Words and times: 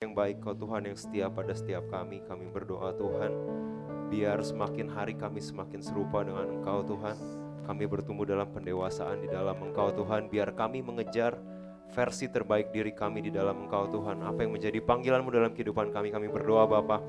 yang 0.00 0.16
baik 0.16 0.40
kau 0.40 0.56
Tuhan 0.56 0.88
yang 0.88 0.96
setia 0.96 1.28
pada 1.28 1.52
setiap 1.52 1.84
kami. 1.92 2.24
Kami 2.24 2.48
berdoa 2.48 2.96
Tuhan, 2.96 3.36
biar 4.08 4.40
semakin 4.40 4.88
hari 4.88 5.12
kami 5.12 5.44
semakin 5.44 5.76
serupa 5.84 6.24
dengan 6.24 6.48
Engkau 6.48 6.80
Tuhan. 6.80 7.20
Kami 7.68 7.84
bertumbuh 7.84 8.24
dalam 8.24 8.48
pendewasaan 8.48 9.20
di 9.20 9.28
dalam 9.28 9.60
Engkau 9.60 9.92
Tuhan, 9.92 10.32
biar 10.32 10.56
kami 10.56 10.80
mengejar 10.80 11.36
versi 11.92 12.32
terbaik 12.32 12.72
diri 12.72 12.96
kami 12.96 13.28
di 13.28 13.28
dalam 13.28 13.68
Engkau 13.68 13.92
Tuhan. 13.92 14.24
Apa 14.24 14.40
yang 14.40 14.56
menjadi 14.56 14.80
panggilanmu 14.80 15.28
dalam 15.28 15.52
kehidupan 15.52 15.92
kami, 15.92 16.08
kami 16.08 16.32
berdoa 16.32 16.64
Bapak, 16.64 17.00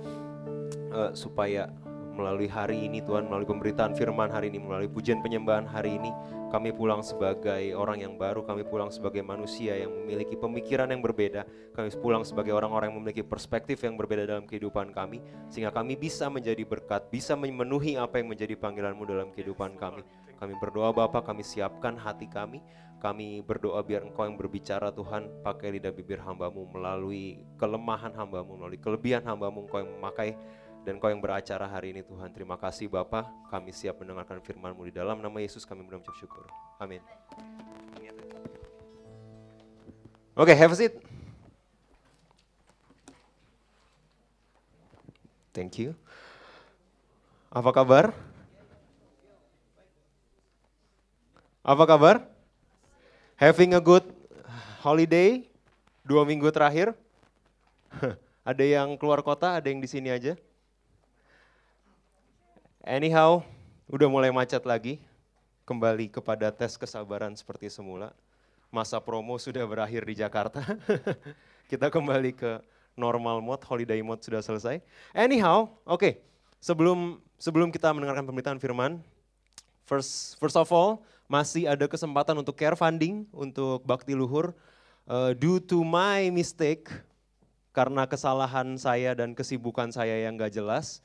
uh, 0.91 1.15
supaya 1.15 1.71
melalui 2.11 2.51
hari 2.51 2.75
ini 2.75 2.99
Tuhan, 3.07 3.31
melalui 3.31 3.47
pemberitaan 3.47 3.95
firman 3.95 4.27
hari 4.27 4.51
ini, 4.51 4.59
melalui 4.59 4.91
pujian 4.91 5.23
penyembahan 5.23 5.63
hari 5.63 5.95
ini, 5.95 6.11
kami 6.51 6.75
pulang 6.75 6.99
sebagai 6.99 7.71
orang 7.71 8.03
yang 8.03 8.19
baru, 8.19 8.43
kami 8.43 8.67
pulang 8.67 8.91
sebagai 8.91 9.23
manusia 9.23 9.79
yang 9.79 9.87
memiliki 10.03 10.35
pemikiran 10.35 10.91
yang 10.91 10.99
berbeda, 10.99 11.47
kami 11.71 11.87
pulang 11.95 12.27
sebagai 12.27 12.51
orang-orang 12.51 12.91
yang 12.91 12.99
memiliki 12.99 13.23
perspektif 13.23 13.79
yang 13.87 13.95
berbeda 13.95 14.27
dalam 14.27 14.43
kehidupan 14.43 14.91
kami, 14.91 15.23
sehingga 15.47 15.71
kami 15.71 15.95
bisa 15.95 16.27
menjadi 16.27 16.67
berkat, 16.67 17.07
bisa 17.07 17.39
memenuhi 17.39 17.95
apa 17.95 18.19
yang 18.19 18.27
menjadi 18.27 18.59
panggilanmu 18.59 19.07
dalam 19.07 19.31
kehidupan 19.31 19.79
kami. 19.79 20.03
Kami 20.35 20.53
berdoa 20.59 20.91
Bapak, 20.91 21.23
kami 21.23 21.45
siapkan 21.45 21.95
hati 21.95 22.27
kami, 22.27 22.59
kami 22.99 23.39
berdoa 23.41 23.79
biar 23.81 24.03
Engkau 24.05 24.27
yang 24.27 24.35
berbicara 24.35 24.91
Tuhan, 24.91 25.41
pakai 25.41 25.73
lidah 25.73 25.89
bibir 25.89 26.19
hambamu 26.19 26.67
melalui 26.69 27.47
kelemahan 27.55 28.11
hambamu, 28.11 28.59
melalui 28.59 28.77
kelebihan 28.77 29.23
hambamu 29.23 29.65
Engkau 29.65 29.81
yang 29.81 29.91
memakai 29.97 30.35
dan 30.81 30.97
kau 30.97 31.13
yang 31.13 31.21
beracara 31.21 31.69
hari 31.69 31.93
ini 31.93 32.01
Tuhan. 32.01 32.33
Terima 32.33 32.57
kasih 32.57 32.89
Bapa, 32.89 33.29
kami 33.53 33.69
siap 33.69 34.01
mendengarkan 34.01 34.41
firman-Mu 34.41 34.89
di 34.89 34.93
dalam 34.93 35.21
nama 35.21 35.37
Yesus 35.37 35.61
kami 35.61 35.85
mengucap 35.85 36.13
syukur. 36.17 36.49
Amin. 36.81 37.01
Oke, 40.33 40.51
okay, 40.51 40.55
have 40.57 40.73
a 40.73 40.77
seat. 40.77 40.95
Thank 45.51 45.77
you. 45.77 45.93
Apa 47.51 47.69
kabar? 47.75 48.15
Apa 51.61 51.83
kabar? 51.85 52.15
Having 53.37 53.77
a 53.77 53.81
good 53.83 54.05
holiday? 54.81 55.45
Dua 56.01 56.25
minggu 56.25 56.49
terakhir? 56.49 56.97
ada 58.49 58.63
yang 58.65 58.97
keluar 58.97 59.21
kota, 59.21 59.59
ada 59.59 59.67
yang 59.69 59.83
di 59.83 59.85
sini 59.85 60.09
aja? 60.09 60.33
Anyhow, 62.81 63.45
udah 63.93 64.09
mulai 64.09 64.33
macet 64.33 64.65
lagi, 64.65 64.97
kembali 65.69 66.09
kepada 66.09 66.49
tes 66.49 66.73
kesabaran 66.73 67.29
seperti 67.37 67.69
semula. 67.69 68.09
Masa 68.73 68.97
promo 68.97 69.37
sudah 69.37 69.61
berakhir 69.69 70.01
di 70.01 70.17
Jakarta. 70.17 70.65
Kita 71.69 71.93
kembali 71.93 72.33
ke 72.33 72.57
normal 72.97 73.37
mode, 73.37 73.61
holiday 73.69 74.01
mode 74.01 74.25
sudah 74.25 74.41
selesai. 74.41 74.81
Anyhow, 75.13 75.69
oke, 75.85 76.01
okay, 76.01 76.13
sebelum 76.57 77.21
sebelum 77.37 77.69
kita 77.69 77.93
mendengarkan 77.93 78.25
pemberitaan 78.25 78.57
firman, 78.57 78.97
first 79.85 80.41
first 80.41 80.57
of 80.57 80.65
all, 80.73 81.05
masih 81.29 81.69
ada 81.69 81.85
kesempatan 81.85 82.33
untuk 82.33 82.57
care 82.57 82.73
funding 82.73 83.29
untuk 83.29 83.85
bakti 83.85 84.17
luhur. 84.17 84.57
Uh, 85.05 85.37
due 85.37 85.61
to 85.61 85.85
my 85.85 86.33
mistake, 86.33 86.89
karena 87.77 88.09
kesalahan 88.09 88.73
saya 88.81 89.13
dan 89.13 89.37
kesibukan 89.37 89.93
saya 89.93 90.25
yang 90.25 90.33
gak 90.33 90.53
jelas, 90.53 90.99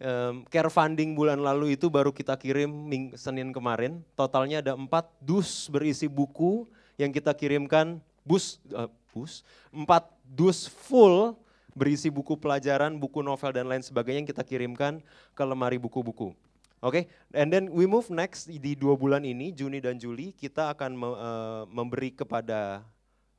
um, 0.00 0.42
care 0.50 0.70
funding 0.70 1.14
bulan 1.14 1.38
lalu 1.38 1.78
itu 1.78 1.86
baru 1.92 2.10
kita 2.10 2.34
kirim 2.38 2.70
ming, 2.70 3.14
Senin 3.14 3.54
kemarin. 3.54 4.02
Totalnya 4.18 4.64
ada 4.64 4.72
empat 4.74 5.06
dus 5.22 5.68
berisi 5.70 6.10
buku 6.10 6.66
yang 6.98 7.10
kita 7.10 7.34
kirimkan, 7.34 7.98
bus, 8.22 8.58
uh, 8.74 8.90
bus, 9.14 9.42
empat 9.70 10.10
dus 10.24 10.66
full 10.66 11.34
berisi 11.74 12.06
buku 12.06 12.38
pelajaran, 12.38 12.94
buku 12.96 13.20
novel 13.20 13.50
dan 13.50 13.66
lain 13.66 13.82
sebagainya 13.82 14.22
yang 14.22 14.30
kita 14.30 14.46
kirimkan 14.46 15.02
ke 15.34 15.42
lemari 15.42 15.76
buku-buku. 15.76 16.30
Oke, 16.84 17.08
okay? 17.08 17.32
and 17.32 17.48
then 17.48 17.72
we 17.72 17.88
move 17.88 18.12
next 18.12 18.44
di 18.44 18.76
dua 18.76 18.92
bulan 18.92 19.24
ini, 19.24 19.56
Juni 19.56 19.80
dan 19.80 19.96
Juli, 19.96 20.36
kita 20.36 20.68
akan 20.76 20.90
me, 20.92 21.08
uh, 21.16 21.62
memberi 21.72 22.12
kepada 22.12 22.84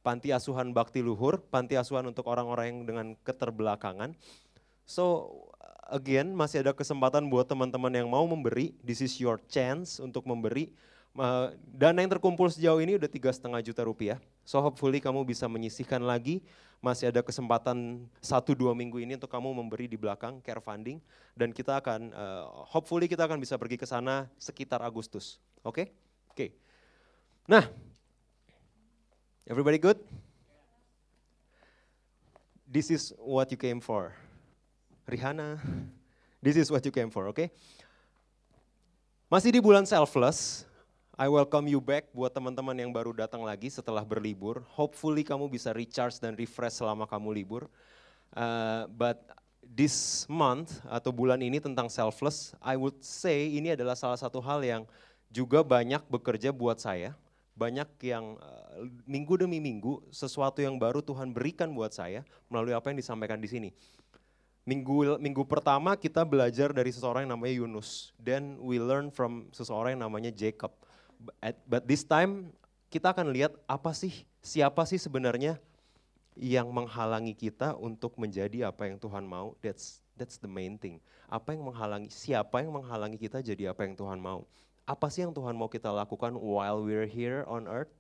panti 0.02 0.34
asuhan 0.34 0.74
bakti 0.74 1.06
luhur, 1.06 1.38
panti 1.54 1.78
asuhan 1.78 2.10
untuk 2.10 2.26
orang-orang 2.26 2.74
yang 2.74 2.80
dengan 2.90 3.08
keterbelakangan. 3.22 4.18
So 4.86 5.34
again 5.90 6.34
masih 6.34 6.66
ada 6.66 6.74
kesempatan 6.74 7.30
buat 7.30 7.46
teman-teman 7.46 7.94
yang 7.94 8.10
mau 8.10 8.26
memberi. 8.26 8.74
This 8.82 9.02
is 9.02 9.14
your 9.22 9.38
chance 9.50 10.02
untuk 10.02 10.26
memberi. 10.26 10.74
Dana 11.72 12.04
yang 12.04 12.12
terkumpul 12.12 12.52
sejauh 12.52 12.84
ini 12.84 13.00
udah 13.00 13.08
tiga 13.08 13.32
setengah 13.32 13.64
juta 13.64 13.88
rupiah. 13.88 14.20
So 14.44 14.60
hopefully 14.60 15.00
kamu 15.00 15.24
bisa 15.24 15.48
menyisihkan 15.48 16.04
lagi. 16.04 16.44
Masih 16.84 17.10
ada 17.10 17.24
kesempatan 17.24 18.06
satu 18.22 18.54
dua 18.54 18.76
minggu 18.76 19.00
ini 19.02 19.18
untuk 19.18 19.32
kamu 19.32 19.58
memberi 19.58 19.90
di 19.90 19.98
belakang 19.98 20.38
care 20.44 20.62
funding 20.62 21.02
dan 21.34 21.50
kita 21.50 21.82
akan 21.82 22.14
uh, 22.14 22.68
hopefully 22.68 23.10
kita 23.10 23.26
akan 23.26 23.42
bisa 23.42 23.58
pergi 23.58 23.80
ke 23.80 23.88
sana 23.90 24.30
sekitar 24.38 24.86
Agustus. 24.86 25.42
Oke? 25.66 25.72
Okay? 25.72 25.86
Oke. 26.30 26.36
Okay. 26.36 26.50
Nah, 27.50 27.64
everybody 29.50 29.82
good? 29.82 29.98
This 32.70 32.92
is 32.92 33.16
what 33.18 33.50
you 33.50 33.58
came 33.58 33.80
for. 33.82 34.14
Rihanna, 35.06 35.62
this 36.42 36.58
is 36.58 36.74
what 36.74 36.82
you 36.82 36.90
came 36.90 37.14
for, 37.14 37.30
oke? 37.30 37.38
Okay? 37.38 37.54
Masih 39.30 39.54
di 39.54 39.62
bulan 39.62 39.86
selfless, 39.86 40.66
I 41.14 41.30
welcome 41.30 41.70
you 41.70 41.78
back 41.78 42.10
buat 42.10 42.34
teman-teman 42.34 42.74
yang 42.74 42.90
baru 42.90 43.14
datang 43.14 43.46
lagi 43.46 43.70
setelah 43.70 44.02
berlibur. 44.02 44.66
Hopefully 44.74 45.22
kamu 45.22 45.46
bisa 45.46 45.70
recharge 45.78 46.18
dan 46.18 46.34
refresh 46.34 46.82
selama 46.82 47.06
kamu 47.06 47.38
libur. 47.38 47.70
Uh, 48.34 48.90
but 48.98 49.22
this 49.62 50.26
month 50.26 50.82
atau 50.90 51.14
bulan 51.14 51.38
ini 51.38 51.62
tentang 51.62 51.86
selfless, 51.86 52.58
I 52.58 52.74
would 52.74 52.98
say 53.06 53.54
ini 53.54 53.78
adalah 53.78 53.94
salah 53.94 54.18
satu 54.18 54.42
hal 54.42 54.66
yang 54.66 54.90
juga 55.30 55.62
banyak 55.62 56.02
bekerja 56.10 56.50
buat 56.50 56.82
saya. 56.82 57.14
Banyak 57.54 57.94
yang 58.02 58.42
uh, 58.42 58.90
minggu 59.06 59.38
demi 59.38 59.62
minggu 59.62 60.02
sesuatu 60.10 60.66
yang 60.66 60.82
baru 60.82 61.06
Tuhan 61.06 61.30
berikan 61.30 61.70
buat 61.78 61.94
saya 61.94 62.26
melalui 62.50 62.74
apa 62.74 62.90
yang 62.90 62.98
disampaikan 62.98 63.38
di 63.38 63.48
sini. 63.54 63.70
Minggu 64.66 65.22
minggu 65.22 65.46
pertama 65.46 65.94
kita 65.94 66.26
belajar 66.26 66.74
dari 66.74 66.90
seseorang 66.90 67.30
yang 67.30 67.38
namanya 67.38 67.54
Yunus. 67.62 68.10
Then 68.18 68.58
we 68.58 68.82
learn 68.82 69.14
from 69.14 69.54
seseorang 69.54 69.94
yang 69.94 70.10
namanya 70.10 70.34
Jacob. 70.34 70.74
But 71.70 71.86
this 71.86 72.02
time 72.02 72.50
kita 72.90 73.14
akan 73.14 73.30
lihat 73.30 73.54
apa 73.70 73.94
sih, 73.94 74.26
siapa 74.42 74.82
sih 74.90 74.98
sebenarnya 74.98 75.62
yang 76.34 76.68
menghalangi 76.74 77.38
kita 77.38 77.78
untuk 77.78 78.18
menjadi 78.18 78.74
apa 78.74 78.90
yang 78.90 78.98
Tuhan 78.98 79.22
mau. 79.22 79.54
That's 79.62 80.02
that's 80.18 80.42
the 80.42 80.50
main 80.50 80.82
thing. 80.82 80.98
Apa 81.30 81.54
yang 81.54 81.62
menghalangi, 81.62 82.10
siapa 82.10 82.66
yang 82.66 82.74
menghalangi 82.74 83.22
kita 83.22 83.46
jadi 83.46 83.70
apa 83.70 83.86
yang 83.86 83.94
Tuhan 83.94 84.18
mau. 84.18 84.50
Apa 84.86 85.14
sih 85.14 85.26
yang 85.26 85.34
Tuhan 85.34 85.54
mau 85.54 85.70
kita 85.70 85.94
lakukan 85.94 86.34
while 86.38 86.82
we're 86.82 87.06
here 87.06 87.46
on 87.46 87.70
earth? 87.70 87.94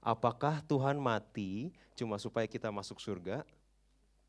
Apakah 0.00 0.64
Tuhan 0.64 0.96
mati 0.96 1.74
cuma 1.98 2.16
supaya 2.16 2.48
kita 2.48 2.72
masuk 2.72 2.96
surga? 2.96 3.44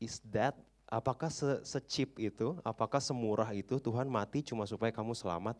Is 0.00 0.20
that 0.32 0.56
Apakah 0.90 1.30
se 1.30 1.62
secip 1.62 2.18
itu, 2.18 2.58
apakah 2.66 2.98
semurah 2.98 3.46
itu 3.54 3.78
Tuhan 3.78 4.10
mati 4.10 4.42
cuma 4.42 4.66
supaya 4.66 4.90
kamu 4.90 5.14
selamat? 5.14 5.54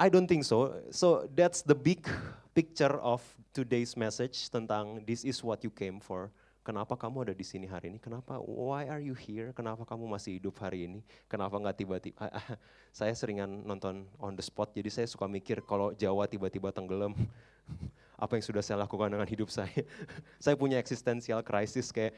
I 0.00 0.08
don't 0.08 0.24
think 0.24 0.48
so. 0.48 0.72
So 0.88 1.28
that's 1.28 1.60
the 1.60 1.76
big 1.76 2.08
picture 2.56 2.96
of 3.04 3.20
today's 3.52 3.94
message 3.94 4.48
tentang 4.48 5.04
this 5.04 5.22
is 5.28 5.44
what 5.44 5.60
you 5.60 5.68
came 5.68 6.00
for. 6.00 6.32
Kenapa 6.64 6.96
kamu 6.96 7.28
ada 7.28 7.34
di 7.36 7.44
sini 7.44 7.68
hari 7.68 7.92
ini? 7.92 8.00
Kenapa? 8.00 8.40
Why 8.40 8.88
are 8.88 9.04
you 9.04 9.12
here? 9.12 9.52
Kenapa 9.52 9.84
kamu 9.84 10.08
masih 10.08 10.40
hidup 10.40 10.56
hari 10.64 10.88
ini? 10.88 11.04
Kenapa 11.28 11.60
nggak 11.60 11.76
tiba-tiba? 11.76 12.24
saya 12.96 13.12
seringan 13.12 13.68
nonton 13.68 14.08
on 14.16 14.32
the 14.32 14.40
spot, 14.40 14.72
jadi 14.72 14.88
saya 14.88 15.04
suka 15.04 15.28
mikir 15.28 15.60
kalau 15.68 15.92
Jawa 15.92 16.24
tiba-tiba 16.24 16.72
tenggelam, 16.72 17.12
apa 18.24 18.32
yang 18.40 18.44
sudah 18.48 18.64
saya 18.64 18.80
lakukan 18.80 19.12
dengan 19.12 19.28
hidup 19.28 19.52
saya? 19.52 19.84
saya 20.44 20.56
punya 20.56 20.80
existential 20.80 21.44
crisis 21.44 21.92
kayak, 21.92 22.16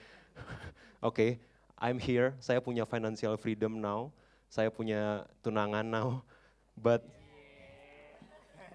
oke, 1.03 1.11
okay, 1.11 1.31
I'm 1.77 2.01
here, 2.01 2.33
saya 2.41 2.57
punya 2.57 2.89
financial 2.89 3.37
freedom 3.37 3.85
now, 3.85 4.09
saya 4.49 4.73
punya 4.73 5.29
tunangan 5.45 5.85
now, 5.85 6.25
but 6.85 7.05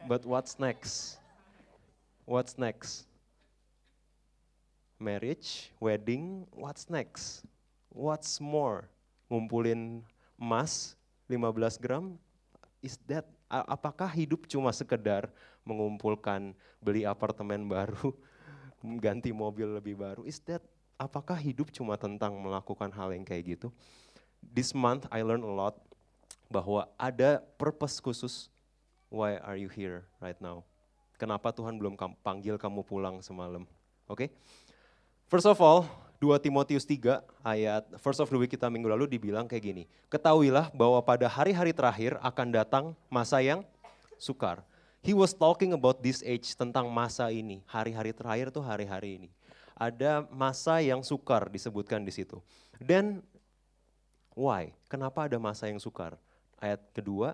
but 0.06 0.22
what's 0.22 0.62
next? 0.62 1.18
What's 2.30 2.62
next? 2.62 3.10
Marriage, 5.02 5.74
wedding, 5.82 6.46
what's 6.54 6.86
next? 6.94 7.42
What's 7.90 8.38
more? 8.38 8.86
Ngumpulin 9.34 10.06
emas 10.38 10.94
15 11.26 11.82
gram, 11.82 12.22
is 12.86 13.02
that 13.10 13.26
apakah 13.50 14.14
hidup 14.14 14.46
cuma 14.46 14.70
sekedar 14.70 15.34
mengumpulkan 15.66 16.54
beli 16.78 17.02
apartemen 17.02 17.66
baru, 17.74 18.14
ganti 19.02 19.34
mobil 19.34 19.74
lebih 19.74 19.98
baru? 19.98 20.22
Is 20.30 20.38
that 20.46 20.62
apakah 21.02 21.34
hidup 21.34 21.74
cuma 21.74 21.98
tentang 21.98 22.38
melakukan 22.38 22.94
hal 22.94 23.10
yang 23.10 23.26
kayak 23.26 23.58
gitu? 23.58 23.74
This 24.38 24.78
month 24.78 25.10
I 25.10 25.26
learn 25.26 25.42
a 25.42 25.50
lot 25.50 25.82
bahwa 26.54 26.86
ada 27.02 27.42
purpose 27.58 27.98
khusus. 27.98 28.54
Why 29.10 29.42
are 29.42 29.58
you 29.58 29.68
here 29.68 30.06
right 30.22 30.38
now? 30.38 30.62
Kenapa 31.18 31.50
Tuhan 31.52 31.76
belum 31.82 31.98
panggil 32.22 32.56
kamu 32.62 32.86
pulang 32.86 33.20
semalam? 33.26 33.66
Oke? 34.06 34.30
Okay? 34.30 34.30
First 35.28 35.50
of 35.50 35.58
all, 35.60 35.90
2 36.22 36.38
Timotius 36.38 36.86
3 36.86 37.18
ayat 37.42 37.84
first 37.98 38.22
of 38.22 38.30
the 38.30 38.38
week 38.38 38.54
kita 38.54 38.70
minggu 38.70 38.86
lalu 38.86 39.10
dibilang 39.10 39.50
kayak 39.50 39.64
gini. 39.64 39.84
Ketahuilah 40.06 40.70
bahwa 40.70 41.02
pada 41.02 41.26
hari-hari 41.26 41.74
terakhir 41.74 42.22
akan 42.22 42.48
datang 42.54 42.86
masa 43.10 43.42
yang 43.42 43.66
sukar. 44.22 44.62
He 45.02 45.18
was 45.18 45.34
talking 45.34 45.74
about 45.74 45.98
this 46.06 46.22
age 46.22 46.54
tentang 46.54 46.86
masa 46.94 47.34
ini. 47.34 47.66
Hari-hari 47.66 48.14
terakhir 48.14 48.54
tuh 48.54 48.62
hari-hari 48.62 49.18
ini. 49.18 49.30
Ada 49.82 50.30
masa 50.30 50.78
yang 50.78 51.02
sukar 51.02 51.50
disebutkan 51.50 52.06
di 52.06 52.14
situ. 52.14 52.38
Dan 52.78 53.26
why? 54.38 54.70
Kenapa 54.86 55.26
ada 55.26 55.42
masa 55.42 55.66
yang 55.66 55.82
sukar? 55.82 56.22
Ayat 56.62 56.86
kedua, 56.94 57.34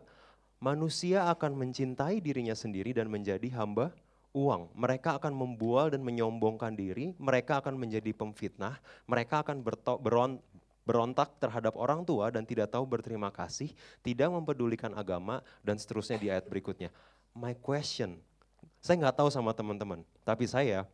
manusia 0.63 1.27
akan 1.27 1.59
mencintai 1.59 2.23
dirinya 2.23 2.55
sendiri 2.55 2.95
dan 2.95 3.11
menjadi 3.11 3.51
hamba 3.59 3.91
uang. 4.31 4.71
Mereka 4.71 5.19
akan 5.19 5.35
membual 5.35 5.91
dan 5.91 5.99
menyombongkan 6.07 6.71
diri, 6.71 7.11
mereka 7.19 7.59
akan 7.59 7.75
menjadi 7.75 8.15
pemfitnah, 8.15 8.79
mereka 9.03 9.43
akan 9.43 9.59
beron, 9.99 10.39
berontak 10.87 11.35
terhadap 11.43 11.75
orang 11.75 12.07
tua 12.07 12.31
dan 12.31 12.47
tidak 12.47 12.71
tahu 12.71 12.87
berterima 12.87 13.27
kasih, 13.27 13.75
tidak 13.99 14.31
mempedulikan 14.31 14.95
agama, 14.95 15.43
dan 15.67 15.75
seterusnya 15.75 16.15
di 16.15 16.31
ayat 16.31 16.47
berikutnya. 16.47 16.95
My 17.35 17.51
question, 17.59 18.23
saya 18.79 18.95
nggak 19.03 19.19
tahu 19.19 19.27
sama 19.27 19.51
teman-teman, 19.51 20.07
tapi 20.23 20.47
saya 20.47 20.87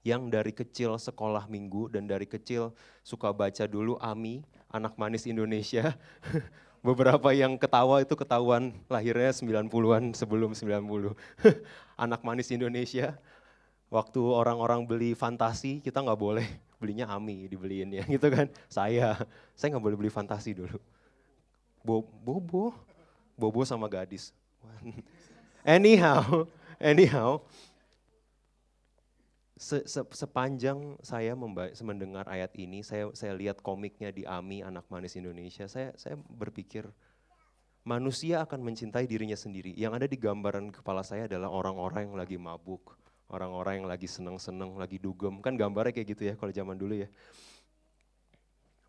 yang 0.00 0.32
dari 0.32 0.54
kecil 0.54 0.96
sekolah 0.96 1.44
minggu 1.50 1.92
dan 1.92 2.08
dari 2.08 2.24
kecil 2.24 2.72
suka 3.04 3.32
baca 3.32 3.68
dulu 3.68 4.00
AMI, 4.00 4.40
Anak 4.72 4.96
Manis 4.96 5.28
Indonesia, 5.28 5.92
beberapa 6.80 7.28
yang 7.36 7.60
ketawa 7.60 8.00
itu 8.00 8.16
ketahuan 8.16 8.72
lahirnya 8.88 9.32
90-an 9.36 10.16
sebelum 10.16 10.56
90. 10.56 11.12
Anak 12.04 12.20
manis 12.24 12.48
Indonesia, 12.48 13.16
waktu 13.92 14.20
orang-orang 14.20 14.88
beli 14.88 15.12
fantasi, 15.12 15.84
kita 15.84 16.00
nggak 16.00 16.20
boleh 16.20 16.48
belinya 16.80 17.12
Ami 17.12 17.44
dibeliin 17.44 17.92
ya 17.92 18.04
gitu 18.16 18.32
kan. 18.32 18.48
Saya, 18.72 19.20
saya 19.52 19.76
nggak 19.76 19.84
boleh 19.84 19.96
beli 20.00 20.10
fantasi 20.12 20.56
dulu. 20.56 20.80
Bo, 21.84 22.04
bobo, 22.24 22.72
bobo 23.36 23.60
sama 23.64 23.88
gadis. 23.88 24.32
anyhow, 25.64 26.48
anyhow, 26.80 27.44
se, 29.60 29.84
se, 29.84 30.00
sepanjang 30.16 30.96
saya 31.04 31.36
mendengar 31.84 32.24
ayat 32.32 32.56
ini, 32.56 32.80
saya 32.80 33.12
saya 33.12 33.36
lihat 33.36 33.60
komiknya 33.60 34.08
di 34.08 34.24
AMI 34.24 34.64
Anak 34.64 34.88
Manis 34.88 35.20
Indonesia, 35.20 35.68
saya 35.68 35.92
saya 36.00 36.16
berpikir 36.16 36.88
manusia 37.84 38.40
akan 38.40 38.64
mencintai 38.64 39.04
dirinya 39.04 39.36
sendiri. 39.36 39.76
Yang 39.76 39.92
ada 40.00 40.06
di 40.08 40.16
gambaran 40.16 40.72
kepala 40.72 41.04
saya 41.04 41.28
adalah 41.28 41.52
orang-orang 41.52 42.08
yang 42.08 42.16
lagi 42.16 42.40
mabuk, 42.40 42.96
orang-orang 43.28 43.84
yang 43.84 43.88
lagi 43.92 44.08
seneng-seneng, 44.08 44.80
lagi 44.80 44.96
dugem. 44.96 45.44
Kan 45.44 45.60
gambarnya 45.60 45.92
kayak 45.92 46.08
gitu 46.16 46.22
ya 46.32 46.34
kalau 46.40 46.56
zaman 46.56 46.80
dulu 46.80 46.96
ya. 46.96 47.08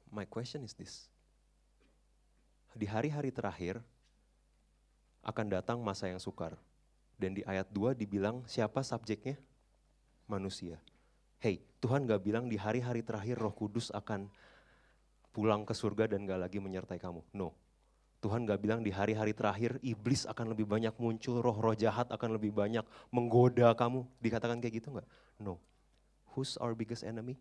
My 0.08 0.24
question 0.24 0.64
is 0.64 0.72
this. 0.72 1.12
Di 2.72 2.88
hari-hari 2.88 3.36
terakhir 3.36 3.84
akan 5.20 5.52
datang 5.52 5.84
masa 5.84 6.08
yang 6.08 6.24
sukar. 6.24 6.56
Dan 7.20 7.36
di 7.36 7.44
ayat 7.44 7.68
2 7.70 7.92
dibilang 7.94 8.42
siapa 8.48 8.82
subjeknya? 8.82 9.36
Manusia. 10.32 10.80
Hey, 11.44 11.60
Tuhan 11.84 12.08
gak 12.08 12.24
bilang 12.24 12.48
di 12.48 12.56
hari-hari 12.56 13.04
terakhir 13.04 13.36
roh 13.36 13.52
kudus 13.52 13.92
akan 13.92 14.32
pulang 15.36 15.68
ke 15.68 15.76
surga 15.76 16.08
dan 16.08 16.24
gak 16.24 16.48
lagi 16.48 16.64
menyertai 16.64 16.96
kamu. 16.96 17.20
No. 17.36 17.52
Tuhan 18.22 18.46
gak 18.46 18.62
bilang 18.62 18.86
di 18.86 18.94
hari-hari 18.94 19.34
terakhir 19.36 19.82
iblis 19.84 20.30
akan 20.30 20.54
lebih 20.54 20.70
banyak 20.70 20.94
muncul, 21.02 21.42
roh-roh 21.42 21.74
jahat 21.74 22.08
akan 22.14 22.38
lebih 22.38 22.54
banyak 22.54 22.86
menggoda 23.12 23.74
kamu. 23.76 24.06
Dikatakan 24.22 24.62
kayak 24.64 24.80
gitu 24.80 24.94
gak? 24.96 25.08
No. 25.42 25.58
Who's 26.32 26.56
our 26.62 26.72
biggest 26.78 27.04
enemy? 27.04 27.36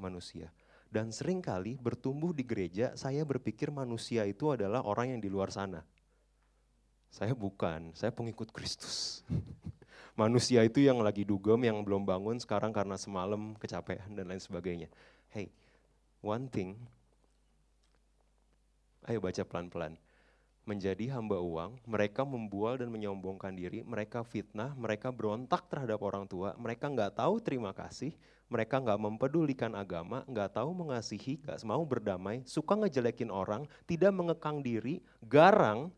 Manusia. 0.00 0.50
Dan 0.88 1.12
sering 1.12 1.44
kali 1.44 1.76
bertumbuh 1.76 2.32
di 2.32 2.40
gereja, 2.40 2.96
saya 2.96 3.20
berpikir 3.28 3.68
manusia 3.68 4.24
itu 4.24 4.48
adalah 4.48 4.80
orang 4.80 5.12
yang 5.12 5.20
di 5.20 5.28
luar 5.28 5.52
sana. 5.52 5.84
Saya 7.12 7.36
bukan, 7.36 7.92
saya 7.92 8.08
pengikut 8.08 8.48
Kristus. 8.48 9.20
manusia 10.18 10.66
itu 10.66 10.82
yang 10.82 10.98
lagi 10.98 11.22
dugem, 11.22 11.62
yang 11.62 11.78
belum 11.86 12.02
bangun 12.02 12.42
sekarang 12.42 12.74
karena 12.74 12.98
semalam 12.98 13.54
kecapean 13.54 14.18
dan 14.18 14.26
lain 14.26 14.42
sebagainya. 14.42 14.90
Hey, 15.30 15.54
one 16.18 16.50
thing, 16.50 16.74
ayo 19.06 19.22
baca 19.22 19.46
pelan-pelan. 19.46 19.94
Menjadi 20.66 21.16
hamba 21.16 21.40
uang, 21.40 21.80
mereka 21.88 22.28
membual 22.28 22.76
dan 22.76 22.92
menyombongkan 22.92 23.56
diri, 23.56 23.80
mereka 23.86 24.20
fitnah, 24.20 24.76
mereka 24.76 25.08
berontak 25.08 25.64
terhadap 25.70 26.02
orang 26.04 26.28
tua, 26.28 26.52
mereka 26.60 26.92
nggak 26.92 27.16
tahu 27.16 27.40
terima 27.40 27.72
kasih, 27.72 28.12
mereka 28.52 28.76
nggak 28.76 29.00
mempedulikan 29.00 29.72
agama, 29.72 30.28
nggak 30.28 30.60
tahu 30.60 30.76
mengasihi, 30.76 31.40
nggak 31.40 31.64
mau 31.64 31.80
berdamai, 31.88 32.44
suka 32.44 32.76
ngejelekin 32.84 33.32
orang, 33.32 33.64
tidak 33.88 34.12
mengekang 34.12 34.60
diri, 34.60 35.00
garang, 35.24 35.88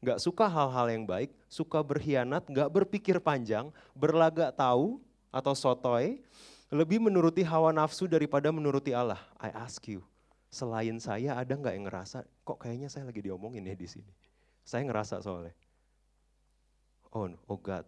nggak 0.00 0.18
suka 0.18 0.48
hal-hal 0.48 0.86
yang 0.88 1.04
baik, 1.04 1.30
suka 1.46 1.84
berkhianat, 1.84 2.48
nggak 2.48 2.72
berpikir 2.72 3.20
panjang, 3.20 3.68
berlagak 3.92 4.56
tahu 4.56 4.96
atau 5.28 5.52
sotoy, 5.52 6.24
lebih 6.72 6.98
menuruti 7.04 7.44
hawa 7.44 7.70
nafsu 7.70 8.08
daripada 8.08 8.48
menuruti 8.48 8.96
Allah. 8.96 9.20
I 9.36 9.52
ask 9.52 9.84
you, 9.84 10.00
selain 10.48 10.96
saya 10.96 11.36
ada 11.36 11.52
nggak 11.52 11.74
yang 11.76 11.86
ngerasa, 11.86 12.24
kok 12.48 12.58
kayaknya 12.64 12.88
saya 12.88 13.04
lagi 13.04 13.20
diomongin 13.20 13.68
ya 13.68 13.76
di 13.76 13.88
sini. 13.88 14.12
Saya 14.64 14.88
ngerasa 14.88 15.20
soalnya. 15.20 15.52
Oh, 17.12 17.28
oh 17.28 17.60
God, 17.60 17.84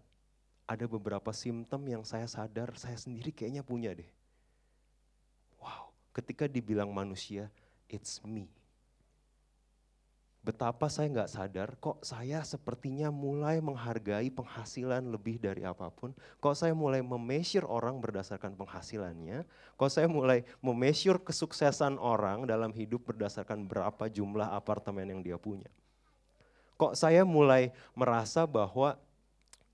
ada 0.68 0.84
beberapa 0.84 1.32
simptom 1.32 1.80
yang 1.88 2.04
saya 2.04 2.28
sadar 2.28 2.76
saya 2.76 2.98
sendiri 3.00 3.32
kayaknya 3.32 3.64
punya 3.64 3.96
deh. 3.96 4.08
Wow, 5.56 5.96
ketika 6.12 6.44
dibilang 6.44 6.92
manusia, 6.92 7.48
it's 7.88 8.20
me 8.26 8.52
betapa 10.42 10.90
saya 10.90 11.06
nggak 11.06 11.30
sadar 11.30 11.68
kok 11.78 12.02
saya 12.02 12.42
sepertinya 12.42 13.14
mulai 13.14 13.62
menghargai 13.62 14.26
penghasilan 14.34 15.06
lebih 15.06 15.38
dari 15.38 15.62
apa 15.62 15.86
pun. 15.94 16.10
Kok 16.42 16.54
saya 16.58 16.74
mulai 16.74 16.98
memeasure 16.98 17.62
orang 17.62 18.02
berdasarkan 18.02 18.58
penghasilannya. 18.58 19.46
Kok 19.78 19.90
saya 19.90 20.10
mulai 20.10 20.42
memeasure 20.58 21.22
kesuksesan 21.22 21.94
orang 21.94 22.50
dalam 22.50 22.74
hidup 22.74 23.06
berdasarkan 23.06 23.70
berapa 23.70 24.10
jumlah 24.10 24.50
apartemen 24.50 25.14
yang 25.14 25.22
dia 25.22 25.38
punya. 25.38 25.70
Kok 26.74 26.98
saya 26.98 27.22
mulai 27.22 27.70
merasa 27.94 28.42
bahwa 28.42 28.98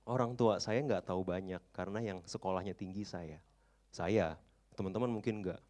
orang 0.04 0.36
tua 0.36 0.60
saya 0.60 0.84
nggak 0.84 1.08
tahu 1.08 1.24
banyak 1.24 1.64
karena 1.72 2.04
yang 2.04 2.18
sekolahnya 2.28 2.76
tinggi 2.76 3.08
saya. 3.08 3.40
Saya, 3.88 4.36
teman-teman 4.76 5.08
mungkin 5.08 5.40
nggak. 5.40 5.60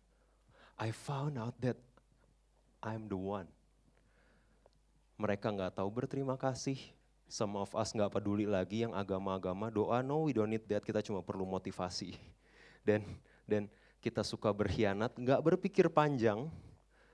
I 0.83 0.91
found 0.91 1.39
out 1.39 1.55
that 1.63 1.79
I'm 2.83 3.07
the 3.07 3.19
one 3.19 3.47
mereka 5.19 5.51
nggak 5.51 5.83
tahu 5.83 5.91
berterima 5.91 6.39
kasih. 6.39 6.79
Some 7.29 7.59
of 7.61 7.75
us 7.77 7.93
nggak 7.93 8.09
peduli 8.09 8.49
lagi 8.49 8.87
yang 8.87 8.97
agama-agama 8.97 9.69
doa 9.69 10.01
no 10.01 10.25
we 10.25 10.33
don't 10.33 10.49
need 10.49 10.65
that. 10.71 10.81
Kita 10.81 11.05
cuma 11.05 11.21
perlu 11.21 11.45
motivasi. 11.45 12.17
Dan 12.87 13.05
dan 13.45 13.69
kita 14.01 14.25
suka 14.25 14.49
berkhianat 14.49 15.13
nggak 15.13 15.43
berpikir 15.45 15.91
panjang. 15.93 16.49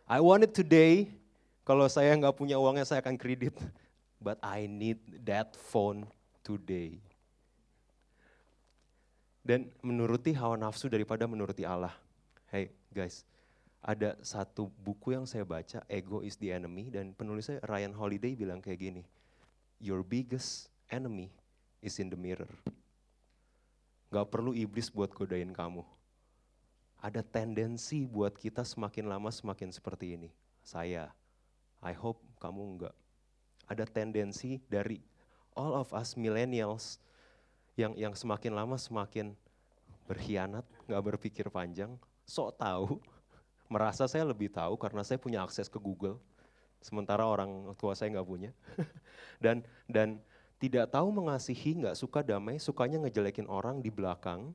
I 0.06 0.23
want 0.23 0.46
it 0.46 0.54
today. 0.54 1.11
Kalau 1.64 1.88
saya 1.88 2.14
nggak 2.14 2.37
punya 2.37 2.61
uangnya 2.61 2.87
saya 2.87 3.00
akan 3.02 3.18
kredit. 3.18 3.56
But 4.25 4.38
I 4.44 4.70
need 4.70 5.00
that 5.26 5.58
phone 5.58 6.06
today. 6.46 7.00
Dan 9.42 9.73
menuruti 9.82 10.30
hawa 10.37 10.54
nafsu 10.54 10.87
daripada 10.87 11.26
menuruti 11.26 11.66
Allah. 11.66 11.92
Hey 12.52 12.70
guys 12.94 13.26
ada 13.85 14.17
satu 14.25 14.73
buku 14.81 15.12
yang 15.12 15.29
saya 15.29 15.45
baca, 15.45 15.85
Ego 15.93 16.25
is 16.25 16.41
the 16.41 16.49
Enemy, 16.49 16.88
dan 16.88 17.12
penulisnya 17.12 17.61
Ryan 17.69 17.93
Holiday 17.93 18.33
bilang 18.33 18.64
kayak 18.64 18.81
gini, 18.81 19.05
Your 19.76 20.00
biggest 20.00 20.73
enemy 20.88 21.29
is 21.85 22.00
in 22.00 22.09
the 22.09 22.17
mirror. 22.17 22.49
Gak 24.09 24.33
perlu 24.33 24.57
iblis 24.57 24.88
buat 24.88 25.12
godain 25.12 25.53
kamu. 25.53 25.85
Ada 27.05 27.21
tendensi 27.21 28.09
buat 28.09 28.33
kita 28.33 28.64
semakin 28.64 29.05
lama 29.05 29.29
semakin 29.29 29.69
seperti 29.69 30.17
ini. 30.17 30.33
Saya, 30.64 31.12
I 31.85 31.93
hope 31.93 32.25
kamu 32.41 32.62
enggak. 32.64 32.97
Ada 33.69 33.85
tendensi 33.85 34.64
dari 34.64 35.05
all 35.53 35.76
of 35.76 35.93
us 35.93 36.17
millennials 36.17 36.97
yang 37.76 37.93
yang 38.00 38.17
semakin 38.17 38.57
lama 38.57 38.81
semakin 38.81 39.37
berkhianat, 40.09 40.64
nggak 40.88 41.05
berpikir 41.05 41.53
panjang, 41.53 41.93
sok 42.25 42.57
tahu, 42.57 42.97
merasa 43.68 44.04
saya 44.04 44.28
lebih 44.28 44.52
tahu 44.52 44.76
karena 44.76 45.00
saya 45.04 45.16
punya 45.16 45.40
akses 45.44 45.68
ke 45.73 45.80
Google, 45.80 46.21
sementara 46.85 47.25
orang 47.25 47.73
tua 47.80 47.97
saya 47.97 48.12
nggak 48.12 48.28
punya. 48.28 48.50
dan 49.44 49.64
dan 49.88 50.21
tidak 50.61 50.92
tahu 50.92 51.12
mengasihi, 51.12 51.85
nggak 51.85 51.97
suka 51.99 52.25
damai, 52.25 52.61
sukanya 52.61 53.00
ngejelekin 53.04 53.49
orang 53.49 53.80
di 53.85 53.92
belakang, 53.92 54.52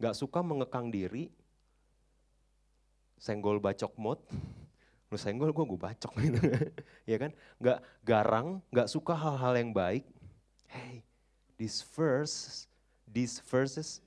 nggak 0.00 0.16
suka 0.16 0.40
mengekang 0.44 0.92
diri, 0.92 1.32
senggol 3.16 3.60
bacok 3.60 3.92
mod, 3.96 4.20
lu 5.12 5.16
senggol 5.16 5.52
gue 5.52 5.64
gue 5.64 5.80
bacok 5.80 6.12
gitu, 6.20 6.40
ya 7.10 7.16
kan? 7.16 7.30
Nggak 7.60 7.78
garang, 8.04 8.48
nggak 8.72 8.88
suka 8.90 9.16
hal-hal 9.16 9.54
yang 9.56 9.72
baik. 9.72 10.04
Hey, 10.66 11.06
this 11.56 11.80
verse, 11.80 12.66
these 13.08 13.38
verses 13.40 14.02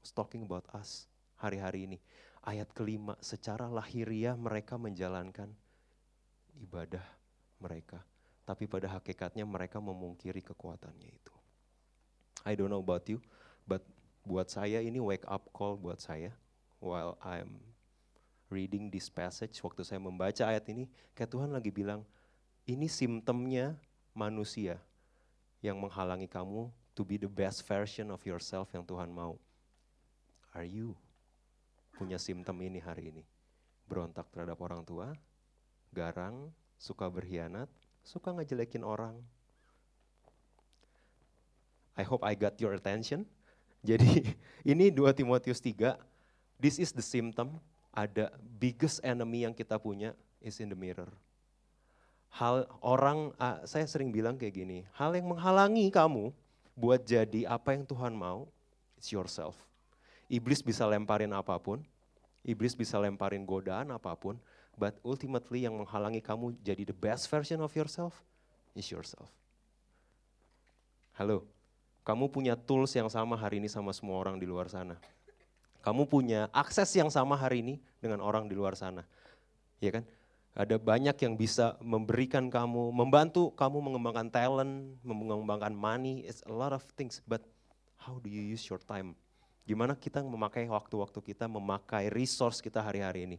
was 0.00 0.10
talking 0.10 0.42
about 0.42 0.64
us 0.72 1.06
hari-hari 1.38 1.84
ini 1.84 1.98
Ayat 2.44 2.68
kelima, 2.76 3.16
secara 3.24 3.72
lahiriah 3.72 4.36
mereka 4.36 4.76
menjalankan 4.76 5.48
ibadah 6.60 7.04
mereka. 7.56 8.04
Tapi 8.44 8.68
pada 8.68 8.92
hakikatnya 8.92 9.48
mereka 9.48 9.80
memungkiri 9.80 10.44
kekuatannya 10.44 11.08
itu. 11.08 11.32
I 12.44 12.52
don't 12.52 12.68
know 12.68 12.84
about 12.84 13.08
you, 13.08 13.24
but 13.64 13.80
buat 14.28 14.52
saya 14.52 14.84
ini 14.84 15.00
wake 15.00 15.24
up 15.24 15.48
call 15.56 15.80
buat 15.80 16.04
saya 16.04 16.36
while 16.84 17.16
I'm 17.24 17.64
reading 18.52 18.92
this 18.92 19.08
passage, 19.08 19.56
waktu 19.64 19.82
saya 19.82 19.98
membaca 19.98 20.44
ayat 20.44 20.68
ini, 20.68 20.84
kayak 21.16 21.32
Tuhan 21.32 21.50
lagi 21.50 21.72
bilang, 21.72 22.04
ini 22.68 22.86
simptomnya 22.86 23.72
manusia 24.12 24.76
yang 25.64 25.80
menghalangi 25.80 26.28
kamu 26.28 26.68
to 26.92 27.02
be 27.02 27.16
the 27.16 27.28
best 27.28 27.64
version 27.64 28.12
of 28.12 28.20
yourself 28.22 28.68
yang 28.76 28.84
Tuhan 28.84 29.08
mau. 29.08 29.40
Are 30.54 30.68
you 30.68 30.94
punya 31.94 32.18
simptom 32.18 32.58
ini 32.60 32.82
hari 32.82 33.14
ini? 33.14 33.22
Berontak 33.86 34.26
terhadap 34.34 34.58
orang 34.60 34.82
tua, 34.82 35.14
garang, 35.94 36.50
suka 36.74 37.06
berkhianat, 37.06 37.70
suka 38.02 38.34
ngejelekin 38.34 38.82
orang. 38.82 39.16
I 41.94 42.02
hope 42.02 42.26
I 42.26 42.34
got 42.34 42.58
your 42.58 42.74
attention. 42.74 43.24
Jadi 43.88 44.34
ini 44.66 44.90
2 44.90 45.14
Timotius 45.14 45.62
3, 45.62 45.94
this 46.58 46.82
is 46.82 46.90
the 46.90 47.04
symptom, 47.04 47.60
ada 47.94 48.34
biggest 48.58 48.98
enemy 49.06 49.46
yang 49.46 49.54
kita 49.54 49.78
punya 49.78 50.16
is 50.42 50.58
in 50.58 50.72
the 50.72 50.78
mirror. 50.78 51.08
Hal 52.34 52.66
orang, 52.82 53.30
uh, 53.38 53.62
saya 53.62 53.86
sering 53.86 54.10
bilang 54.10 54.34
kayak 54.34 54.58
gini, 54.58 54.82
hal 54.98 55.14
yang 55.14 55.30
menghalangi 55.30 55.86
kamu 55.94 56.34
buat 56.74 57.06
jadi 57.06 57.46
apa 57.46 57.78
yang 57.78 57.86
Tuhan 57.86 58.10
mau, 58.10 58.50
it's 58.98 59.14
yourself. 59.14 59.54
Iblis 60.28 60.64
bisa 60.64 60.88
lemparin 60.88 61.32
apa 61.36 61.56
pun, 61.60 61.84
iblis 62.44 62.72
bisa 62.72 62.96
lemparin 62.96 63.44
godaan 63.44 63.92
apa 63.92 64.16
pun, 64.16 64.40
but 64.76 64.96
ultimately 65.04 65.68
yang 65.68 65.76
menghalangi 65.76 66.24
kamu 66.24 66.56
jadi 66.64 66.88
the 66.88 66.96
best 66.96 67.28
version 67.28 67.60
of 67.60 67.72
yourself 67.76 68.24
is 68.72 68.88
yourself. 68.88 69.28
Halo, 71.14 71.46
kamu 72.02 72.28
punya 72.28 72.58
tools 72.58 72.92
yang 72.92 73.08
sama 73.08 73.38
hari 73.38 73.62
ini 73.62 73.68
sama 73.70 73.94
semua 73.94 74.20
orang 74.20 74.36
di 74.36 74.44
luar 74.44 74.68
sana. 74.68 74.98
Kamu 75.84 76.08
punya 76.08 76.48
akses 76.52 76.88
yang 76.96 77.12
sama 77.12 77.36
hari 77.36 77.60
ini 77.60 77.74
dengan 78.00 78.24
orang 78.24 78.48
di 78.48 78.56
luar 78.56 78.72
sana. 78.72 79.04
Ya 79.80 79.92
kan? 79.92 80.04
Ada 80.54 80.78
banyak 80.78 81.18
yang 81.18 81.34
bisa 81.34 81.74
memberikan 81.82 82.46
kamu, 82.46 82.94
membantu 82.94 83.50
kamu 83.58 83.90
mengembangkan 83.90 84.30
talent, 84.30 84.96
mengembangkan 85.02 85.74
money, 85.74 86.22
it's 86.24 86.46
a 86.46 86.54
lot 86.54 86.70
of 86.70 86.86
things. 86.94 87.20
But 87.26 87.42
how 87.98 88.22
do 88.22 88.30
you 88.30 88.40
use 88.40 88.64
your 88.70 88.78
time? 88.80 89.18
Gimana 89.64 89.96
kita 89.96 90.20
memakai 90.20 90.68
waktu-waktu 90.68 91.20
kita, 91.24 91.48
memakai 91.48 92.12
resource 92.12 92.60
kita 92.60 92.84
hari-hari 92.84 93.24
ini? 93.24 93.38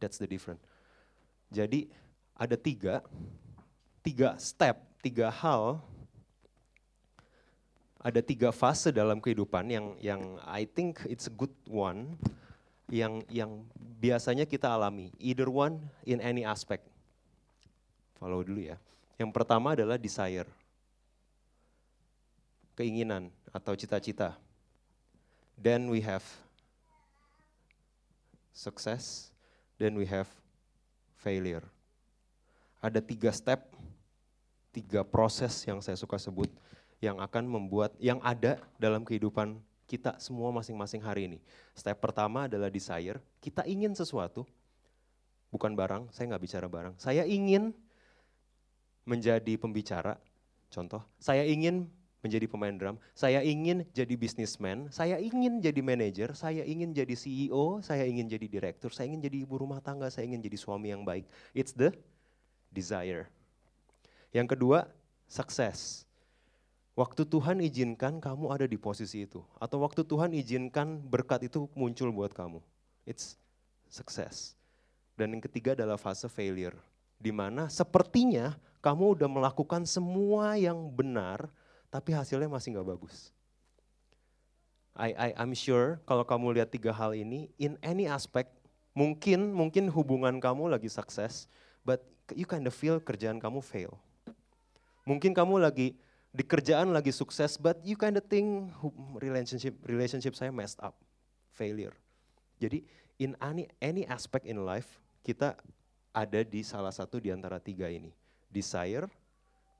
That's 0.00 0.16
the 0.16 0.24
difference. 0.24 0.64
Jadi 1.52 1.92
ada 2.32 2.56
tiga, 2.56 3.04
tiga 4.00 4.40
step, 4.40 4.80
tiga 5.04 5.28
hal, 5.28 5.84
ada 8.00 8.24
tiga 8.24 8.50
fase 8.50 8.88
dalam 8.88 9.20
kehidupan 9.20 9.68
yang 9.68 9.86
yang 10.00 10.20
I 10.48 10.64
think 10.64 11.04
it's 11.06 11.28
a 11.28 11.34
good 11.34 11.52
one, 11.68 12.16
yang 12.88 13.20
yang 13.28 13.68
biasanya 14.00 14.48
kita 14.48 14.72
alami. 14.72 15.12
Either 15.20 15.52
one 15.52 15.78
in 16.08 16.24
any 16.24 16.42
aspect. 16.42 16.88
Follow 18.16 18.40
dulu 18.40 18.64
ya. 18.64 18.80
Yang 19.20 19.30
pertama 19.30 19.76
adalah 19.76 20.00
desire, 20.00 20.48
keinginan 22.74 23.30
atau 23.52 23.76
cita-cita. 23.76 24.34
Then 25.62 25.86
we 25.86 26.02
have 26.02 26.26
success, 28.50 29.30
then 29.78 29.94
we 29.94 30.10
have 30.10 30.26
failure. 31.22 31.62
Ada 32.82 32.98
tiga 32.98 33.30
step, 33.30 33.70
tiga 34.74 35.06
proses 35.06 35.54
yang 35.62 35.78
saya 35.78 35.94
suka 35.94 36.18
sebut 36.18 36.50
yang 36.98 37.22
akan 37.22 37.46
membuat, 37.46 37.94
yang 38.02 38.18
ada 38.26 38.58
dalam 38.74 39.06
kehidupan 39.06 39.62
kita 39.86 40.18
semua 40.18 40.50
masing-masing 40.50 40.98
hari 40.98 41.30
ini. 41.30 41.38
Step 41.78 42.02
pertama 42.02 42.50
adalah 42.50 42.66
desire, 42.66 43.22
kita 43.38 43.62
ingin 43.62 43.94
sesuatu, 43.94 44.42
bukan 45.54 45.78
barang, 45.78 46.10
saya 46.10 46.34
nggak 46.34 46.42
bicara 46.42 46.66
barang. 46.66 46.94
Saya 46.98 47.22
ingin 47.22 47.70
menjadi 49.06 49.54
pembicara, 49.58 50.18
contoh, 50.70 51.02
saya 51.22 51.46
ingin 51.46 51.86
menjadi 52.22 52.46
pemain 52.46 52.70
drum, 52.70 52.96
saya 53.18 53.42
ingin 53.42 53.82
jadi 53.90 54.14
bisnismen, 54.14 54.86
saya 54.94 55.18
ingin 55.18 55.58
jadi 55.58 55.82
manajer, 55.82 56.30
saya 56.38 56.62
ingin 56.62 56.94
jadi 56.94 57.18
CEO, 57.18 57.82
saya 57.82 58.06
ingin 58.06 58.30
jadi 58.30 58.46
direktur, 58.46 58.94
saya 58.94 59.10
ingin 59.10 59.26
jadi 59.26 59.42
ibu 59.42 59.58
rumah 59.58 59.82
tangga, 59.82 60.06
saya 60.06 60.30
ingin 60.30 60.38
jadi 60.38 60.54
suami 60.54 60.94
yang 60.94 61.02
baik. 61.02 61.26
It's 61.50 61.74
the 61.74 61.90
desire. 62.70 63.26
Yang 64.30 64.54
kedua, 64.54 64.86
sukses. 65.26 66.06
Waktu 66.94 67.26
Tuhan 67.26 67.58
izinkan 67.58 68.22
kamu 68.22 68.54
ada 68.54 68.70
di 68.70 68.78
posisi 68.78 69.26
itu, 69.26 69.42
atau 69.58 69.82
waktu 69.82 70.06
Tuhan 70.06 70.30
izinkan 70.30 71.02
berkat 71.02 71.50
itu 71.50 71.66
muncul 71.74 72.14
buat 72.14 72.30
kamu. 72.30 72.62
It's 73.02 73.34
success. 73.90 74.54
Dan 75.18 75.34
yang 75.34 75.42
ketiga 75.42 75.74
adalah 75.74 75.98
fase 75.98 76.30
failure, 76.30 76.78
di 77.18 77.34
mana 77.34 77.66
sepertinya 77.66 78.54
kamu 78.78 79.18
udah 79.18 79.28
melakukan 79.28 79.82
semua 79.88 80.54
yang 80.54 80.86
benar, 80.92 81.50
tapi 81.92 82.16
hasilnya 82.16 82.48
masih 82.48 82.72
nggak 82.72 82.88
bagus. 82.88 83.28
I, 84.96 85.12
I, 85.12 85.28
I'm 85.36 85.52
sure 85.52 86.00
kalau 86.08 86.24
kamu 86.24 86.56
lihat 86.56 86.72
tiga 86.72 86.88
hal 86.88 87.12
ini, 87.12 87.52
in 87.60 87.76
any 87.84 88.08
aspect, 88.08 88.48
mungkin 88.96 89.52
mungkin 89.52 89.92
hubungan 89.92 90.40
kamu 90.40 90.72
lagi 90.72 90.88
sukses, 90.88 91.48
but 91.84 92.00
you 92.32 92.48
kind 92.48 92.64
of 92.64 92.72
feel 92.72 92.96
kerjaan 92.96 93.36
kamu 93.36 93.60
fail. 93.60 93.92
Mungkin 95.04 95.36
kamu 95.36 95.60
lagi 95.60 95.96
di 96.32 96.44
kerjaan 96.44 96.96
lagi 96.96 97.12
sukses, 97.12 97.60
but 97.60 97.76
you 97.84 97.96
kind 97.96 98.16
of 98.16 98.24
think 98.24 98.72
relationship 99.20 99.76
relationship 99.84 100.32
saya 100.32 100.48
messed 100.48 100.80
up, 100.80 100.96
failure. 101.52 101.92
Jadi 102.56 102.84
in 103.20 103.36
any 103.40 103.68
any 103.84 104.08
aspect 104.08 104.48
in 104.48 104.64
life 104.64 105.00
kita 105.24 105.56
ada 106.12 106.40
di 106.44 106.60
salah 106.64 106.92
satu 106.92 107.20
di 107.20 107.32
antara 107.32 107.56
tiga 107.60 107.88
ini, 107.88 108.12
desire, 108.52 109.08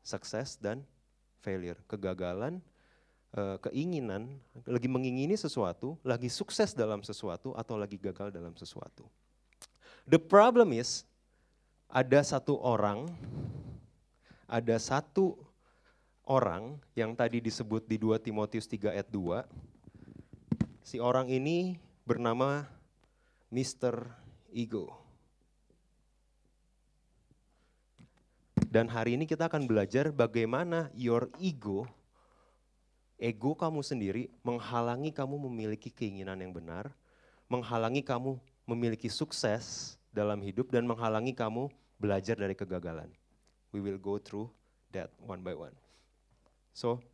success 0.00 0.56
dan 0.56 0.84
failure, 1.42 1.76
kegagalan, 1.90 2.62
uh, 3.34 3.58
keinginan, 3.68 4.30
lagi 4.64 4.86
mengingini 4.86 5.34
sesuatu, 5.34 5.98
lagi 6.06 6.30
sukses 6.30 6.72
dalam 6.72 7.02
sesuatu, 7.02 7.52
atau 7.58 7.74
lagi 7.74 7.98
gagal 7.98 8.30
dalam 8.30 8.54
sesuatu. 8.54 9.04
The 10.06 10.22
problem 10.22 10.70
is, 10.70 11.02
ada 11.90 12.22
satu 12.22 12.56
orang, 12.62 13.10
ada 14.46 14.78
satu 14.78 15.36
orang 16.22 16.78
yang 16.94 17.12
tadi 17.18 17.42
disebut 17.42 17.84
di 17.84 17.98
2 17.98 18.22
Timotius 18.22 18.70
3 18.70 18.94
ayat 18.94 19.08
2, 19.10 19.42
si 20.86 21.02
orang 21.02 21.26
ini 21.28 21.76
bernama 22.06 22.64
Mr. 23.50 24.08
Ego. 24.54 25.01
Dan 28.72 28.88
hari 28.88 29.20
ini 29.20 29.28
kita 29.28 29.52
akan 29.52 29.68
belajar 29.68 30.08
bagaimana 30.08 30.88
your 30.96 31.28
ego, 31.36 31.84
ego 33.20 33.52
kamu 33.52 33.84
sendiri 33.84 34.32
menghalangi 34.40 35.12
kamu 35.12 35.36
memiliki 35.44 35.92
keinginan 35.92 36.40
yang 36.40 36.56
benar, 36.56 36.88
menghalangi 37.52 38.00
kamu 38.00 38.40
memiliki 38.64 39.12
sukses 39.12 39.92
dalam 40.08 40.40
hidup 40.40 40.72
dan 40.72 40.88
menghalangi 40.88 41.36
kamu 41.36 41.68
belajar 42.00 42.32
dari 42.32 42.56
kegagalan. 42.56 43.12
We 43.76 43.84
will 43.84 44.00
go 44.00 44.16
through 44.16 44.48
that 44.96 45.12
one 45.20 45.44
by 45.44 45.52
one. 45.52 45.76
So, 46.72 47.04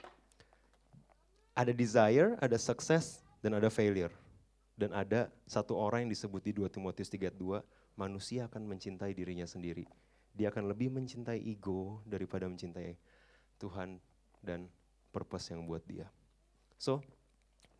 ada 1.59 1.75
desire, 1.75 2.39
ada 2.39 2.55
sukses, 2.55 3.19
dan 3.43 3.59
ada 3.59 3.67
failure. 3.67 4.15
Dan 4.79 4.95
ada 4.95 5.27
satu 5.43 5.75
orang 5.75 6.07
yang 6.07 6.15
disebut 6.15 6.39
di 6.39 6.55
2 6.55 6.71
Timotius 6.71 7.11
3:2, 7.11 7.67
manusia 7.99 8.47
akan 8.47 8.63
mencintai 8.63 9.11
dirinya 9.11 9.43
sendiri 9.43 9.91
dia 10.35 10.53
akan 10.53 10.71
lebih 10.71 10.93
mencintai 10.93 11.41
ego 11.43 12.01
daripada 12.07 12.47
mencintai 12.47 12.95
Tuhan 13.59 13.99
dan 14.43 14.71
purpose 15.11 15.51
yang 15.51 15.67
buat 15.67 15.83
dia. 15.85 16.07
So, 16.79 17.03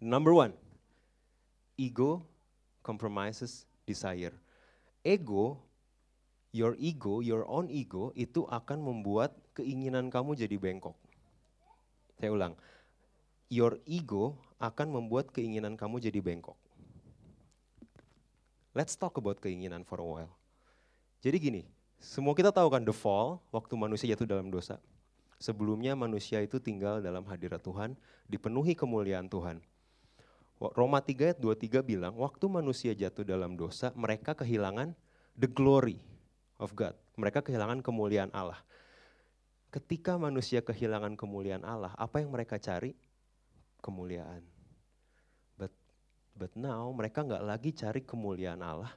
number 0.03 0.35
one, 0.35 0.55
ego 1.79 2.27
compromises 2.83 3.69
desire. 3.87 4.35
Ego, 5.07 5.63
your 6.51 6.75
ego, 6.83 7.23
your 7.23 7.47
own 7.47 7.71
ego 7.71 8.11
itu 8.19 8.43
akan 8.51 8.83
membuat 8.83 9.37
keinginan 9.55 10.11
kamu 10.11 10.35
jadi 10.35 10.59
bengkok. 10.59 10.99
Saya 12.19 12.35
ulang, 12.35 12.59
your 13.47 13.79
ego 13.87 14.35
akan 14.59 14.91
membuat 14.91 15.31
keinginan 15.31 15.79
kamu 15.79 16.03
jadi 16.03 16.19
bengkok. 16.19 16.59
Let's 18.75 18.99
talk 18.99 19.15
about 19.19 19.39
keinginan 19.39 19.87
for 19.87 20.03
a 20.03 20.07
while. 20.07 20.35
Jadi 21.23 21.37
gini, 21.39 21.63
semua 21.99 22.31
kita 22.35 22.55
tahu 22.55 22.71
kan 22.71 22.87
the 22.87 22.95
fall, 22.95 23.43
waktu 23.51 23.75
manusia 23.75 24.07
jatuh 24.15 24.27
dalam 24.27 24.55
dosa. 24.55 24.79
Sebelumnya 25.39 25.99
manusia 25.99 26.39
itu 26.43 26.59
tinggal 26.63 27.03
dalam 27.03 27.27
hadirat 27.27 27.63
Tuhan, 27.63 27.99
dipenuhi 28.31 28.75
kemuliaan 28.79 29.27
Tuhan. 29.27 29.63
Roma 30.59 30.99
3 30.99 31.35
ayat 31.35 31.39
23 31.39 31.83
bilang, 31.87 32.15
waktu 32.19 32.47
manusia 32.51 32.91
jatuh 32.91 33.23
dalam 33.23 33.55
dosa, 33.55 33.95
mereka 33.95 34.35
kehilangan 34.35 34.95
the 35.39 35.47
glory 35.47 36.03
of 36.59 36.75
God. 36.75 36.95
Mereka 37.15 37.47
kehilangan 37.47 37.83
kemuliaan 37.83 38.35
Allah. 38.35 38.59
Ketika 39.71 40.19
manusia 40.19 40.59
kehilangan 40.59 41.15
kemuliaan 41.15 41.63
Allah, 41.63 41.95
apa 41.95 42.19
yang 42.19 42.35
mereka 42.35 42.59
cari? 42.59 42.99
Kemuliaan. 43.79 44.43
But, 45.55 45.71
but 46.35 46.51
now 46.59 46.91
mereka 46.91 47.23
nggak 47.23 47.43
lagi 47.47 47.71
cari 47.71 48.03
kemuliaan 48.03 48.59
Allah, 48.59 48.91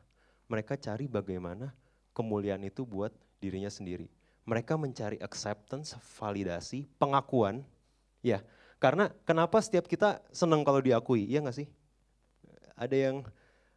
mereka 0.50 0.74
cari 0.82 1.06
bagaimana 1.06 1.70
kemuliaan 2.12 2.64
itu 2.64 2.84
buat 2.84 3.12
dirinya 3.42 3.70
sendiri. 3.70 4.08
Mereka 4.46 4.76
mencari 4.76 5.22
acceptance, 5.22 5.96
validasi, 6.18 6.90
pengakuan. 6.98 7.62
Ya, 8.26 8.42
karena 8.82 9.14
kenapa 9.26 9.62
setiap 9.62 9.86
kita 9.86 10.22
senang 10.34 10.66
kalau 10.66 10.82
diakui, 10.82 11.30
iya 11.30 11.42
nggak 11.42 11.58
sih? 11.58 11.68
Ada 12.74 12.98
yang 12.98 13.18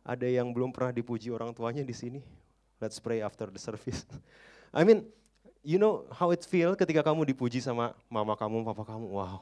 ada 0.05 0.29
yang 0.29 0.53
belum 0.53 0.73
pernah 0.73 0.93
dipuji 0.93 1.33
orang 1.33 1.53
tuanya 1.57 1.85
di 1.85 1.97
sini. 1.97 2.21
Let's 2.81 3.01
pray 3.01 3.25
after 3.25 3.49
the 3.49 3.61
service. 3.61 4.05
I 4.77 4.85
mean, 4.85 5.09
you 5.65 5.81
know 5.81 6.05
how 6.13 6.29
it 6.33 6.45
feel 6.45 6.77
ketika 6.77 7.01
kamu 7.01 7.25
dipuji 7.33 7.65
sama 7.65 7.97
mama 8.13 8.37
kamu, 8.37 8.65
papa 8.65 8.85
kamu. 8.85 9.09
Wow, 9.09 9.41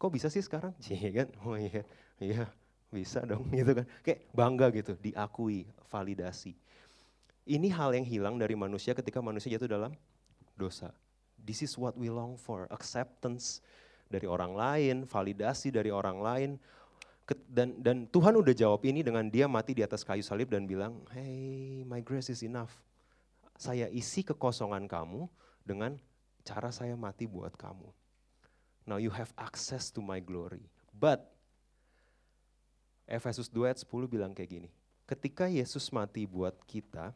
kok 0.00 0.12
bisa 0.12 0.32
sih 0.32 0.40
sekarang? 0.40 0.72
Iya 0.88 1.24
kan? 1.24 1.28
Oh 1.44 1.56
iya, 1.56 1.84
iya 2.20 2.44
bisa 2.88 3.20
dong 3.24 3.48
gitu 3.58 3.76
kan. 3.76 3.86
Kayak 4.00 4.20
bangga 4.32 4.66
gitu, 4.72 4.92
diakui, 4.96 5.68
validasi. 5.92 6.56
Ini 7.44 7.68
hal 7.76 7.92
yang 7.92 8.08
hilang 8.08 8.34
dari 8.40 8.56
manusia 8.56 8.96
ketika 8.96 9.20
manusia 9.20 9.52
jatuh 9.52 9.68
dalam 9.68 9.92
dosa. 10.56 10.92
This 11.36 11.60
is 11.60 11.76
what 11.76 11.92
we 11.92 12.08
long 12.08 12.40
for, 12.40 12.64
acceptance, 12.72 13.60
dari 14.08 14.24
orang 14.28 14.52
lain, 14.56 14.96
validasi 15.04 15.72
dari 15.72 15.92
orang 15.92 16.18
lain. 16.20 16.50
Dan, 17.48 17.80
dan 17.80 18.04
Tuhan 18.08 18.36
udah 18.36 18.52
jawab 18.52 18.84
ini 18.84 19.00
dengan 19.00 19.24
dia 19.28 19.48
mati 19.48 19.72
di 19.72 19.80
atas 19.80 20.04
kayu 20.04 20.20
salib 20.20 20.52
dan 20.52 20.68
bilang, 20.68 21.00
hey 21.16 21.80
my 21.88 22.04
grace 22.04 22.28
is 22.28 22.44
enough. 22.44 22.72
Saya 23.56 23.88
isi 23.88 24.20
kekosongan 24.20 24.84
kamu 24.84 25.24
dengan 25.64 25.96
cara 26.44 26.68
saya 26.68 26.92
mati 27.00 27.24
buat 27.24 27.56
kamu. 27.56 27.88
Now 28.84 29.00
you 29.00 29.08
have 29.08 29.32
access 29.40 29.88
to 29.96 30.04
my 30.04 30.20
glory. 30.20 30.68
But 30.92 31.24
Efesus 33.08 33.48
2 33.48 33.72
ayat 33.72 33.80
10 33.80 34.04
bilang 34.08 34.32
kayak 34.36 34.50
gini. 34.52 34.70
Ketika 35.04 35.48
Yesus 35.48 35.88
mati 35.92 36.24
buat 36.28 36.56
kita, 36.64 37.12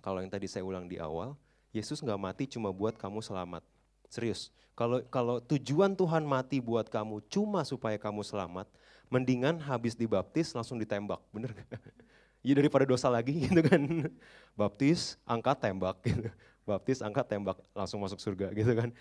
kalau 0.00 0.24
yang 0.24 0.32
tadi 0.32 0.48
saya 0.48 0.64
ulang 0.64 0.88
di 0.88 0.96
awal, 0.96 1.36
Yesus 1.70 2.02
nggak 2.02 2.20
mati 2.20 2.44
cuma 2.50 2.74
buat 2.74 2.98
kamu 2.98 3.22
selamat. 3.22 3.62
Serius, 4.10 4.50
kalau 4.74 5.04
kalau 5.12 5.38
tujuan 5.44 5.94
Tuhan 5.94 6.26
mati 6.26 6.58
buat 6.58 6.88
kamu 6.90 7.22
cuma 7.30 7.62
supaya 7.62 7.94
kamu 8.00 8.26
selamat, 8.26 8.66
mendingan 9.12 9.60
habis 9.60 9.94
dibaptis 9.94 10.56
langsung 10.56 10.80
ditembak, 10.80 11.20
bener 11.30 11.52
gak? 11.52 11.68
Ya 12.40 12.56
daripada 12.56 12.88
dosa 12.88 13.12
lagi 13.12 13.36
gitu 13.44 13.60
kan. 13.60 14.08
Baptis, 14.56 15.20
angkat 15.28 15.60
tembak 15.60 16.00
gitu. 16.00 16.32
Baptis, 16.64 17.04
angkat 17.04 17.28
tembak, 17.28 17.60
langsung 17.76 18.00
masuk 18.00 18.16
surga 18.16 18.48
gitu 18.56 18.72
kan. 18.72 18.96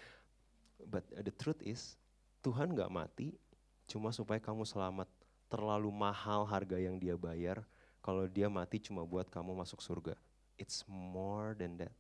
But 0.84 1.08
the 1.08 1.32
truth 1.32 1.64
is, 1.64 1.96
Tuhan 2.44 2.76
gak 2.76 2.92
mati 2.92 3.40
cuma 3.88 4.12
supaya 4.12 4.44
kamu 4.44 4.68
selamat. 4.68 5.08
Terlalu 5.48 5.88
mahal 5.88 6.44
harga 6.44 6.78
yang 6.78 7.00
dia 7.00 7.16
bayar 7.16 7.64
kalau 8.04 8.28
dia 8.28 8.52
mati 8.52 8.76
cuma 8.76 9.08
buat 9.08 9.32
kamu 9.32 9.56
masuk 9.56 9.80
surga. 9.80 10.20
It's 10.60 10.84
more 10.92 11.56
than 11.56 11.80
that. 11.80 11.96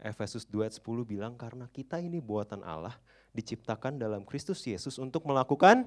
Efesus 0.00 0.48
2 0.48 0.64
ayat 0.64 0.76
10 0.80 1.04
bilang 1.04 1.36
karena 1.36 1.68
kita 1.68 2.00
ini 2.00 2.20
buatan 2.20 2.64
Allah 2.64 2.96
diciptakan 3.36 4.00
dalam 4.00 4.24
Kristus 4.24 4.64
Yesus 4.64 4.96
untuk 4.96 5.28
melakukan 5.28 5.84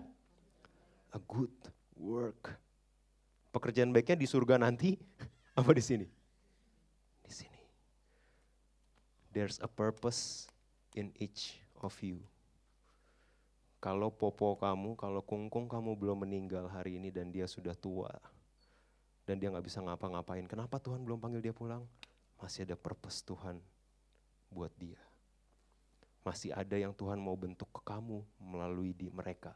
a 1.10 1.20
good 1.26 1.54
work. 1.98 2.54
Pekerjaan 3.50 3.90
baiknya 3.90 4.22
di 4.22 4.30
surga 4.30 4.62
nanti 4.62 5.02
apa 5.60 5.74
di 5.74 5.82
sini? 5.82 6.06
Di 7.26 7.34
sini. 7.34 7.62
There's 9.34 9.58
a 9.62 9.70
purpose 9.70 10.46
in 10.94 11.10
each 11.18 11.58
of 11.82 11.94
you. 12.06 12.22
Kalau 13.82 14.14
popo 14.14 14.58
kamu, 14.60 14.94
kalau 14.94 15.26
kungkung 15.26 15.66
kamu 15.66 15.98
belum 15.98 16.28
meninggal 16.28 16.70
hari 16.70 17.02
ini 17.02 17.10
dan 17.10 17.34
dia 17.34 17.50
sudah 17.50 17.74
tua 17.74 18.12
dan 19.30 19.38
dia 19.38 19.54
nggak 19.54 19.62
bisa 19.62 19.78
ngapa-ngapain, 19.86 20.50
kenapa 20.50 20.82
Tuhan 20.82 21.06
belum 21.06 21.22
panggil 21.22 21.38
dia 21.38 21.54
pulang? 21.54 21.86
Masih 22.42 22.66
ada 22.66 22.74
purpose 22.74 23.22
Tuhan 23.22 23.62
buat 24.50 24.74
dia. 24.74 24.98
Masih 26.26 26.50
ada 26.50 26.74
yang 26.74 26.98
Tuhan 26.98 27.22
mau 27.22 27.38
bentuk 27.38 27.70
ke 27.70 27.78
kamu 27.86 28.26
melalui 28.42 28.90
di 28.98 29.06
mereka. 29.14 29.54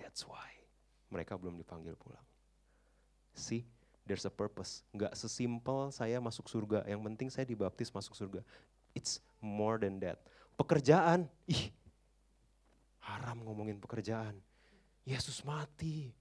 That's 0.00 0.24
why 0.24 0.48
mereka 1.12 1.36
belum 1.36 1.60
dipanggil 1.60 1.92
pulang. 1.92 2.24
See, 3.36 3.68
there's 4.08 4.24
a 4.24 4.32
purpose. 4.32 4.80
Enggak 4.96 5.12
sesimpel 5.12 5.92
saya 5.92 6.16
masuk 6.16 6.48
surga, 6.48 6.88
yang 6.88 7.04
penting 7.04 7.28
saya 7.28 7.44
dibaptis 7.44 7.92
masuk 7.92 8.16
surga. 8.16 8.40
It's 8.96 9.20
more 9.44 9.76
than 9.76 10.00
that. 10.00 10.24
Pekerjaan, 10.56 11.28
ih 11.44 11.68
haram 13.04 13.44
ngomongin 13.44 13.76
pekerjaan. 13.76 14.40
Yesus 15.04 15.44
mati 15.44 16.16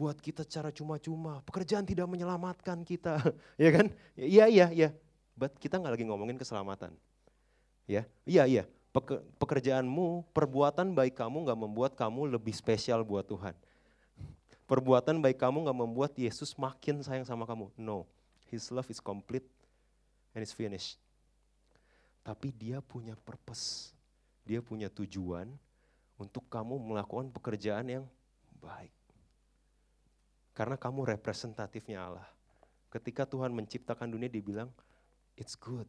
buat 0.00 0.16
kita 0.16 0.48
cara 0.48 0.72
cuma-cuma. 0.72 1.44
Pekerjaan 1.44 1.84
tidak 1.84 2.08
menyelamatkan 2.08 2.80
kita, 2.80 3.20
ya 3.60 3.68
kan? 3.68 3.92
Iya, 4.16 4.48
iya, 4.48 4.66
iya. 4.72 4.88
But 5.36 5.60
kita 5.60 5.76
nggak 5.76 6.00
lagi 6.00 6.04
ngomongin 6.08 6.40
keselamatan. 6.40 6.96
Ya, 7.84 8.08
iya 8.24 8.48
iya. 8.48 8.64
Pekerjaanmu, 9.36 10.32
perbuatan 10.32 10.96
baik 10.96 11.20
kamu 11.20 11.46
nggak 11.46 11.60
membuat 11.60 11.92
kamu 11.94 12.32
lebih 12.32 12.56
spesial 12.56 13.04
buat 13.04 13.28
Tuhan. 13.28 13.52
Perbuatan 14.64 15.20
baik 15.20 15.36
kamu 15.36 15.68
nggak 15.68 15.78
membuat 15.78 16.12
Yesus 16.16 16.56
makin 16.56 17.04
sayang 17.04 17.28
sama 17.28 17.44
kamu. 17.44 17.68
No, 17.76 18.08
His 18.48 18.72
love 18.72 18.88
is 18.88 18.98
complete 18.98 19.46
and 20.32 20.40
it's 20.42 20.56
finished. 20.56 20.96
Tapi 22.24 22.50
dia 22.50 22.82
punya 22.82 23.14
purpose, 23.14 23.94
dia 24.42 24.58
punya 24.58 24.90
tujuan 24.90 25.50
untuk 26.18 26.46
kamu 26.50 26.78
melakukan 26.78 27.30
pekerjaan 27.30 27.86
yang 27.86 28.04
baik. 28.58 28.99
Karena 30.60 30.76
kamu 30.76 31.08
representatifnya 31.16 32.04
Allah. 32.04 32.28
Ketika 32.92 33.24
Tuhan 33.24 33.48
menciptakan 33.48 34.12
dunia, 34.12 34.28
dia 34.28 34.44
bilang, 34.44 34.68
it's 35.32 35.56
good. 35.56 35.88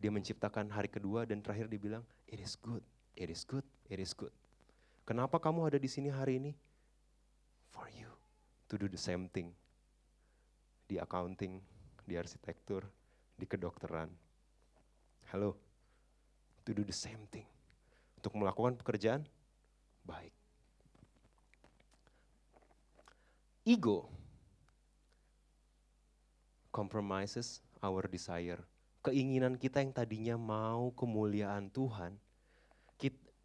Dia 0.00 0.08
menciptakan 0.08 0.72
hari 0.72 0.88
kedua 0.88 1.28
dan 1.28 1.44
terakhir 1.44 1.68
dibilang, 1.68 2.00
it 2.24 2.40
is 2.40 2.56
good, 2.56 2.80
it 3.12 3.28
is 3.28 3.44
good, 3.44 3.60
it 3.92 4.00
is 4.00 4.16
good. 4.16 4.32
Kenapa 5.04 5.36
kamu 5.36 5.68
ada 5.68 5.76
di 5.76 5.84
sini 5.84 6.08
hari 6.08 6.40
ini? 6.40 6.56
For 7.68 7.84
you 7.92 8.08
to 8.72 8.80
do 8.80 8.88
the 8.88 8.96
same 8.96 9.28
thing. 9.28 9.52
Di 10.88 10.96
accounting, 10.96 11.60
di 12.08 12.16
arsitektur, 12.16 12.88
di 13.36 13.44
kedokteran. 13.44 14.08
Halo, 15.28 15.60
to 16.64 16.72
do 16.72 16.88
the 16.88 16.96
same 16.96 17.28
thing. 17.28 17.44
Untuk 18.16 18.32
melakukan 18.32 18.80
pekerjaan 18.80 19.28
baik. 20.08 20.32
Ego 23.64 24.06
compromises 26.70 27.64
our 27.80 28.04
desire 28.06 28.60
keinginan 29.04 29.60
kita 29.60 29.84
yang 29.84 29.92
tadinya 29.92 30.36
mau 30.40 30.88
kemuliaan 30.96 31.68
Tuhan, 31.68 32.16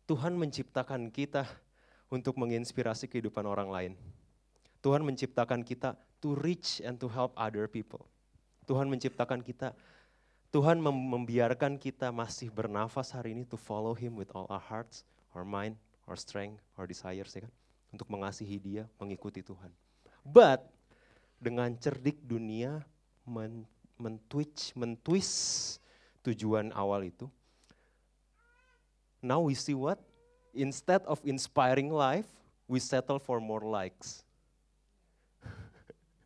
Tuhan 0.10 0.34
menciptakan 0.34 1.14
kita 1.14 1.46
untuk 2.10 2.34
menginspirasi 2.42 3.06
kehidupan 3.06 3.46
orang 3.46 3.70
lain. 3.70 3.94
Tuhan 4.82 5.06
menciptakan 5.06 5.62
kita 5.62 5.94
to 6.18 6.34
reach 6.34 6.82
and 6.82 6.98
to 6.98 7.06
help 7.06 7.30
other 7.38 7.70
people. 7.70 8.10
Tuhan 8.66 8.90
menciptakan 8.90 9.46
kita, 9.46 9.78
Tuhan 10.50 10.82
membiarkan 10.82 11.78
kita 11.78 12.10
masih 12.10 12.50
bernafas 12.50 13.14
hari 13.14 13.38
ini 13.38 13.46
to 13.46 13.54
follow 13.54 13.94
Him 13.94 14.18
with 14.18 14.34
all 14.34 14.50
our 14.50 14.64
hearts, 14.64 15.06
our 15.38 15.46
mind, 15.46 15.78
our 16.10 16.18
strength, 16.18 16.58
our 16.74 16.90
desires, 16.90 17.30
ya 17.38 17.46
kan? 17.46 17.54
Untuk 17.94 18.10
mengasihi 18.10 18.58
Dia, 18.58 18.90
mengikuti 18.98 19.46
Tuhan. 19.46 19.70
But 20.24 20.68
dengan 21.40 21.76
cerdik 21.80 22.20
dunia 22.24 22.84
men 23.24 23.64
mentwitch, 24.00 24.74
mentwist 24.80 25.78
tujuan 26.24 26.72
awal 26.72 27.04
itu. 27.08 27.28
Now 29.20 29.44
we 29.44 29.54
see 29.54 29.76
what? 29.76 30.00
Instead 30.56 31.04
of 31.04 31.20
inspiring 31.28 31.92
life, 31.92 32.28
we 32.66 32.80
settle 32.80 33.20
for 33.20 33.44
more 33.44 33.68
likes. 33.68 34.24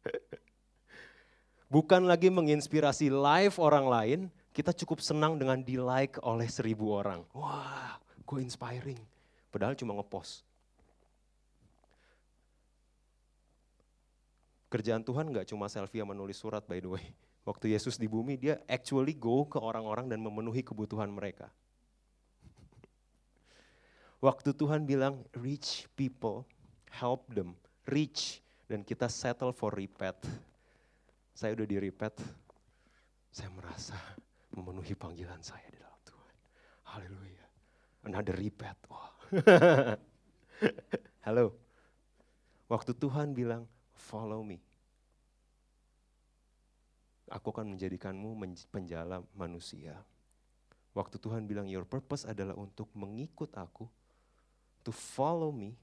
Bukan 1.74 2.06
lagi 2.06 2.30
menginspirasi 2.30 3.10
life 3.10 3.58
orang 3.58 3.86
lain, 3.90 4.20
kita 4.54 4.70
cukup 4.78 5.02
senang 5.02 5.42
dengan 5.42 5.58
di 5.58 5.82
like 5.82 6.22
oleh 6.22 6.46
seribu 6.46 6.94
orang. 6.94 7.26
Wah, 7.34 7.98
gue 8.22 8.40
inspiring. 8.46 9.02
Padahal 9.50 9.74
cuma 9.74 9.98
ngepost. 9.98 10.46
Kerjaan 14.74 15.06
Tuhan 15.06 15.30
nggak 15.30 15.54
cuma 15.54 15.70
selfie 15.70 16.02
sama 16.02 16.18
nulis 16.18 16.34
surat 16.34 16.66
by 16.66 16.82
the 16.82 16.90
way. 16.90 17.06
Waktu 17.50 17.78
Yesus 17.78 18.02
di 18.02 18.10
bumi, 18.10 18.42
dia 18.42 18.58
actually 18.66 19.14
go 19.14 19.46
ke 19.46 19.62
orang-orang 19.62 20.10
dan 20.10 20.18
memenuhi 20.18 20.66
kebutuhan 20.66 21.14
mereka. 21.14 21.54
Waktu 24.26 24.58
Tuhan 24.58 24.90
bilang, 24.90 25.22
rich 25.38 25.86
people, 25.94 26.50
help 26.90 27.30
them. 27.30 27.54
reach 27.84 28.40
dan 28.72 28.80
kita 28.80 29.12
settle 29.12 29.52
for 29.52 29.76
repeat. 29.76 30.16
Saya 31.36 31.52
udah 31.52 31.68
di 31.68 31.78
repeat, 31.84 32.16
saya 33.28 33.52
merasa 33.52 34.00
memenuhi 34.56 34.96
panggilan 34.96 35.44
saya 35.44 35.68
di 35.68 35.78
dalam 35.84 36.00
Tuhan. 36.08 36.36
Haleluya. 36.96 37.46
Another 38.08 38.36
repeat. 38.40 38.78
Wow. 38.88 39.12
Halo. 41.28 41.60
Waktu 42.72 42.96
Tuhan 42.96 43.36
bilang, 43.36 43.68
follow 43.98 44.42
me. 44.42 44.62
Aku 47.32 47.50
akan 47.50 47.74
menjadikanmu 47.74 48.38
penjala 48.70 49.24
manusia. 49.34 49.98
Waktu 50.94 51.18
Tuhan 51.18 51.50
bilang, 51.50 51.66
your 51.66 51.88
purpose 51.88 52.22
adalah 52.22 52.54
untuk 52.54 52.86
mengikut 52.94 53.50
aku, 53.58 53.90
to 54.86 54.94
follow 54.94 55.50
me, 55.50 55.74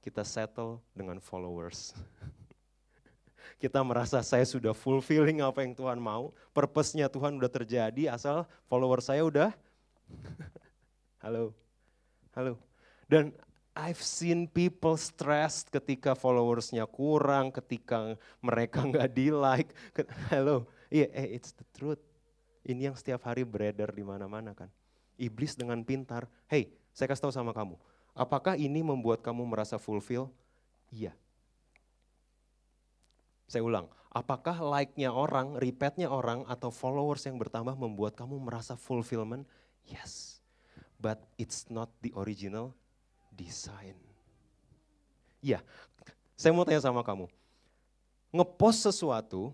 kita 0.00 0.24
settle 0.24 0.80
dengan 0.96 1.20
followers. 1.20 1.92
kita 3.62 3.84
merasa 3.84 4.24
saya 4.24 4.48
sudah 4.48 4.72
fulfilling 4.72 5.44
apa 5.44 5.60
yang 5.60 5.76
Tuhan 5.76 6.00
mau, 6.00 6.32
purpose-nya 6.56 7.12
Tuhan 7.12 7.36
udah 7.36 7.52
terjadi, 7.52 8.08
asal 8.08 8.48
follower 8.64 9.04
saya 9.04 9.20
udah, 9.28 9.52
halo, 11.24 11.52
halo. 12.32 12.56
Dan 13.04 13.36
I've 13.74 13.98
seen 13.98 14.46
people 14.46 14.94
stressed 14.94 15.74
ketika 15.74 16.14
followersnya 16.14 16.86
kurang, 16.86 17.50
ketika 17.50 18.14
mereka 18.38 18.78
nggak 18.88 19.10
di 19.10 19.34
like. 19.34 19.74
Halo, 20.30 20.70
iya, 20.94 21.10
yeah, 21.10 21.34
it's 21.34 21.50
the 21.50 21.66
truth. 21.74 21.98
Ini 22.62 22.88
yang 22.88 22.96
setiap 22.96 23.26
hari 23.26 23.42
beredar 23.42 23.90
di 23.90 24.06
mana-mana 24.06 24.54
kan. 24.54 24.70
Iblis 25.18 25.58
dengan 25.58 25.82
pintar, 25.82 26.30
hey, 26.46 26.70
saya 26.94 27.10
kasih 27.10 27.26
tahu 27.26 27.34
sama 27.34 27.50
kamu, 27.50 27.74
apakah 28.14 28.54
ini 28.54 28.78
membuat 28.80 29.26
kamu 29.26 29.42
merasa 29.42 29.74
fulfill? 29.74 30.30
Iya. 30.94 31.10
Saya 33.50 33.66
ulang, 33.66 33.90
apakah 34.14 34.54
like-nya 34.62 35.10
orang, 35.10 35.58
repeat-nya 35.58 36.10
orang, 36.10 36.46
atau 36.46 36.70
followers 36.70 37.26
yang 37.26 37.38
bertambah 37.42 37.74
membuat 37.74 38.14
kamu 38.14 38.38
merasa 38.38 38.78
fulfillment? 38.78 39.50
Yes. 39.86 40.38
But 40.98 41.26
it's 41.36 41.68
not 41.68 41.90
the 42.00 42.14
original 42.14 42.74
design. 43.34 43.98
Iya, 45.44 45.60
saya 46.34 46.56
mau 46.56 46.64
tanya 46.64 46.80
sama 46.80 47.04
kamu. 47.04 47.28
Ngepost 48.32 48.90
sesuatu 48.90 49.52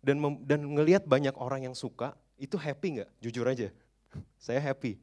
dan 0.00 0.18
dan 0.42 0.60
ngelihat 0.64 1.04
banyak 1.04 1.34
orang 1.36 1.68
yang 1.70 1.76
suka, 1.76 2.16
itu 2.40 2.56
happy 2.56 3.00
nggak? 3.00 3.10
Jujur 3.20 3.46
aja, 3.46 3.68
saya 4.40 4.58
happy. 4.62 4.96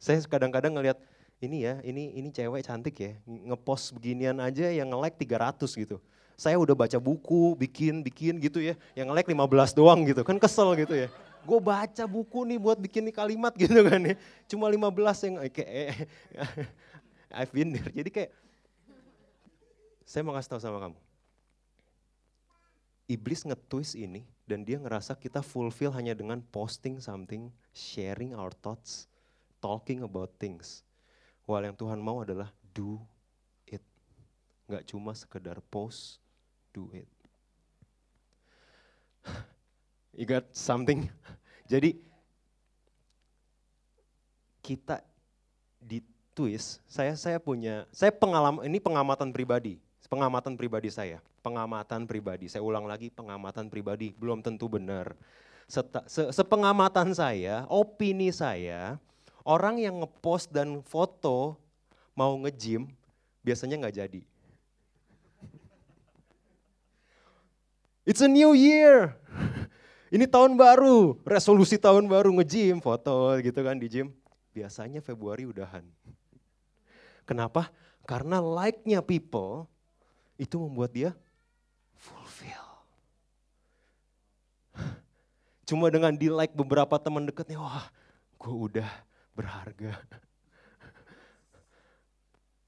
Saya 0.00 0.16
kadang-kadang 0.24 0.72
ngelihat 0.72 0.98
ini 1.40 1.64
ya, 1.64 1.80
ini 1.80 2.12
ini 2.16 2.28
cewek 2.28 2.64
cantik 2.64 2.96
ya, 3.00 3.12
ngepost 3.24 3.96
beginian 3.96 4.36
aja 4.40 4.68
yang 4.68 4.92
nge-like 4.92 5.16
300 5.16 5.64
gitu. 5.72 5.96
Saya 6.36 6.56
udah 6.56 6.72
baca 6.72 6.96
buku, 6.96 7.52
bikin, 7.56 8.00
bikin 8.00 8.40
gitu 8.40 8.64
ya, 8.64 8.76
yang 8.96 9.12
nge-like 9.12 9.28
15 9.28 9.76
doang 9.76 10.00
gitu, 10.08 10.24
kan 10.24 10.36
kesel 10.40 10.72
gitu 10.76 10.96
ya. 10.96 11.08
Gue 11.44 11.56
baca 11.60 12.04
buku 12.04 12.44
nih 12.44 12.60
buat 12.60 12.76
bikin 12.76 13.08
nih 13.08 13.16
kalimat 13.16 13.52
gitu 13.62 13.80
kan 13.80 14.00
ya, 14.04 14.14
cuma 14.48 14.68
15 14.68 15.26
yang 15.28 15.34
kayak, 15.48 16.08
I've 17.30 17.54
been 17.54 17.74
there. 17.74 17.90
Jadi 17.90 18.10
kayak, 18.10 18.30
saya 20.02 20.26
mau 20.26 20.34
kasih 20.34 20.50
tahu 20.50 20.60
sama 20.62 20.78
kamu, 20.82 20.98
iblis 23.06 23.46
nge-twist 23.46 23.94
ini 23.94 24.26
dan 24.46 24.66
dia 24.66 24.78
ngerasa 24.82 25.14
kita 25.14 25.42
fulfill 25.42 25.94
hanya 25.94 26.14
dengan 26.14 26.42
posting 26.50 26.98
something, 26.98 27.50
sharing 27.70 28.34
our 28.34 28.50
thoughts, 28.50 29.06
talking 29.62 30.02
about 30.02 30.34
things. 30.42 30.82
While 31.46 31.62
yang 31.66 31.78
Tuhan 31.78 32.02
mau 32.02 32.22
adalah 32.22 32.50
do 32.74 32.98
it. 33.66 33.82
Nggak 34.66 34.90
cuma 34.90 35.14
sekedar 35.14 35.58
post, 35.70 36.18
do 36.74 36.90
it. 36.90 37.06
You 40.14 40.26
got 40.26 40.50
something? 40.50 41.06
Jadi 41.72 41.94
kita 44.62 45.02
di 45.78 46.02
twist, 46.40 46.80
saya 46.88 47.12
saya 47.20 47.36
punya, 47.36 47.84
saya 47.92 48.08
pengalaman 48.08 48.64
ini 48.64 48.80
pengamatan 48.80 49.28
pribadi 49.28 49.76
pengamatan 50.10 50.58
pribadi 50.58 50.90
saya, 50.90 51.22
pengamatan 51.40 52.04
pribadi. 52.04 52.50
Saya 52.50 52.66
ulang 52.66 52.84
lagi 52.90 53.14
pengamatan 53.14 53.70
pribadi, 53.70 54.10
belum 54.18 54.42
tentu 54.42 54.66
benar. 54.66 55.14
Sepengamatan 56.34 57.14
saya, 57.14 57.62
opini 57.70 58.34
saya, 58.34 58.98
orang 59.46 59.78
yang 59.78 60.02
ngepost 60.02 60.50
dan 60.50 60.82
foto 60.82 61.54
mau 62.18 62.34
nge-gym 62.42 62.90
biasanya 63.46 63.78
nggak 63.78 63.96
jadi. 64.02 64.22
It's 68.02 68.18
a 68.18 68.26
new 68.26 68.58
year. 68.58 69.14
Ini 70.14 70.26
tahun 70.26 70.58
baru, 70.58 71.22
resolusi 71.22 71.78
tahun 71.78 72.10
baru 72.10 72.34
nge-gym, 72.42 72.82
foto 72.82 73.38
gitu 73.38 73.62
kan 73.62 73.78
di 73.78 73.86
gym. 73.86 74.10
Biasanya 74.50 74.98
Februari 74.98 75.46
udahan. 75.46 75.86
Kenapa? 77.30 77.70
Karena 78.02 78.42
like-nya 78.42 78.98
people 79.06 79.70
itu 80.34 80.58
membuat 80.58 80.90
dia 80.90 81.14
fulfill. 81.94 82.66
Cuma 85.62 85.86
dengan 85.94 86.10
di 86.10 86.26
like 86.26 86.50
beberapa 86.50 86.98
teman 86.98 87.22
dekatnya, 87.22 87.62
wah 87.62 87.86
gue 88.34 88.50
udah 88.50 88.90
berharga. 89.38 89.94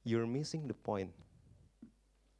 You're 0.07 0.31
missing 0.31 0.71
the 0.71 0.79
point. 0.79 1.11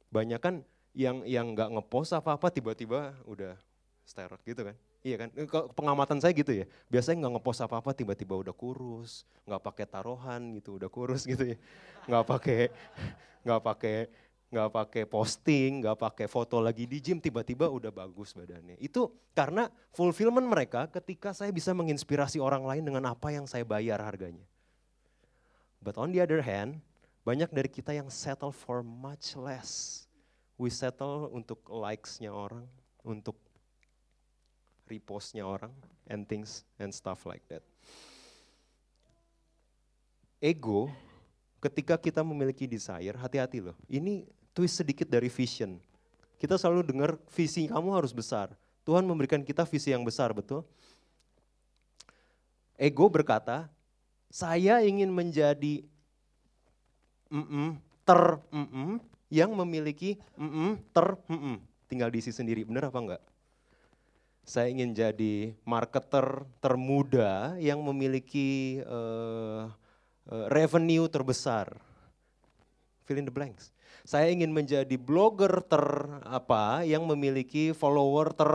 Banyak 0.07 0.39
kan 0.39 0.63
yang 0.95 1.27
yang 1.27 1.51
nggak 1.51 1.75
ngepost 1.75 2.15
apa-apa 2.15 2.47
tiba-tiba 2.47 3.11
udah 3.27 3.59
sterot 4.07 4.39
gitu 4.47 4.63
kan. 4.63 4.79
Iya 5.03 5.27
kan, 5.27 5.29
pengamatan 5.75 6.23
saya 6.23 6.31
gitu 6.31 6.55
ya. 6.55 6.63
Biasanya 6.87 7.27
nggak 7.27 7.33
ngepost 7.35 7.59
apa-apa 7.59 7.91
tiba-tiba 7.91 8.39
udah 8.39 8.55
kurus, 8.55 9.27
nggak 9.43 9.59
pakai 9.59 9.85
taruhan 9.85 10.55
gitu, 10.55 10.79
udah 10.79 10.87
kurus 10.87 11.27
gitu 11.31 11.43
ya. 11.43 11.57
Nggak 12.07 12.23
pakai 12.23 12.61
nggak 13.43 13.61
pakai 13.61 13.97
nggak 14.53 14.69
pakai 14.69 15.03
posting, 15.03 15.83
nggak 15.83 15.97
pakai 15.99 16.27
foto 16.31 16.63
lagi 16.63 16.87
di 16.87 17.03
gym, 17.03 17.19
tiba-tiba 17.19 17.67
udah 17.67 17.91
bagus 17.91 18.31
badannya. 18.31 18.79
Itu 18.79 19.11
karena 19.35 19.67
fulfillment 19.91 20.47
mereka 20.47 20.87
ketika 20.87 21.35
saya 21.35 21.51
bisa 21.51 21.75
menginspirasi 21.75 22.39
orang 22.39 22.63
lain 22.63 22.87
dengan 22.87 23.11
apa 23.11 23.33
yang 23.33 23.43
saya 23.43 23.67
bayar 23.67 23.99
harganya. 23.99 24.45
But 25.83 25.99
on 25.99 26.15
the 26.15 26.23
other 26.23 26.39
hand, 26.39 26.79
banyak 27.27 27.51
dari 27.51 27.67
kita 27.67 27.91
yang 27.91 28.07
settle 28.07 28.55
for 28.55 28.79
much 28.79 29.35
less. 29.35 30.05
We 30.55 30.71
settle 30.71 31.27
untuk 31.33 31.65
likes-nya 31.67 32.31
orang, 32.31 32.63
untuk 33.03 33.35
repost-nya 34.87 35.47
orang, 35.47 35.71
and 36.07 36.27
things 36.27 36.67
and 36.79 36.91
stuff 36.91 37.23
like 37.23 37.43
that. 37.47 37.63
Ego 40.43 40.91
ketika 41.63 41.95
kita 41.95 42.19
memiliki 42.19 42.67
desire, 42.67 43.15
hati-hati 43.15 43.63
loh. 43.63 43.77
Ini 43.87 44.27
twist 44.51 44.83
sedikit 44.83 45.07
dari 45.07 45.31
vision. 45.31 45.79
Kita 46.35 46.59
selalu 46.59 46.83
dengar 46.83 47.15
visi 47.31 47.71
kamu 47.71 47.95
harus 47.95 48.11
besar. 48.11 48.51
Tuhan 48.83 49.07
memberikan 49.07 49.39
kita 49.39 49.63
visi 49.63 49.95
yang 49.95 50.03
besar, 50.03 50.35
betul? 50.35 50.67
Ego 52.75 53.07
berkata, 53.07 53.71
saya 54.27 54.83
ingin 54.83 55.07
menjadi 55.07 55.87
ter 58.03 58.21
yang 59.31 59.55
memiliki 59.55 60.19
ter 60.91 61.07
mm 61.31 61.39
-mm. 61.39 61.57
Tinggal 61.87 62.09
diisi 62.11 62.33
sendiri, 62.33 62.67
benar 62.67 62.89
apa 62.89 62.99
enggak? 62.99 63.21
Saya 64.43 64.67
ingin 64.67 64.91
jadi 64.91 65.55
marketer 65.63 66.43
termuda 66.59 67.55
yang 67.63 67.79
memiliki 67.79 68.83
uh, 68.83 69.71
uh, 70.27 70.45
revenue 70.51 71.07
terbesar. 71.07 71.71
Fill 73.07 73.23
in 73.23 73.27
the 73.27 73.31
blanks. 73.31 73.71
Saya 74.03 74.27
ingin 74.35 74.51
menjadi 74.51 74.99
blogger 74.99 75.63
ter 75.63 75.83
apa 76.27 76.83
yang 76.83 77.07
memiliki 77.07 77.71
follower 77.71 78.35
ter 78.35 78.51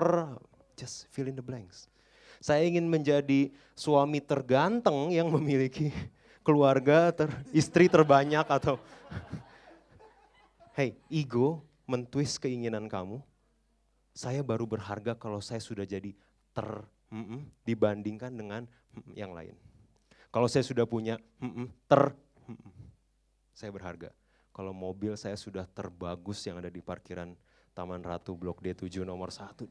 just 0.77 1.09
fill 1.09 1.25
in 1.25 1.41
the 1.41 1.45
blanks. 1.45 1.89
Saya 2.39 2.69
ingin 2.69 2.85
menjadi 2.85 3.49
suami 3.73 4.21
terganteng 4.21 5.09
yang 5.09 5.33
memiliki 5.33 5.89
keluarga 6.47 7.17
ter 7.17 7.33
istri 7.57 7.89
terbanyak 7.89 8.45
atau 8.45 8.77
Hey, 10.79 10.95
ego 11.11 11.65
mentwist 11.89 12.39
keinginan 12.39 12.87
kamu. 12.87 13.19
Saya 14.19 14.43
baru 14.43 14.67
berharga 14.67 15.15
kalau 15.15 15.39
saya 15.39 15.63
sudah 15.63 15.87
jadi 15.87 16.11
ter 16.51 16.67
mm 17.15 17.23
-mm, 17.23 17.41
dibandingkan 17.63 18.35
dengan 18.35 18.67
mm 18.67 18.99
-mm, 18.99 19.13
yang 19.15 19.31
lain. 19.31 19.55
Kalau 20.35 20.51
saya 20.51 20.67
sudah 20.67 20.91
punya 20.91 21.23
mm 21.39 21.51
-mm, 21.55 21.67
ter 21.87 22.03
mm 22.51 22.57
-mm, 22.59 22.73
saya 23.55 23.71
berharga 23.71 24.11
kalau 24.51 24.75
mobil 24.75 25.15
saya 25.15 25.39
sudah 25.39 25.63
terbagus 25.71 26.43
yang 26.51 26.59
ada 26.59 26.67
di 26.67 26.83
parkiran 26.83 27.31
Taman 27.79 28.03
Ratu 28.03 28.35
Blok 28.35 28.59
D7 28.59 29.07
nomor 29.07 29.31
satu. 29.31 29.71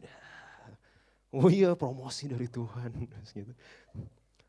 Oh 1.35 1.51
iya 1.51 1.75
promosi 1.75 2.31
dari 2.31 2.47
Tuhan. 2.47 3.03
Gitu. 3.35 3.51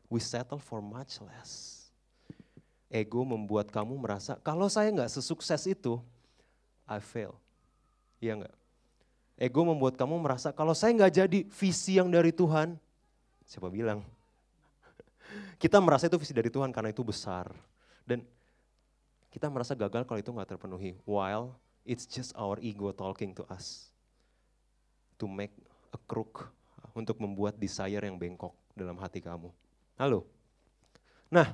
We 0.07 0.23
settle 0.23 0.63
for 0.63 0.79
much 0.79 1.19
less. 1.19 1.83
Ego 2.87 3.27
membuat 3.27 3.67
kamu 3.67 3.99
merasa 3.99 4.39
kalau 4.39 4.71
saya 4.71 4.87
nggak 4.95 5.11
sesukses 5.11 5.59
itu, 5.67 5.99
I 6.87 7.03
fail. 7.03 7.35
Iya 8.23 8.39
enggak? 8.39 8.58
Ego 9.39 9.63
membuat 9.63 9.95
kamu 9.95 10.19
merasa 10.19 10.51
kalau 10.51 10.75
saya 10.75 10.91
nggak 10.91 11.13
jadi 11.15 11.39
visi 11.47 11.95
yang 11.95 12.11
dari 12.11 12.35
Tuhan, 12.35 12.75
siapa 13.47 13.71
bilang? 13.71 14.03
Kita 15.63 15.79
merasa 15.79 16.11
itu 16.11 16.19
visi 16.19 16.35
dari 16.35 16.51
Tuhan 16.51 16.75
karena 16.75 16.91
itu 16.91 16.99
besar. 17.07 17.47
Dan 18.03 18.25
kita 19.29 19.45
merasa 19.45 19.77
gagal 19.77 20.09
kalau 20.09 20.17
itu 20.17 20.33
nggak 20.33 20.57
terpenuhi. 20.57 20.97
While 21.05 21.53
it's 21.85 22.09
just 22.09 22.33
our 22.33 22.57
ego 22.59 22.89
talking 22.89 23.37
to 23.37 23.45
us. 23.45 23.93
To 25.21 25.29
make 25.29 25.53
a 25.93 26.01
crook, 26.09 26.49
untuk 26.97 27.21
membuat 27.21 27.57
desire 27.57 28.01
yang 28.01 28.17
bengkok 28.17 28.53
dalam 28.73 28.97
hati 28.97 29.21
kamu. 29.21 29.49
Halo? 29.99 30.25
Nah, 31.29 31.53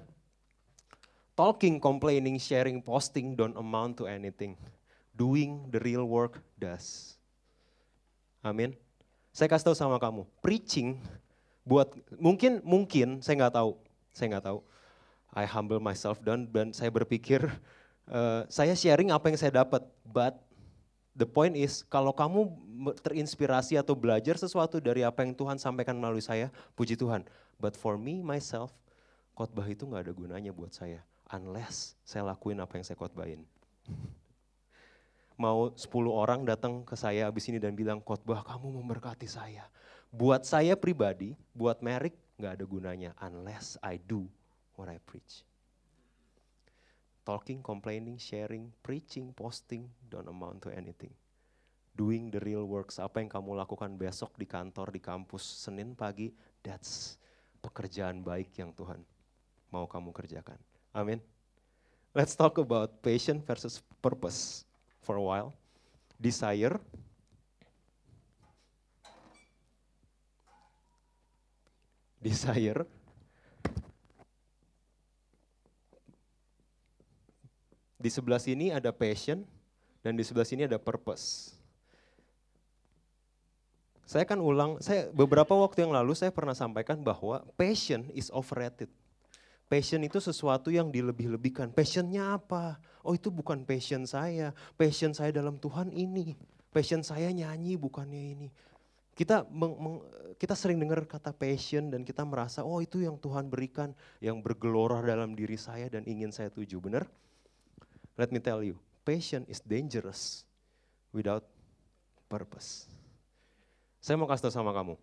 talking, 1.35 1.81
complaining, 1.81 2.39
sharing, 2.39 2.79
posting 2.79 3.35
don't 3.35 3.57
amount 3.57 3.99
to 3.99 4.07
anything. 4.07 4.55
Doing 5.15 5.71
the 5.71 5.79
real 5.79 6.07
work 6.07 6.43
does. 6.59 7.14
Amin. 8.45 8.77
Saya 9.33 9.49
kasih 9.49 9.73
tahu 9.73 9.77
sama 9.77 9.97
kamu, 9.97 10.21
preaching 10.37 11.01
buat 11.65 11.89
mungkin 12.21 12.61
mungkin 12.61 13.19
saya 13.25 13.41
nggak 13.41 13.57
tahu, 13.57 13.73
saya 14.13 14.37
nggak 14.37 14.45
tahu. 14.45 14.59
I 15.33 15.49
humble 15.49 15.81
myself 15.81 16.21
down 16.21 16.45
dan 16.53 16.69
saya 16.69 16.93
berpikir 16.93 17.41
uh, 18.07 18.45
saya 18.45 18.77
sharing 18.77 19.09
apa 19.09 19.33
yang 19.33 19.35
saya 19.41 19.65
dapat, 19.65 19.81
but 20.05 20.37
the 21.17 21.25
point 21.25 21.57
is 21.57 21.81
kalau 21.89 22.13
kamu 22.13 22.53
terinspirasi 23.01 23.81
atau 23.81 23.97
belajar 23.97 24.37
sesuatu 24.37 24.77
dari 24.77 25.01
apa 25.01 25.25
yang 25.25 25.33
Tuhan 25.33 25.57
sampaikan 25.57 25.97
melalui 25.97 26.21
saya, 26.21 26.53
puji 26.77 26.93
Tuhan. 26.93 27.25
But 27.57 27.73
for 27.73 27.97
me 27.97 28.21
myself, 28.21 28.71
khotbah 29.33 29.65
itu 29.67 29.89
nggak 29.89 30.05
ada 30.05 30.13
gunanya 30.13 30.53
buat 30.53 30.71
saya 30.71 31.03
unless 31.33 31.97
saya 32.07 32.23
lakuin 32.23 32.61
apa 32.61 32.77
yang 32.77 32.85
saya 32.85 32.95
khotbahin 32.95 33.41
mau 35.35 35.71
10 35.71 35.87
orang 36.07 36.47
datang 36.47 36.83
ke 36.87 36.95
saya 36.95 37.27
abis 37.27 37.51
ini 37.51 37.59
dan 37.59 37.75
bilang 37.75 37.99
khotbah 37.99 38.43
kamu 38.43 38.81
memberkati 38.81 39.27
saya. 39.27 39.67
Buat 40.11 40.47
saya 40.47 40.79
pribadi, 40.79 41.35
buat 41.51 41.83
Merrick 41.83 42.15
nggak 42.39 42.59
ada 42.59 42.65
gunanya 42.67 43.11
unless 43.19 43.75
I 43.83 43.99
do 43.99 44.27
what 44.79 44.87
I 44.87 44.99
preach. 45.03 45.43
Talking, 47.25 47.65
complaining, 47.65 48.21
sharing, 48.21 48.69
preaching, 48.85 49.33
posting 49.33 49.89
don't 50.07 50.29
amount 50.29 50.63
to 50.67 50.69
anything. 50.71 51.11
Doing 51.95 52.27
the 52.27 52.43
real 52.43 52.67
works, 52.67 52.99
apa 52.99 53.23
yang 53.23 53.31
kamu 53.31 53.55
lakukan 53.55 53.95
besok 53.95 54.35
di 54.35 54.43
kantor, 54.43 54.91
di 54.91 54.99
kampus, 54.99 55.41
Senin 55.41 55.95
pagi, 55.95 56.29
that's 56.59 57.15
pekerjaan 57.63 58.21
baik 58.21 58.51
yang 58.59 58.75
Tuhan 58.75 59.01
mau 59.71 59.87
kamu 59.87 60.11
kerjakan. 60.11 60.59
Amin. 60.91 61.17
Let's 62.13 62.37
talk 62.37 62.61
about 62.61 63.01
passion 63.01 63.41
versus 63.43 63.81
purpose 64.03 64.64
for 65.05 65.21
a 65.21 65.21
while. 65.21 65.53
Desire. 66.17 66.81
Desire. 72.17 72.89
Di 78.01 78.09
sebelah 78.09 78.41
sini 78.41 78.73
ada 78.73 78.89
passion 78.89 79.45
dan 80.01 80.17
di 80.17 80.25
sebelah 80.25 80.45
sini 80.45 80.65
ada 80.65 80.81
purpose. 80.81 81.53
Saya 84.05 84.21
kan 84.25 84.37
ulang, 84.37 84.77
saya 84.81 85.09
beberapa 85.09 85.57
waktu 85.57 85.85
yang 85.85 85.93
lalu 85.93 86.13
saya 86.13 86.29
pernah 86.29 86.53
sampaikan 86.53 87.01
bahwa 87.01 87.41
passion 87.57 88.05
is 88.13 88.29
overrated. 88.29 88.89
Passion 89.65 90.05
itu 90.05 90.21
sesuatu 90.21 90.69
yang 90.69 90.93
dilebih-lebihkan. 90.93 91.73
Passionnya 91.73 92.37
apa? 92.37 92.77
Oh 93.01 93.17
itu 93.17 93.33
bukan 93.33 93.65
passion 93.65 94.05
saya. 94.05 94.53
Passion 94.77 95.09
saya 95.17 95.33
dalam 95.33 95.57
Tuhan 95.57 95.89
ini. 95.89 96.37
Passion 96.69 97.01
saya 97.01 97.33
nyanyi 97.33 97.73
bukannya 97.73 98.23
ini. 98.37 98.47
Kita 99.15 99.47
meng, 99.49 99.73
meng, 99.79 99.97
kita 100.37 100.53
sering 100.53 100.77
dengar 100.77 101.01
kata 101.07 101.31
passion 101.31 101.87
dan 101.89 102.03
kita 102.03 102.21
merasa 102.27 102.61
oh 102.67 102.83
itu 102.83 102.99
yang 102.99 103.15
Tuhan 103.15 103.47
berikan 103.47 103.95
yang 104.19 104.43
bergelora 104.43 104.99
dalam 105.01 105.33
diri 105.33 105.55
saya 105.55 105.89
dan 105.89 106.05
ingin 106.05 106.29
saya 106.29 106.51
tuju. 106.51 106.77
Benar? 106.77 107.07
Let 108.19 108.29
me 108.29 108.43
tell 108.43 108.61
you, 108.61 108.77
passion 109.07 109.47
is 109.49 109.63
dangerous 109.63 110.45
without 111.09 111.47
purpose. 112.27 112.91
Saya 114.03 114.19
mau 114.19 114.29
kasih 114.29 114.51
tahu 114.51 114.53
sama 114.53 114.75
kamu. 114.75 114.99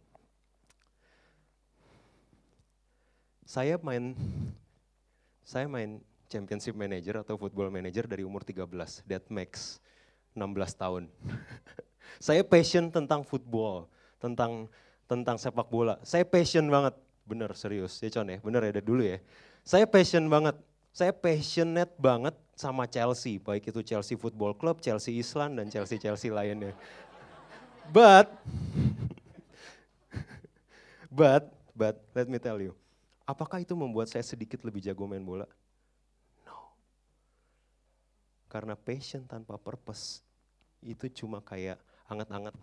Saya 3.42 3.78
main 3.82 4.14
saya 5.42 5.66
main 5.66 5.98
championship 6.30 6.72
manager 6.72 7.20
atau 7.20 7.36
football 7.36 7.68
manager 7.68 8.08
dari 8.08 8.24
umur 8.24 8.40
13. 8.46 9.04
That 9.04 9.28
makes 9.28 9.82
16 10.32 10.80
tahun. 10.80 11.12
saya 12.26 12.40
passion 12.46 12.88
tentang 12.88 13.20
football, 13.26 13.90
tentang 14.16 14.70
tentang 15.04 15.36
sepak 15.36 15.68
bola. 15.68 16.00
Saya 16.00 16.24
passion 16.24 16.64
banget, 16.72 16.96
bener 17.28 17.52
serius 17.52 18.00
ya 18.00 18.08
Con 18.08 18.32
ya, 18.32 18.40
bener 18.40 18.60
ya 18.64 18.72
dari 18.72 18.86
dulu 18.86 19.02
ya. 19.04 19.20
Saya 19.60 19.84
passion 19.84 20.24
banget, 20.26 20.56
saya 20.90 21.12
passionate 21.12 21.92
banget 22.00 22.34
sama 22.56 22.88
Chelsea, 22.88 23.36
baik 23.36 23.68
itu 23.68 23.80
Chelsea 23.84 24.16
Football 24.16 24.56
Club, 24.56 24.80
Chelsea 24.80 25.20
Island, 25.20 25.60
dan 25.60 25.66
Chelsea-Chelsea 25.68 26.32
lainnya. 26.32 26.72
But, 27.90 28.30
but, 31.18 31.52
but, 31.74 31.96
let 32.14 32.26
me 32.30 32.38
tell 32.38 32.60
you, 32.62 32.72
Apakah 33.22 33.62
itu 33.62 33.78
membuat 33.78 34.10
saya 34.10 34.26
sedikit 34.26 34.66
lebih 34.66 34.82
jago 34.82 35.06
main 35.06 35.22
bola? 35.22 35.46
No. 36.42 36.74
Karena 38.50 38.74
passion 38.74 39.22
tanpa 39.30 39.54
purpose 39.58 40.26
itu 40.82 41.06
cuma 41.22 41.38
kayak 41.38 41.78
anget-anget. 42.10 42.54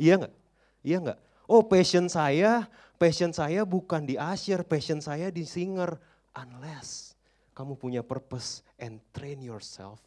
Iya 0.00 0.14
nggak? 0.24 0.34
Iya 0.80 0.96
nggak? 1.04 1.20
Oh 1.44 1.60
passion 1.60 2.08
saya, 2.08 2.64
passion 2.96 3.30
saya 3.36 3.68
bukan 3.68 4.08
di 4.08 4.16
Asher, 4.16 4.64
passion 4.64 5.04
saya 5.04 5.28
di 5.28 5.44
singer. 5.44 6.00
Unless 6.32 7.12
kamu 7.52 7.76
punya 7.76 8.00
purpose 8.00 8.64
and 8.80 9.04
train 9.12 9.44
yourself 9.44 10.00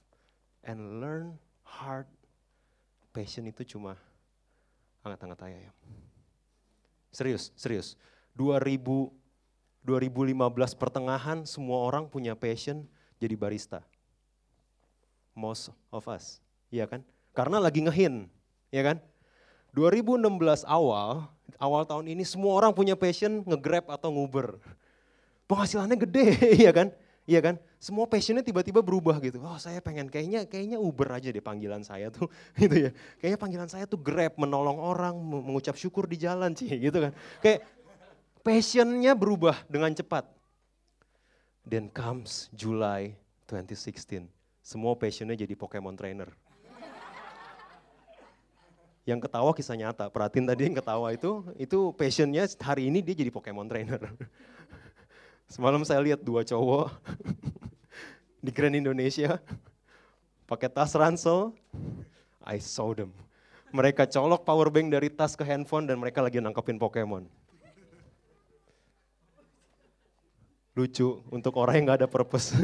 and 0.66 0.98
learn 0.98 1.38
hard. 1.62 2.10
Passion 3.14 3.46
itu 3.46 3.62
cuma 3.78 3.94
anget-anget 5.06 5.40
ayam. 5.46 5.76
Serius, 7.14 7.54
serius 7.54 7.94
2000 8.38 9.26
2015 9.86 10.82
pertengahan 10.82 11.46
semua 11.46 11.86
orang 11.86 12.10
punya 12.10 12.34
passion 12.34 12.90
jadi 13.22 13.38
barista. 13.38 13.86
Most 15.38 15.70
of 15.94 16.10
us, 16.10 16.42
iya 16.74 16.90
kan? 16.90 17.06
Karena 17.38 17.62
lagi 17.62 17.86
ngehin, 17.86 18.26
ya 18.74 18.82
kan? 18.82 18.98
2016 19.78 20.66
awal, 20.66 21.30
awal 21.62 21.84
tahun 21.86 22.08
ini 22.18 22.24
semua 22.26 22.58
orang 22.58 22.74
punya 22.74 22.98
passion 22.98 23.46
nge-grab 23.46 23.86
atau 23.92 24.10
nguber. 24.10 24.58
Penghasilannya 25.46 25.98
gede, 26.02 26.28
iya 26.66 26.72
kan? 26.74 26.90
Iya 27.26 27.42
kan? 27.42 27.56
Semua 27.82 28.06
passionnya 28.06 28.46
tiba-tiba 28.46 28.86
berubah 28.86 29.18
gitu. 29.18 29.42
Oh 29.42 29.58
saya 29.58 29.82
pengen 29.82 30.10
kayaknya 30.10 30.46
kayaknya 30.46 30.78
Uber 30.78 31.10
aja 31.10 31.34
deh 31.34 31.42
panggilan 31.42 31.82
saya 31.82 32.14
tuh 32.14 32.30
gitu 32.62 32.90
ya. 32.90 32.90
Kayaknya 33.18 33.40
panggilan 33.42 33.70
saya 33.70 33.86
tuh 33.90 33.98
Grab 33.98 34.38
menolong 34.38 34.78
orang, 34.78 35.18
mengucap 35.18 35.74
syukur 35.74 36.06
di 36.06 36.22
jalan 36.22 36.54
sih 36.60 36.70
gitu 36.70 36.98
kan. 37.02 37.12
Kayak 37.42 37.66
passionnya 38.46 39.18
berubah 39.18 39.66
dengan 39.66 39.90
cepat. 39.90 40.30
Then 41.66 41.90
comes 41.90 42.54
July 42.54 43.18
2016. 43.50 44.30
Semua 44.62 44.94
passionnya 44.94 45.34
jadi 45.34 45.58
Pokemon 45.58 45.98
Trainer. 45.98 46.30
Yang 49.06 49.30
ketawa 49.30 49.54
kisah 49.54 49.78
nyata, 49.78 50.10
perhatiin 50.10 50.46
tadi 50.50 50.66
yang 50.70 50.78
ketawa 50.78 51.14
itu, 51.14 51.46
itu 51.62 51.94
passionnya 51.94 52.46
hari 52.62 52.90
ini 52.90 53.02
dia 53.02 53.18
jadi 53.18 53.34
Pokemon 53.34 53.70
Trainer. 53.70 54.02
Semalam 55.54 55.82
saya 55.86 56.02
lihat 56.02 56.22
dua 56.26 56.42
cowok 56.42 56.90
di 58.46 58.50
Grand 58.50 58.74
Indonesia, 58.74 59.38
pakai 60.50 60.70
tas 60.74 60.98
ransel, 60.98 61.54
I 62.42 62.58
saw 62.58 62.98
them. 62.98 63.14
Mereka 63.70 64.10
colok 64.10 64.42
power 64.42 64.74
bank 64.74 64.90
dari 64.90 65.10
tas 65.14 65.38
ke 65.38 65.46
handphone 65.46 65.86
dan 65.86 66.02
mereka 66.02 66.26
lagi 66.26 66.42
nangkepin 66.42 66.82
Pokemon. 66.82 67.30
Lucu 70.76 71.24
untuk 71.32 71.56
orang 71.56 71.80
yang 71.80 71.96
gak 71.96 72.04
ada 72.04 72.10
purpose. 72.12 72.52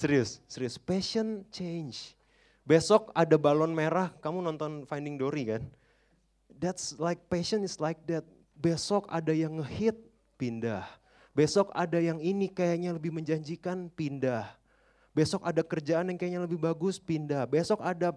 serius, 0.00 0.40
serius. 0.48 0.80
Passion 0.80 1.44
change. 1.52 2.16
Besok 2.64 3.12
ada 3.12 3.36
balon 3.36 3.76
merah, 3.76 4.08
kamu 4.24 4.40
nonton 4.40 4.88
Finding 4.88 5.20
Dory 5.20 5.44
kan? 5.44 5.62
That's 6.48 6.96
like 6.96 7.20
passion 7.28 7.60
is 7.60 7.76
like 7.76 8.00
that. 8.08 8.24
Besok 8.56 9.04
ada 9.12 9.36
yang 9.36 9.60
ngehit, 9.60 10.00
pindah. 10.40 10.88
Besok 11.36 11.68
ada 11.76 12.00
yang 12.00 12.24
ini 12.24 12.48
kayaknya 12.48 12.96
lebih 12.96 13.12
menjanjikan, 13.12 13.92
pindah. 13.92 14.48
Besok 15.12 15.44
ada 15.44 15.60
kerjaan 15.60 16.08
yang 16.08 16.16
kayaknya 16.16 16.40
lebih 16.40 16.56
bagus, 16.56 16.96
pindah. 16.96 17.44
Besok 17.44 17.84
ada 17.84 18.16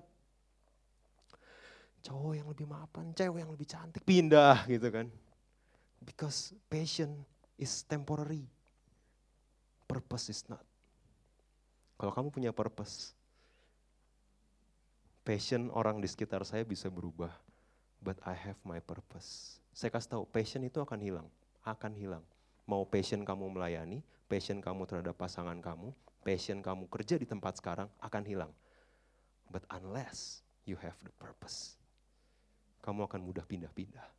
cowok 2.08 2.34
yang 2.40 2.48
lebih 2.48 2.72
mapan, 2.72 3.12
cewek 3.12 3.44
yang 3.44 3.52
lebih 3.52 3.68
cantik, 3.68 4.00
pindah 4.08 4.64
gitu 4.72 4.88
kan. 4.88 5.12
Because 6.04 6.54
passion 6.70 7.26
is 7.58 7.82
temporary. 7.86 8.46
Purpose 9.88 10.30
is 10.32 10.42
not. 10.46 10.64
Kalau 11.98 12.14
kamu 12.14 12.30
punya 12.30 12.52
purpose, 12.54 13.18
passion 15.26 15.74
orang 15.74 15.98
di 15.98 16.06
sekitar 16.06 16.46
saya 16.46 16.62
bisa 16.62 16.94
berubah, 16.94 17.34
but 18.06 18.22
I 18.22 18.38
have 18.38 18.60
my 18.62 18.78
purpose. 18.78 19.58
Saya 19.74 19.90
kasih 19.90 20.14
tahu, 20.14 20.24
passion 20.30 20.62
itu 20.62 20.78
akan 20.78 21.02
hilang, 21.02 21.28
akan 21.66 21.94
hilang. 21.98 22.24
Mau 22.70 22.86
passion 22.86 23.26
kamu 23.26 23.58
melayani, 23.58 24.06
passion 24.30 24.62
kamu 24.62 24.86
terhadap 24.86 25.18
pasangan 25.18 25.58
kamu, 25.58 25.90
passion 26.22 26.62
kamu 26.62 26.86
kerja 26.92 27.16
di 27.18 27.26
tempat 27.26 27.58
sekarang 27.58 27.90
akan 27.98 28.24
hilang. 28.28 28.52
But 29.48 29.64
unless 29.72 30.44
you 30.68 30.76
have 30.84 31.00
the 31.02 31.14
purpose, 31.16 31.80
kamu 32.84 33.08
akan 33.08 33.24
mudah 33.24 33.48
pindah-pindah. 33.48 34.17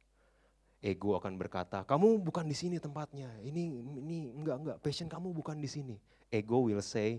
Ego 0.79 1.19
akan 1.19 1.35
berkata, 1.35 1.83
kamu 1.83 2.23
bukan 2.23 2.47
di 2.47 2.55
sini 2.55 2.79
tempatnya, 2.79 3.27
ini 3.43 3.67
ini 3.99 4.31
enggak 4.31 4.57
enggak, 4.63 4.77
passion 4.79 5.11
kamu 5.11 5.35
bukan 5.35 5.59
di 5.59 5.67
sini. 5.67 5.99
Ego 6.31 6.63
will 6.71 6.79
say, 6.79 7.19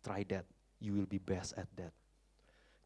try 0.00 0.24
that, 0.24 0.48
you 0.80 0.96
will 0.96 1.04
be 1.04 1.20
best 1.20 1.52
at 1.60 1.68
that. 1.76 1.92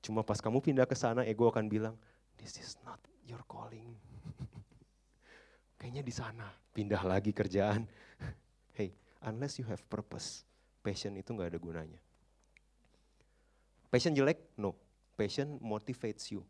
Cuma 0.02 0.26
pas 0.26 0.42
kamu 0.42 0.58
pindah 0.58 0.82
ke 0.82 0.98
sana, 0.98 1.22
ego 1.22 1.46
akan 1.46 1.70
bilang, 1.70 1.94
this 2.34 2.58
is 2.58 2.74
not 2.82 2.98
your 3.22 3.38
calling. 3.46 3.94
Kayaknya 5.78 6.02
di 6.02 6.10
sana, 6.10 6.46
pindah 6.74 7.06
lagi 7.06 7.30
kerjaan. 7.30 7.86
hey, 8.78 8.90
unless 9.22 9.62
you 9.62 9.66
have 9.70 9.78
purpose, 9.86 10.42
passion 10.82 11.14
itu 11.14 11.30
nggak 11.30 11.54
ada 11.54 11.60
gunanya. 11.62 12.00
Passion 13.94 14.10
jelek? 14.10 14.42
No. 14.58 14.74
Passion 15.14 15.58
motivates 15.62 16.34
you. 16.34 16.42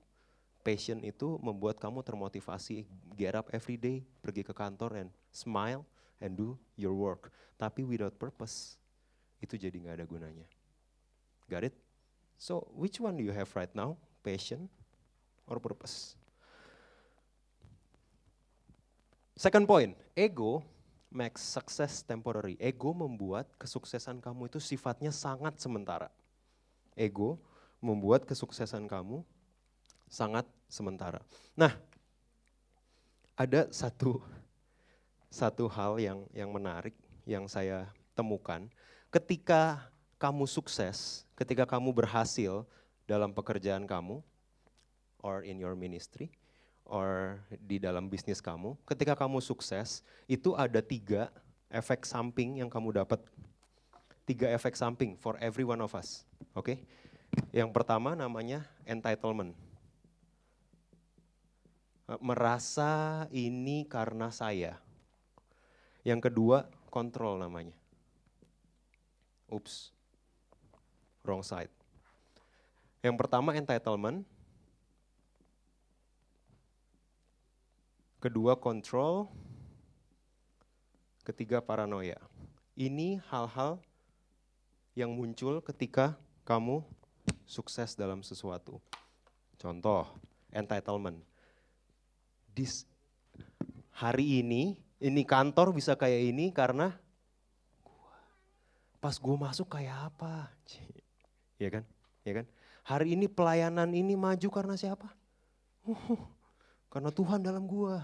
Passion 0.60 1.00
itu 1.00 1.40
membuat 1.40 1.80
kamu 1.80 2.04
termotivasi, 2.04 2.84
get 3.16 3.32
up 3.32 3.48
every 3.50 3.80
day, 3.80 4.04
pergi 4.20 4.44
ke 4.44 4.52
kantor 4.52 5.00
and 5.00 5.08
smile 5.32 5.88
and 6.20 6.36
do 6.36 6.52
your 6.76 6.92
work. 6.92 7.32
Tapi 7.56 7.80
without 7.80 8.12
purpose, 8.20 8.76
itu 9.40 9.56
jadi 9.56 9.72
nggak 9.72 9.96
ada 10.00 10.06
gunanya. 10.06 10.46
Got 11.48 11.72
it? 11.72 11.74
So 12.36 12.68
which 12.76 13.00
one 13.00 13.16
do 13.16 13.24
you 13.24 13.32
have 13.32 13.48
right 13.56 13.72
now? 13.72 13.96
Passion 14.20 14.68
or 15.48 15.56
purpose? 15.56 16.16
Second 19.40 19.64
point, 19.64 19.96
ego 20.12 20.60
makes 21.08 21.40
success 21.40 22.04
temporary. 22.04 22.60
Ego 22.60 22.92
membuat 22.92 23.48
kesuksesan 23.56 24.20
kamu 24.20 24.52
itu 24.52 24.60
sifatnya 24.60 25.08
sangat 25.08 25.56
sementara. 25.56 26.12
Ego 26.92 27.40
membuat 27.80 28.28
kesuksesan 28.28 28.84
kamu 28.84 29.24
sangat 30.10 30.44
sementara. 30.66 31.22
Nah, 31.54 31.72
ada 33.38 33.70
satu 33.70 34.20
satu 35.30 35.70
hal 35.70 36.02
yang 36.02 36.26
yang 36.34 36.50
menarik 36.50 36.92
yang 37.22 37.46
saya 37.46 37.86
temukan 38.18 38.66
ketika 39.14 39.88
kamu 40.20 40.44
sukses, 40.44 41.24
ketika 41.38 41.64
kamu 41.64 41.94
berhasil 41.94 42.66
dalam 43.08 43.32
pekerjaan 43.32 43.88
kamu 43.88 44.20
or 45.24 45.46
in 45.46 45.56
your 45.56 45.78
ministry, 45.78 46.28
or 46.90 47.38
di 47.62 47.78
dalam 47.78 48.10
bisnis 48.10 48.42
kamu, 48.42 48.74
ketika 48.82 49.14
kamu 49.14 49.38
sukses, 49.38 50.02
itu 50.26 50.58
ada 50.58 50.82
tiga 50.82 51.30
efek 51.70 52.02
samping 52.02 52.58
yang 52.58 52.68
kamu 52.68 52.98
dapat. 52.98 53.22
Tiga 54.26 54.50
efek 54.50 54.74
samping 54.74 55.14
for 55.14 55.38
every 55.38 55.62
one 55.62 55.78
of 55.78 55.94
us. 55.94 56.26
Oke? 56.52 56.74
Okay? 56.74 56.76
Yang 57.54 57.70
pertama 57.70 58.18
namanya 58.18 58.66
entitlement. 58.82 59.54
Merasa 62.18 63.26
ini 63.30 63.86
karena 63.86 64.34
saya. 64.34 64.82
Yang 66.02 66.26
kedua, 66.26 66.66
kontrol 66.90 67.38
namanya. 67.38 67.76
Ups, 69.46 69.94
wrong 71.22 71.46
side. 71.46 71.70
Yang 72.98 73.14
pertama 73.14 73.54
entitlement, 73.54 74.26
kedua 78.18 78.58
kontrol, 78.58 79.30
ketiga 81.22 81.62
paranoia. 81.62 82.18
Ini 82.74 83.22
hal-hal 83.30 83.78
yang 84.98 85.14
muncul 85.14 85.62
ketika 85.62 86.18
kamu 86.42 86.82
sukses 87.46 87.94
dalam 87.94 88.26
sesuatu. 88.26 88.82
Contoh, 89.56 90.10
entitlement. 90.50 91.29
Dis, 92.50 92.82
hari 93.94 94.42
ini, 94.42 94.74
ini 94.98 95.22
kantor 95.22 95.70
bisa 95.70 95.94
kayak 95.94 96.34
ini 96.34 96.50
karena 96.50 96.98
gua. 97.86 98.18
Pas 98.98 99.14
gue 99.14 99.36
masuk 99.38 99.70
kayak 99.70 100.10
apa? 100.10 100.50
Ya 101.62 101.70
kan? 101.70 101.86
Ya 102.26 102.42
kan? 102.42 102.50
Hari 102.82 103.14
ini 103.14 103.30
pelayanan 103.30 103.94
ini 103.94 104.18
maju 104.18 104.50
karena 104.50 104.74
siapa? 104.74 105.14
Uh, 105.86 106.18
karena 106.90 107.14
Tuhan 107.14 107.38
dalam 107.38 107.70
gua. 107.70 108.02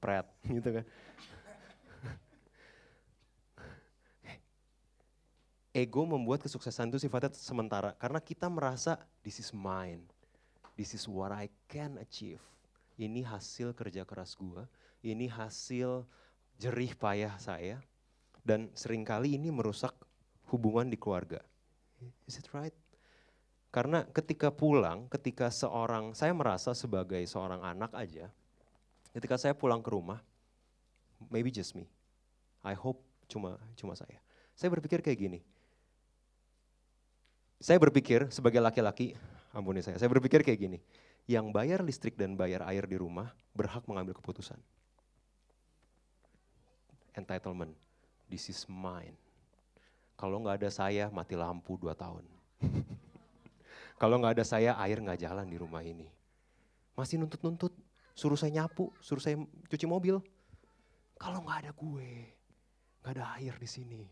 Pret 0.00 0.24
gitu 0.56 0.80
kan. 0.80 0.88
Ego 5.76 6.08
membuat 6.08 6.40
kesuksesan 6.40 6.88
itu 6.88 7.04
sifatnya 7.04 7.28
sementara 7.36 7.92
karena 8.00 8.24
kita 8.24 8.48
merasa 8.48 8.96
this 9.20 9.36
is 9.36 9.52
mine. 9.52 10.08
This 10.80 10.96
is 10.96 11.04
what 11.04 11.28
I 11.34 11.50
can 11.68 12.00
achieve. 12.00 12.40
Ini 12.98 13.22
hasil 13.22 13.78
kerja 13.78 14.02
keras 14.02 14.34
gua, 14.34 14.66
ini 15.06 15.30
hasil 15.30 16.02
jerih 16.58 16.98
payah 16.98 17.38
saya 17.38 17.78
dan 18.42 18.66
sering 18.74 19.06
kali 19.06 19.38
ini 19.38 19.54
merusak 19.54 19.94
hubungan 20.50 20.90
di 20.90 20.98
keluarga. 20.98 21.38
Is 22.26 22.42
it 22.42 22.50
right? 22.50 22.74
Karena 23.70 24.02
ketika 24.10 24.50
pulang, 24.50 25.06
ketika 25.12 25.52
seorang, 25.52 26.16
saya 26.16 26.34
merasa 26.34 26.74
sebagai 26.74 27.20
seorang 27.28 27.62
anak 27.62 27.94
aja, 27.94 28.32
ketika 29.12 29.38
saya 29.38 29.54
pulang 29.54 29.84
ke 29.84 29.92
rumah, 29.92 30.18
maybe 31.28 31.52
just 31.52 31.76
me, 31.78 31.86
I 32.64 32.74
hope 32.74 33.04
cuma 33.28 33.60
cuma 33.76 33.92
saya. 33.94 34.18
Saya 34.58 34.72
berpikir 34.74 35.04
kayak 35.04 35.18
gini, 35.20 35.40
saya 37.62 37.78
berpikir 37.78 38.26
sebagai 38.32 38.58
laki-laki, 38.58 39.14
ampuni 39.54 39.84
saya, 39.84 40.00
saya 40.00 40.10
berpikir 40.10 40.42
kayak 40.42 40.58
gini, 40.58 40.78
yang 41.28 41.52
bayar 41.52 41.84
listrik 41.84 42.16
dan 42.16 42.40
bayar 42.40 42.64
air 42.64 42.88
di 42.88 42.96
rumah 42.96 43.28
berhak 43.52 43.84
mengambil 43.84 44.16
keputusan. 44.16 44.56
Entitlement, 47.12 47.76
this 48.32 48.48
is 48.48 48.64
mine. 48.64 49.12
Kalau 50.16 50.40
nggak 50.40 50.64
ada 50.64 50.70
saya, 50.72 51.12
mati 51.12 51.36
lampu 51.36 51.76
dua 51.76 51.92
tahun. 51.92 52.24
Kalau 54.00 54.16
nggak 54.16 54.40
ada 54.40 54.44
saya, 54.48 54.72
air 54.80 55.04
nggak 55.04 55.20
jalan 55.20 55.44
di 55.44 55.60
rumah 55.60 55.84
ini. 55.84 56.08
Masih 56.96 57.20
nuntut-nuntut, 57.20 57.76
suruh 58.16 58.40
saya 58.40 58.64
nyapu, 58.64 58.88
suruh 59.04 59.20
saya 59.20 59.36
cuci 59.68 59.84
mobil. 59.84 60.16
Kalau 61.20 61.44
nggak 61.44 61.68
ada 61.68 61.72
gue, 61.76 62.10
nggak 63.04 63.12
ada 63.20 63.24
air 63.36 63.54
di 63.60 63.68
sini. 63.68 64.02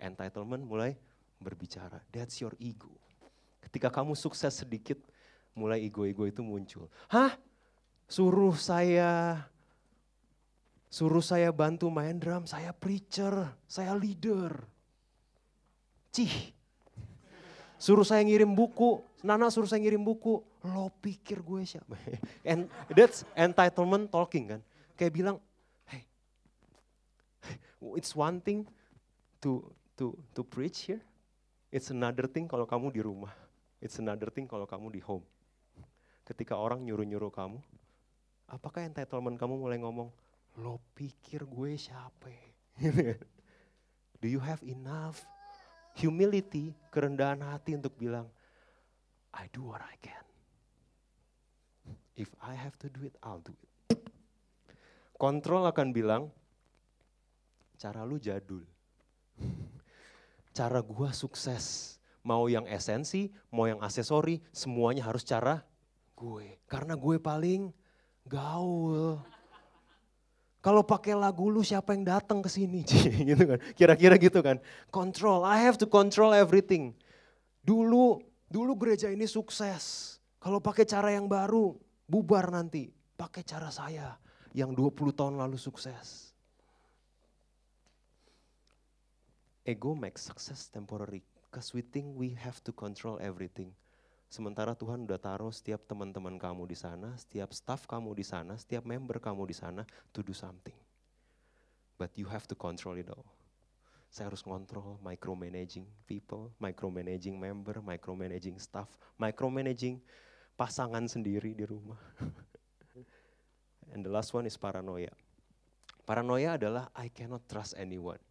Entitlement 0.00 0.64
mulai 0.64 0.96
berbicara. 1.36 2.00
That's 2.08 2.40
your 2.40 2.56
ego. 2.56 2.96
Ketika 3.60 3.92
kamu 3.92 4.16
sukses 4.16 4.56
sedikit, 4.56 4.98
mulai 5.54 5.84
ego-ego 5.84 6.26
itu 6.26 6.40
muncul. 6.44 6.86
Hah? 7.10 7.34
Suruh 8.10 8.58
saya 8.58 9.38
suruh 10.90 11.22
saya 11.22 11.54
bantu 11.54 11.86
main 11.86 12.18
drum, 12.18 12.46
saya 12.50 12.74
preacher, 12.74 13.54
saya 13.70 13.94
leader. 13.94 14.66
Cih, 16.10 16.50
Suruh 17.80 18.04
saya 18.04 18.20
ngirim 18.20 18.52
buku, 18.52 19.00
Nana 19.24 19.48
suruh 19.48 19.64
saya 19.64 19.80
ngirim 19.80 20.04
buku. 20.04 20.44
Lo 20.68 20.92
pikir 21.00 21.40
gue 21.40 21.64
siapa? 21.64 21.96
And 22.44 22.68
that's 22.92 23.24
entitlement 23.32 24.12
talking 24.12 24.52
kan. 24.52 24.60
Kayak 25.00 25.12
bilang, 25.16 25.36
hey, 25.88 26.04
it's 27.96 28.12
one 28.12 28.44
thing 28.44 28.68
to 29.40 29.64
to 29.96 30.12
to 30.36 30.44
preach 30.44 30.92
here. 30.92 31.00
It's 31.72 31.88
another 31.88 32.28
thing 32.28 32.44
kalau 32.44 32.68
kamu 32.68 32.92
di 32.92 33.00
rumah. 33.00 33.32
It's 33.80 33.96
another 33.96 34.28
thing 34.28 34.44
kalau 34.44 34.68
kamu 34.68 34.92
di 34.92 35.00
home. 35.00 35.24
Ketika 36.30 36.54
orang 36.54 36.86
nyuruh-nyuruh 36.86 37.34
kamu, 37.34 37.58
apakah 38.46 38.86
entitlement 38.86 39.34
kamu 39.34 39.66
mulai 39.66 39.82
ngomong, 39.82 40.14
lo 40.62 40.78
pikir 40.94 41.42
gue 41.42 41.74
siapa? 41.74 42.30
Do 44.22 44.30
you 44.30 44.38
have 44.38 44.62
enough 44.62 45.26
humility, 45.98 46.70
kerendahan 46.94 47.42
hati 47.42 47.74
untuk 47.74 47.98
bilang, 47.98 48.30
I 49.34 49.50
do 49.50 49.66
what 49.66 49.82
I 49.82 49.98
can. 49.98 50.22
If 52.14 52.30
I 52.38 52.54
have 52.54 52.78
to 52.84 52.88
do 52.92 53.02
it, 53.02 53.18
I'll 53.26 53.42
do 53.42 53.50
it. 53.58 53.98
Kontrol 55.18 55.66
akan 55.66 55.90
bilang, 55.90 56.30
cara 57.74 58.06
lu 58.06 58.22
jadul. 58.22 58.62
Cara 60.54 60.78
gua 60.78 61.10
sukses. 61.10 61.96
Mau 62.20 62.52
yang 62.52 62.68
esensi, 62.68 63.32
mau 63.48 63.64
yang 63.64 63.80
aksesori, 63.80 64.44
semuanya 64.52 65.08
harus 65.08 65.24
cara 65.24 65.64
gue. 66.20 66.60
Karena 66.68 66.92
gue 66.92 67.16
paling 67.16 67.72
gaul. 68.28 69.16
Kalau 70.60 70.84
pakai 70.84 71.16
lagu 71.16 71.48
lu 71.48 71.64
siapa 71.64 71.96
yang 71.96 72.04
datang 72.04 72.44
ke 72.44 72.52
sini? 72.52 72.84
gitu 73.32 73.56
kan. 73.56 73.58
Kira-kira 73.72 74.20
gitu 74.20 74.44
kan. 74.44 74.60
Control, 74.92 75.48
I 75.48 75.56
have 75.64 75.80
to 75.80 75.88
control 75.88 76.36
everything. 76.36 76.92
Dulu 77.64 78.20
Dulu 78.50 78.74
gereja 78.74 79.06
ini 79.06 79.30
sukses. 79.30 80.18
Kalau 80.42 80.58
pakai 80.58 80.82
cara 80.82 81.14
yang 81.14 81.30
baru, 81.30 81.78
bubar 82.10 82.50
nanti. 82.50 82.90
Pakai 83.14 83.46
cara 83.46 83.70
saya 83.70 84.18
yang 84.50 84.74
20 84.74 85.14
tahun 85.14 85.38
lalu 85.38 85.54
sukses. 85.54 86.34
Ego 89.62 89.94
makes 89.94 90.26
success 90.26 90.66
temporary. 90.66 91.22
Because 91.46 91.70
we 91.70 91.86
think 91.86 92.10
we 92.18 92.34
have 92.34 92.58
to 92.66 92.74
control 92.74 93.22
everything. 93.22 93.70
Sementara 94.30 94.78
Tuhan 94.78 95.10
udah 95.10 95.18
taruh 95.18 95.50
setiap 95.50 95.82
teman-teman 95.90 96.38
kamu 96.38 96.70
di 96.70 96.78
sana, 96.78 97.18
setiap 97.18 97.50
staff 97.50 97.90
kamu 97.90 98.14
di 98.14 98.22
sana, 98.22 98.54
setiap 98.54 98.86
member 98.86 99.18
kamu 99.18 99.42
di 99.50 99.58
sana 99.58 99.82
to 100.14 100.22
do 100.22 100.30
something. 100.30 100.78
But 101.98 102.14
you 102.14 102.30
have 102.30 102.46
to 102.46 102.54
control 102.54 102.94
it 103.02 103.10
all. 103.10 103.26
Saya 104.06 104.30
harus 104.30 104.46
ngontrol 104.46 105.02
micromanaging 105.02 105.82
people, 106.06 106.54
micromanaging 106.62 107.42
member, 107.42 107.82
micromanaging 107.82 108.62
staff, 108.62 108.86
micromanaging 109.18 109.98
pasangan 110.54 111.10
sendiri 111.10 111.50
di 111.50 111.66
rumah. 111.66 111.98
And 113.90 114.06
the 114.06 114.14
last 114.14 114.30
one 114.30 114.46
is 114.46 114.54
paranoia. 114.54 115.10
Paranoia 116.06 116.54
adalah 116.54 116.86
I 116.94 117.10
cannot 117.10 117.50
trust 117.50 117.74
anyone. 117.74 118.22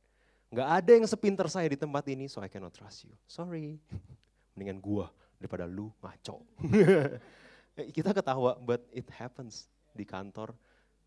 Gak 0.47 0.80
ada 0.80 0.91
yang 0.95 1.04
sepinter 1.12 1.52
saya 1.52 1.68
di 1.68 1.76
tempat 1.76 2.08
ini, 2.08 2.32
so 2.32 2.39
I 2.39 2.47
cannot 2.47 2.72
trust 2.72 3.04
you. 3.04 3.12
Sorry. 3.28 3.84
Mendingan 4.56 4.80
gua 4.80 5.12
daripada 5.40 5.66
lu 5.66 5.90
ngaco. 6.04 6.44
Kita 7.96 8.12
ketawa, 8.12 8.60
but 8.60 8.84
it 8.92 9.08
happens 9.16 9.72
di 9.96 10.04
kantor, 10.04 10.52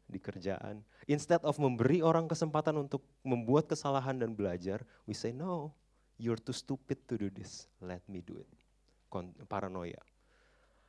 di 0.09 0.17
kerjaan. 0.17 0.81
Instead 1.05 1.45
of 1.45 1.61
memberi 1.61 2.01
orang 2.01 2.25
kesempatan 2.25 2.81
untuk 2.81 3.05
membuat 3.21 3.69
kesalahan 3.69 4.17
dan 4.17 4.33
belajar, 4.33 4.81
we 5.05 5.13
say 5.13 5.37
no, 5.37 5.77
you're 6.17 6.41
too 6.41 6.57
stupid 6.57 6.97
to 7.05 7.21
do 7.21 7.29
this, 7.29 7.69
let 7.85 8.01
me 8.09 8.25
do 8.25 8.41
it. 8.41 8.49
Paranoia. 9.45 10.01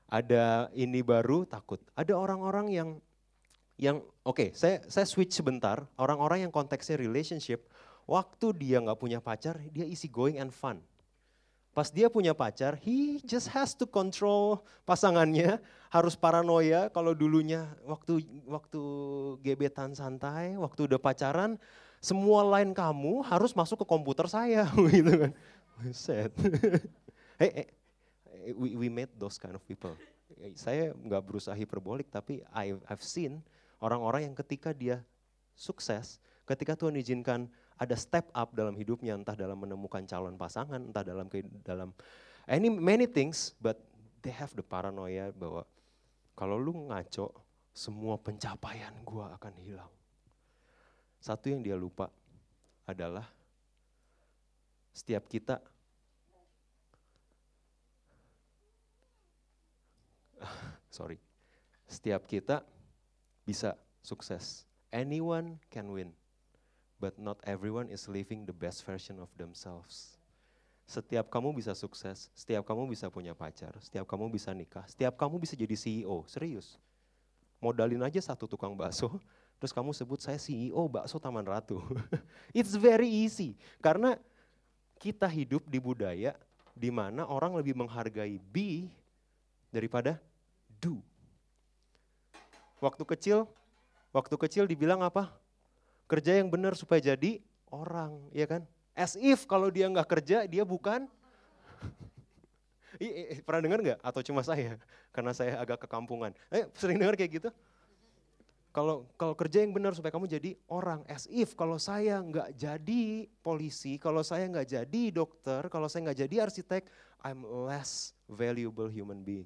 Ada 0.08 0.72
ini 0.72 1.04
baru 1.04 1.44
takut. 1.44 1.84
Ada 2.00 2.16
orang-orang 2.16 2.72
yang 2.72 2.89
yang 3.76 4.00
oke, 4.24 4.38
okay, 4.38 4.50
saya 4.56 4.80
saya 4.88 5.04
switch 5.04 5.36
sebentar. 5.36 5.84
Orang-orang 6.00 6.48
yang 6.48 6.54
konteksnya 6.54 6.96
relationship, 6.96 7.68
waktu 8.08 8.56
dia 8.56 8.78
nggak 8.80 9.00
punya 9.00 9.20
pacar, 9.20 9.60
dia 9.74 9.84
easy 9.84 10.08
going 10.08 10.39
and 10.39 10.56
fun. 10.56 10.80
Pas 11.74 11.89
dia 11.89 12.05
punya 12.05 12.38
pacar, 12.38 12.78
he 12.86 13.17
just 13.26 13.49
has 13.49 13.74
to 13.74 13.89
control 13.89 14.61
pasangannya, 14.86 15.57
harus 15.89 16.13
paranoia 16.13 16.93
kalau 16.93 17.17
dulunya 17.17 17.65
waktu 17.82 18.21
waktu 18.45 18.82
gebetan 19.41 19.97
santai, 19.97 20.53
waktu 20.53 20.86
udah 20.86 21.01
pacaran, 21.01 21.57
semua 21.97 22.45
line 22.45 22.78
kamu 22.78 23.26
harus 23.26 23.57
masuk 23.57 23.82
ke 23.82 23.86
komputer 23.89 24.30
saya 24.30 24.69
gitu 24.93 25.13
kan. 25.17 25.32
Set. 25.89 26.30
hey, 27.41 27.65
hey, 27.65 27.67
we, 28.53 28.78
we 28.78 28.88
met 28.89 29.09
those 29.17 29.41
kind 29.41 29.57
of 29.57 29.65
people. 29.65 29.97
Saya 30.53 30.93
nggak 30.93 31.26
berusaha 31.26 31.57
hiperbolik 31.57 32.13
tapi 32.13 32.45
I've, 32.53 32.86
I've 32.86 33.01
seen 33.01 33.41
orang-orang 33.82 34.30
yang 34.30 34.36
ketika 34.38 34.78
dia 34.78 35.01
sukses, 35.57 36.21
ketika 36.45 36.78
Tuhan 36.78 36.97
izinkan 37.01 37.49
ada 37.78 37.95
step 37.97 38.30
up 38.34 38.53
dalam 38.53 38.78
hidupnya, 38.78 39.17
entah 39.17 39.34
dalam 39.34 39.57
menemukan 39.57 40.05
calon 40.05 40.38
pasangan, 40.38 40.80
entah 40.80 41.01
dalam 41.01 41.28
dalam 41.65 41.89
any 42.45 42.69
many 42.69 43.09
things, 43.09 43.57
but 43.57 43.82
they 44.21 44.32
have 44.34 44.53
the 44.53 44.63
paranoia 44.65 45.34
bahwa 45.34 45.65
kalau 46.38 46.57
lu 46.57 46.89
ngaco, 46.89 47.34
semua 47.74 48.17
pencapaian 48.21 48.93
gua 49.01 49.34
akan 49.38 49.53
hilang. 49.61 49.91
Satu 51.17 51.49
yang 51.49 51.63
dia 51.63 51.74
lupa 51.74 52.09
adalah 52.86 53.26
setiap 54.93 55.26
kita 55.26 55.57
sorry, 60.97 61.17
setiap 61.88 62.28
kita 62.28 62.61
bisa 63.47 63.74
sukses. 64.03 64.67
Anyone 64.93 65.57
can 65.74 65.89
win 65.89 66.13
but 67.04 67.20
not 67.20 67.36
everyone 67.43 67.91
is 67.91 68.08
living 68.08 68.47
the 68.47 68.56
best 68.56 68.88
version 68.88 69.20
of 69.20 69.28
themselves. 69.36 70.16
Setiap 70.88 71.28
kamu 71.28 71.51
bisa 71.51 71.76
sukses, 71.76 72.32
setiap 72.32 72.64
kamu 72.64 72.88
bisa 72.88 73.12
punya 73.12 73.36
pacar, 73.36 73.76
setiap 73.84 74.08
kamu 74.08 74.32
bisa 74.32 74.56
nikah, 74.56 74.88
setiap 74.88 75.20
kamu 75.20 75.36
bisa 75.43 75.51
jadi 75.60 75.76
CEO, 75.76 76.24
serius. 76.32 76.80
Modalin 77.60 77.99
aja 78.08 78.24
satu 78.24 78.47
tukang 78.47 78.72
bakso, 78.72 79.20
terus 79.60 79.76
kamu 79.76 79.91
sebut 79.91 80.24
saya 80.24 80.39
CEO 80.39 80.80
bakso 80.88 81.20
Taman 81.20 81.43
Ratu. 81.43 81.84
It's 82.56 82.80
very 82.80 83.12
easy, 83.12 83.60
karena 83.84 84.16
kita 84.95 85.28
hidup 85.28 85.68
di 85.68 85.84
budaya 85.84 86.39
di 86.72 86.88
mana 86.88 87.28
orang 87.28 87.51
lebih 87.60 87.76
menghargai 87.76 88.39
be 88.39 88.88
daripada 89.76 90.24
do. 90.80 91.04
Waktu 92.80 93.04
kecil, 93.04 93.43
waktu 94.16 94.36
kecil 94.39 94.64
dibilang 94.72 95.04
apa? 95.04 95.43
Kerja 96.08 96.38
yang 96.38 96.51
benar 96.51 96.76
supaya 96.76 96.99
jadi 96.99 97.39
orang, 97.72 98.20
ya 98.36 98.45
kan? 98.45 98.62
As 98.93 99.18
if 99.18 99.49
kalau 99.49 99.74
dia 99.74 99.89
nggak 99.89 100.06
kerja, 100.06 100.45
dia 100.45 100.62
bukan. 100.62 101.10
Pernah 103.47 103.62
dengar 103.66 103.80
nggak? 103.82 103.99
Atau 104.06 104.22
cuma 104.22 104.45
saya? 104.45 104.78
Karena 105.10 105.34
saya 105.34 105.58
agak 105.58 105.88
kekampungan. 105.88 106.36
Eh, 106.54 106.70
sering 106.78 107.01
dengar 107.01 107.18
kayak 107.18 107.41
gitu? 107.41 107.49
Kalau 108.74 109.06
kalau 109.22 109.38
kerja 109.38 109.62
yang 109.62 109.70
benar 109.70 109.93
supaya 109.93 110.10
kamu 110.10 110.26
jadi 110.26 110.58
orang. 110.66 111.06
As 111.06 111.30
if 111.30 111.54
kalau 111.54 111.78
saya 111.78 112.18
nggak 112.18 112.58
jadi 112.58 113.30
polisi, 113.45 114.01
kalau 114.01 114.26
saya 114.26 114.49
nggak 114.49 114.66
jadi 114.66 115.04
dokter, 115.14 115.70
kalau 115.70 115.86
saya 115.86 116.10
nggak 116.10 116.26
jadi 116.26 116.36
arsitek, 116.49 116.89
I'm 117.22 117.45
less 117.45 118.18
valuable 118.26 118.89
human 118.89 119.22
being. 119.22 119.45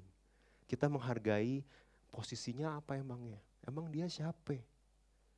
Kita 0.64 0.88
menghargai 0.88 1.60
posisinya 2.08 2.80
apa 2.80 2.96
emangnya? 2.96 3.36
Emang 3.68 3.92
dia 3.92 4.08
siapa? 4.08 4.64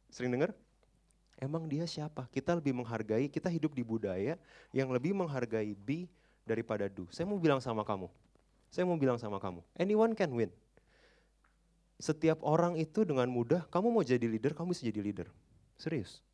Sering 0.07 0.39
dengar? 0.39 0.55
Emang 1.41 1.64
dia 1.66 1.88
siapa? 1.88 2.28
Kita 2.28 2.55
lebih 2.55 2.76
menghargai, 2.76 3.26
kita 3.32 3.49
hidup 3.49 3.72
di 3.72 3.80
budaya 3.82 4.36
yang 4.70 4.93
lebih 4.93 5.16
menghargai 5.16 5.72
be 5.72 6.07
daripada 6.45 6.86
do. 6.86 7.09
Saya 7.09 7.24
mau 7.24 7.41
bilang 7.41 7.59
sama 7.59 7.82
kamu, 7.82 8.07
saya 8.68 8.84
mau 8.84 9.01
bilang 9.01 9.16
sama 9.16 9.41
kamu, 9.41 9.64
anyone 9.80 10.12
can 10.12 10.30
win. 10.30 10.53
Setiap 12.01 12.41
orang 12.41 12.80
itu 12.80 13.05
dengan 13.05 13.28
mudah, 13.28 13.64
kamu 13.68 13.93
mau 13.93 14.05
jadi 14.05 14.24
leader, 14.24 14.57
kamu 14.57 14.72
bisa 14.72 14.88
jadi 14.88 15.01
leader. 15.05 15.28
Serius. 15.76 16.24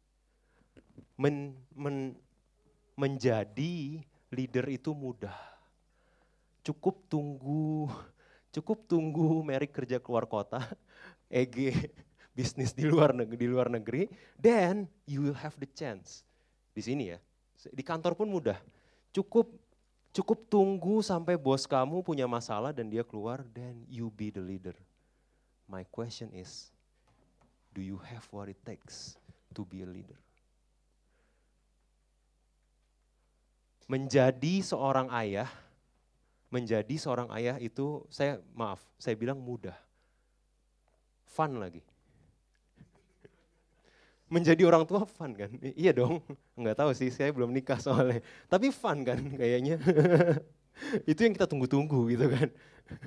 Men, 1.18 1.58
men, 1.74 2.14
menjadi 2.94 4.02
leader 4.30 4.66
itu 4.70 4.94
mudah. 4.94 5.34
Cukup 6.62 7.02
tunggu, 7.10 7.90
cukup 8.54 8.86
tunggu 8.86 9.42
Mary 9.42 9.66
kerja 9.66 9.98
keluar 9.98 10.26
kota, 10.26 10.62
EG 11.30 11.74
bisnis 12.36 12.76
di 12.76 12.84
luar 12.84 13.16
negeri, 13.16 13.36
di 13.40 13.48
luar 13.48 13.72
negeri, 13.72 14.04
then 14.36 14.84
you 15.08 15.24
will 15.24 15.34
have 15.40 15.56
the 15.56 15.64
chance. 15.72 16.20
Di 16.76 16.84
sini 16.84 17.16
ya, 17.16 17.18
di 17.72 17.80
kantor 17.80 18.12
pun 18.12 18.28
mudah. 18.28 18.60
Cukup 19.16 19.48
cukup 20.12 20.44
tunggu 20.52 21.00
sampai 21.00 21.40
bos 21.40 21.64
kamu 21.64 22.04
punya 22.04 22.28
masalah 22.28 22.76
dan 22.76 22.92
dia 22.92 23.00
keluar, 23.00 23.40
then 23.56 23.80
you 23.88 24.12
be 24.12 24.28
the 24.28 24.44
leader. 24.44 24.76
My 25.64 25.88
question 25.88 26.28
is, 26.36 26.68
do 27.72 27.80
you 27.80 27.96
have 28.04 28.28
what 28.28 28.52
it 28.52 28.60
takes 28.68 29.16
to 29.56 29.64
be 29.64 29.80
a 29.80 29.88
leader? 29.88 30.20
Menjadi 33.88 34.60
seorang 34.60 35.08
ayah, 35.08 35.48
menjadi 36.52 37.00
seorang 37.00 37.32
ayah 37.32 37.56
itu 37.56 38.04
saya 38.12 38.44
maaf, 38.52 38.84
saya 39.00 39.16
bilang 39.16 39.40
mudah. 39.40 39.74
Fun 41.24 41.56
lagi 41.56 41.95
menjadi 44.26 44.66
orang 44.66 44.82
tua 44.84 45.06
fun 45.06 45.32
kan? 45.34 45.50
Iya 45.62 45.94
dong, 45.94 46.22
nggak 46.60 46.76
tahu 46.78 46.90
sih, 46.92 47.10
saya 47.10 47.30
belum 47.30 47.54
nikah 47.54 47.78
soalnya. 47.78 48.22
Tapi 48.50 48.74
fun 48.74 49.06
kan 49.06 49.20
kayaknya. 49.38 49.78
itu 51.10 51.20
yang 51.22 51.32
kita 51.32 51.46
tunggu-tunggu 51.48 52.10
gitu 52.12 52.26
kan. 52.30 52.48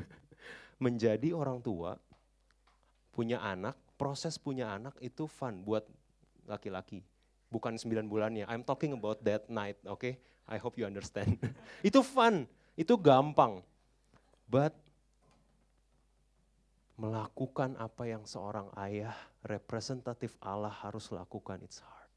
menjadi 0.83 1.35
orang 1.35 1.59
tua, 1.59 1.99
punya 3.11 3.43
anak, 3.43 3.75
proses 3.99 4.39
punya 4.39 4.71
anak 4.71 4.95
itu 5.03 5.27
fun 5.27 5.59
buat 5.61 5.83
laki-laki. 6.47 7.03
Bukan 7.49 7.75
sembilan 7.75 8.05
bulannya, 8.07 8.45
I'm 8.47 8.63
talking 8.63 8.95
about 8.95 9.19
that 9.27 9.51
night, 9.51 9.75
oke? 9.83 9.99
Okay? 9.99 10.13
I 10.49 10.57
hope 10.57 10.79
you 10.79 10.87
understand. 10.87 11.35
itu 11.87 11.99
fun, 12.01 12.47
itu 12.79 12.95
gampang. 12.95 13.61
But 14.49 14.73
melakukan 16.99 17.77
apa 17.77 18.03
yang 18.09 18.25
seorang 18.25 18.67
ayah 18.75 19.15
representatif 19.45 20.35
Allah 20.43 20.71
harus 20.71 21.09
lakukan, 21.11 21.59
it's 21.63 21.79
hard. 21.79 22.11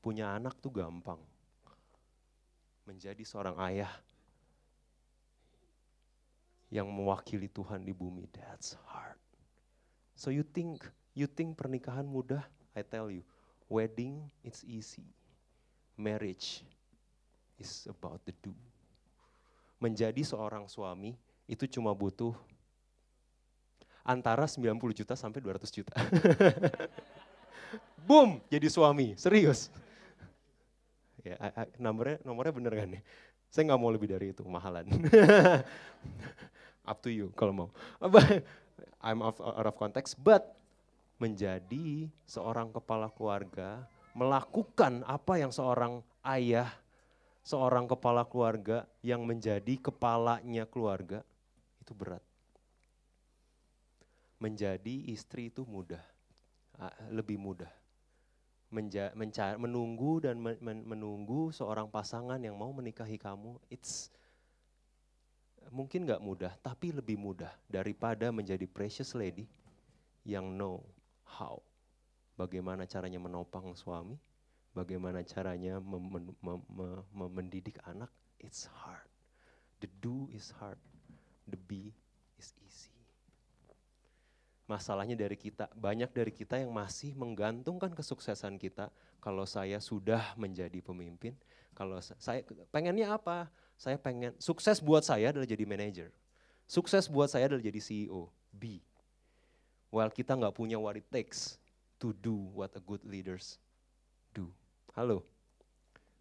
Punya 0.00 0.32
anak 0.34 0.56
tuh 0.60 0.70
gampang. 0.70 1.18
Menjadi 2.86 3.22
seorang 3.26 3.58
ayah 3.66 3.90
yang 6.70 6.86
mewakili 6.86 7.50
Tuhan 7.50 7.82
di 7.82 7.90
bumi, 7.90 8.26
that's 8.30 8.78
hard. 8.86 9.18
So 10.14 10.30
you 10.30 10.46
think, 10.46 10.86
you 11.12 11.26
think 11.26 11.58
pernikahan 11.58 12.06
mudah? 12.06 12.46
I 12.76 12.84
tell 12.86 13.10
you, 13.10 13.24
wedding 13.66 14.28
it's 14.46 14.62
easy. 14.62 15.04
Marriage 15.96 16.62
is 17.56 17.88
about 17.88 18.20
the 18.28 18.36
do. 18.44 18.52
menjadi 19.76 20.24
seorang 20.24 20.64
suami 20.66 21.16
itu 21.44 21.68
cuma 21.68 21.92
butuh 21.92 22.32
antara 24.06 24.46
90 24.46 24.78
juta 25.02 25.18
sampai 25.18 25.42
200 25.42 25.66
juta. 25.74 25.94
Boom, 28.06 28.38
jadi 28.46 28.70
suami, 28.70 29.18
serius. 29.18 29.66
Ya, 31.26 31.34
nomornya 31.82 32.22
nomornya 32.22 32.54
bener 32.54 32.72
kan 32.78 32.88
nih? 32.94 33.02
Saya 33.50 33.66
nggak 33.66 33.80
mau 33.82 33.90
lebih 33.90 34.06
dari 34.06 34.30
itu, 34.30 34.46
mahalan. 34.46 34.86
Up 36.90 37.02
to 37.02 37.10
you 37.10 37.34
kalau 37.34 37.50
mau. 37.50 37.68
I'm 39.02 39.26
out 39.26 39.42
of 39.42 39.74
context, 39.74 40.14
but 40.22 40.54
menjadi 41.18 42.06
seorang 42.30 42.70
kepala 42.70 43.10
keluarga, 43.10 43.82
melakukan 44.14 45.02
apa 45.02 45.42
yang 45.42 45.50
seorang 45.50 46.06
ayah, 46.22 46.70
seorang 47.42 47.90
kepala 47.90 48.22
keluarga 48.22 48.86
yang 49.02 49.26
menjadi 49.26 49.78
kepalanya 49.82 50.62
keluarga, 50.70 51.26
itu 51.82 51.90
berat. 51.90 52.22
Menjadi 54.36 55.08
istri 55.08 55.48
itu 55.48 55.64
mudah, 55.64 56.02
lebih 57.08 57.40
mudah. 57.40 57.70
Menja, 58.66 59.14
mencari, 59.14 59.56
menunggu 59.56 60.18
dan 60.26 60.42
men, 60.42 60.58
menunggu 60.82 61.54
seorang 61.54 61.86
pasangan 61.86 62.42
yang 62.42 62.58
mau 62.58 62.74
menikahi 62.74 63.14
kamu, 63.14 63.56
it's 63.70 64.10
mungkin 65.70 66.02
nggak 66.06 66.22
mudah, 66.22 66.52
tapi 66.62 66.90
lebih 66.90 67.14
mudah 67.14 67.50
daripada 67.70 68.30
menjadi 68.34 68.66
precious 68.66 69.14
lady 69.14 69.46
yang 70.26 70.54
know 70.58 70.82
how. 71.26 71.62
Bagaimana 72.34 72.90
caranya 72.90 73.22
menopang 73.22 73.70
suami, 73.78 74.18
bagaimana 74.74 75.22
caranya 75.22 75.78
mendidik 77.14 77.78
anak, 77.86 78.10
it's 78.42 78.66
hard. 78.66 79.06
The 79.78 79.88
do 80.02 80.26
is 80.34 80.50
hard, 80.58 80.78
the 81.46 81.56
be 81.56 81.94
is 82.36 82.50
easy. 82.66 82.95
Masalahnya 84.66 85.14
dari 85.14 85.38
kita, 85.38 85.70
banyak 85.78 86.10
dari 86.10 86.34
kita 86.34 86.58
yang 86.58 86.74
masih 86.74 87.14
menggantungkan 87.14 87.94
kesuksesan 87.94 88.58
kita 88.58 88.90
kalau 89.22 89.46
saya 89.46 89.78
sudah 89.78 90.34
menjadi 90.34 90.82
pemimpin, 90.82 91.38
kalau 91.70 92.02
saya 92.02 92.42
pengennya 92.74 93.14
apa? 93.14 93.46
Saya 93.78 93.94
pengen 93.94 94.34
sukses 94.42 94.82
buat 94.82 95.06
saya 95.06 95.30
adalah 95.30 95.46
jadi 95.46 95.62
manager. 95.62 96.10
Sukses 96.66 97.06
buat 97.06 97.30
saya 97.30 97.46
adalah 97.46 97.62
jadi 97.62 97.78
CEO, 97.78 98.26
B. 98.50 98.82
While 99.94 100.10
kita 100.10 100.34
nggak 100.34 100.56
punya 100.56 100.82
what 100.82 100.98
it 100.98 101.06
takes 101.14 101.62
to 102.02 102.10
do 102.18 102.34
what 102.50 102.74
a 102.74 102.82
good 102.82 103.06
leaders 103.06 103.62
do. 104.34 104.50
Halo, 104.98 105.22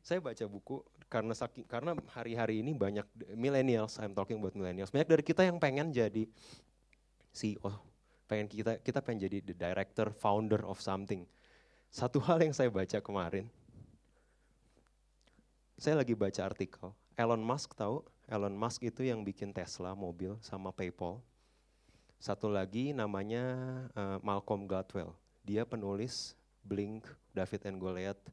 saya 0.05 0.21
baca 0.21 0.45
buku 0.45 0.85
karena 1.09 1.33
saking, 1.33 1.65
karena 1.65 1.97
hari-hari 2.13 2.61
ini 2.61 2.77
banyak 2.77 3.07
millennials, 3.33 3.97
I'm 3.97 4.13
talking 4.13 4.37
about 4.37 4.53
millennials, 4.53 4.93
banyak 4.93 5.09
dari 5.09 5.23
kita 5.25 5.41
yang 5.47 5.57
pengen 5.57 5.89
jadi 5.89 6.29
CEO, 7.33 7.71
pengen 8.25 8.49
kita 8.49 8.81
kita 8.81 8.99
pengen 9.01 9.29
jadi 9.29 9.37
the 9.41 9.55
director, 9.55 10.09
founder 10.13 10.61
of 10.65 10.81
something. 10.81 11.25
Satu 11.93 12.19
hal 12.25 12.43
yang 12.43 12.51
saya 12.51 12.67
baca 12.67 12.99
kemarin, 12.99 13.47
saya 15.79 15.95
lagi 15.95 16.11
baca 16.11 16.41
artikel, 16.43 16.91
Elon 17.15 17.39
Musk 17.39 17.77
tahu, 17.77 18.03
Elon 18.27 18.57
Musk 18.57 18.83
itu 18.83 19.05
yang 19.07 19.23
bikin 19.23 19.55
Tesla 19.55 19.95
mobil 19.95 20.35
sama 20.43 20.75
PayPal. 20.75 21.23
Satu 22.19 22.49
lagi 22.49 22.91
namanya 22.91 23.43
uh, 23.93 24.17
Malcolm 24.25 24.65
Gladwell. 24.65 25.13
Dia 25.45 25.61
penulis 25.63 26.33
Blink, 26.65 27.05
David 27.31 27.69
and 27.69 27.77
Goliath, 27.77 28.23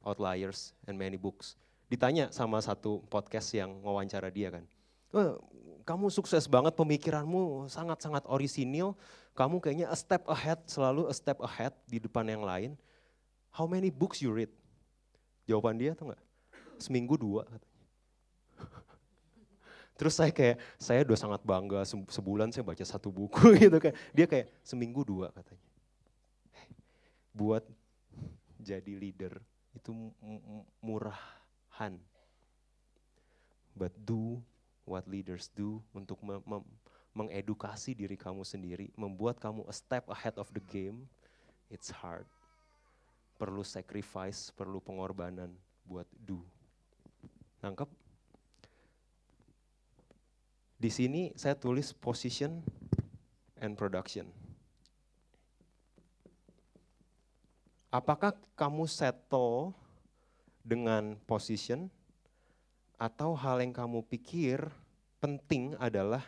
Outliers, 0.00 0.72
and 0.88 0.96
Many 0.96 1.20
Books. 1.20 1.54
Ditanya 1.92 2.32
sama 2.32 2.64
satu 2.64 3.04
podcast 3.12 3.52
yang 3.52 3.84
wawancara 3.84 4.32
dia 4.32 4.48
kan, 4.48 4.64
oh, 5.12 5.36
kamu 5.84 6.08
sukses 6.08 6.48
banget 6.48 6.72
pemikiranmu 6.72 7.68
sangat-sangat 7.68 8.24
orisinil, 8.24 8.96
kamu 9.32 9.64
kayaknya 9.64 9.88
a 9.88 9.96
step 9.96 10.28
ahead, 10.28 10.60
selalu 10.68 11.08
a 11.08 11.14
step 11.16 11.40
ahead 11.40 11.72
di 11.88 11.96
depan 11.96 12.24
yang 12.28 12.44
lain. 12.44 12.76
How 13.52 13.64
many 13.64 13.88
books 13.88 14.20
you 14.20 14.32
read? 14.32 14.52
Jawaban 15.48 15.80
dia 15.80 15.96
tuh 15.96 16.12
nggak? 16.12 16.22
Seminggu 16.76 17.16
dua. 17.16 17.48
Terus 19.98 20.16
saya 20.16 20.32
kayak, 20.32 20.60
saya 20.76 21.04
udah 21.04 21.18
sangat 21.18 21.40
bangga 21.44 21.80
sebulan 22.12 22.52
saya 22.52 22.64
baca 22.64 22.84
satu 22.84 23.08
buku 23.08 23.56
gitu 23.64 23.76
kan. 23.80 23.92
Dia 24.12 24.28
kayak 24.28 24.52
seminggu 24.60 25.00
dua 25.00 25.32
katanya. 25.32 25.64
Buat 27.32 27.64
jadi 28.60 28.92
leader 28.92 29.40
itu 29.72 30.12
murahan. 30.84 31.96
But 33.72 33.96
do 33.96 34.44
what 34.84 35.08
leaders 35.08 35.48
do 35.56 35.80
untuk 35.96 36.20
mengedukasi 37.12 37.92
diri 37.92 38.16
kamu 38.16 38.44
sendiri, 38.44 38.88
membuat 38.96 39.36
kamu 39.36 39.68
a 39.68 39.74
step 39.74 40.08
ahead 40.08 40.36
of 40.40 40.48
the 40.56 40.64
game, 40.64 41.04
it's 41.68 41.92
hard. 41.92 42.24
Perlu 43.36 43.60
sacrifice, 43.60 44.48
perlu 44.52 44.80
pengorbanan 44.80 45.52
buat 45.84 46.08
do. 46.24 46.40
Nangkep? 47.60 47.88
Di 50.82 50.90
sini 50.90 51.30
saya 51.38 51.54
tulis 51.54 51.94
position 51.94 52.58
and 53.60 53.78
production. 53.78 54.26
Apakah 57.92 58.32
kamu 58.56 58.88
settle 58.88 59.76
dengan 60.64 61.14
position 61.28 61.92
atau 62.96 63.36
hal 63.36 63.60
yang 63.60 63.76
kamu 63.76 64.00
pikir 64.08 64.72
penting 65.20 65.76
adalah 65.76 66.24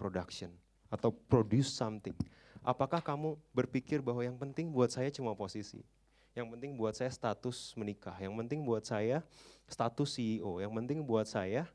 production 0.00 0.48
atau 0.88 1.12
produce 1.12 1.68
something? 1.68 2.16
Apakah 2.64 3.04
kamu 3.04 3.36
berpikir 3.52 4.00
bahwa 4.00 4.24
yang 4.24 4.40
penting 4.40 4.72
buat 4.72 4.88
saya 4.88 5.12
cuma 5.12 5.36
posisi? 5.36 5.84
Yang 6.32 6.56
penting 6.56 6.72
buat 6.80 6.96
saya 6.96 7.12
status 7.12 7.76
menikah, 7.76 8.16
yang 8.16 8.32
penting 8.32 8.64
buat 8.64 8.88
saya 8.88 9.20
status 9.68 10.16
CEO, 10.16 10.56
yang 10.64 10.72
penting 10.72 11.04
buat 11.04 11.28
saya 11.28 11.68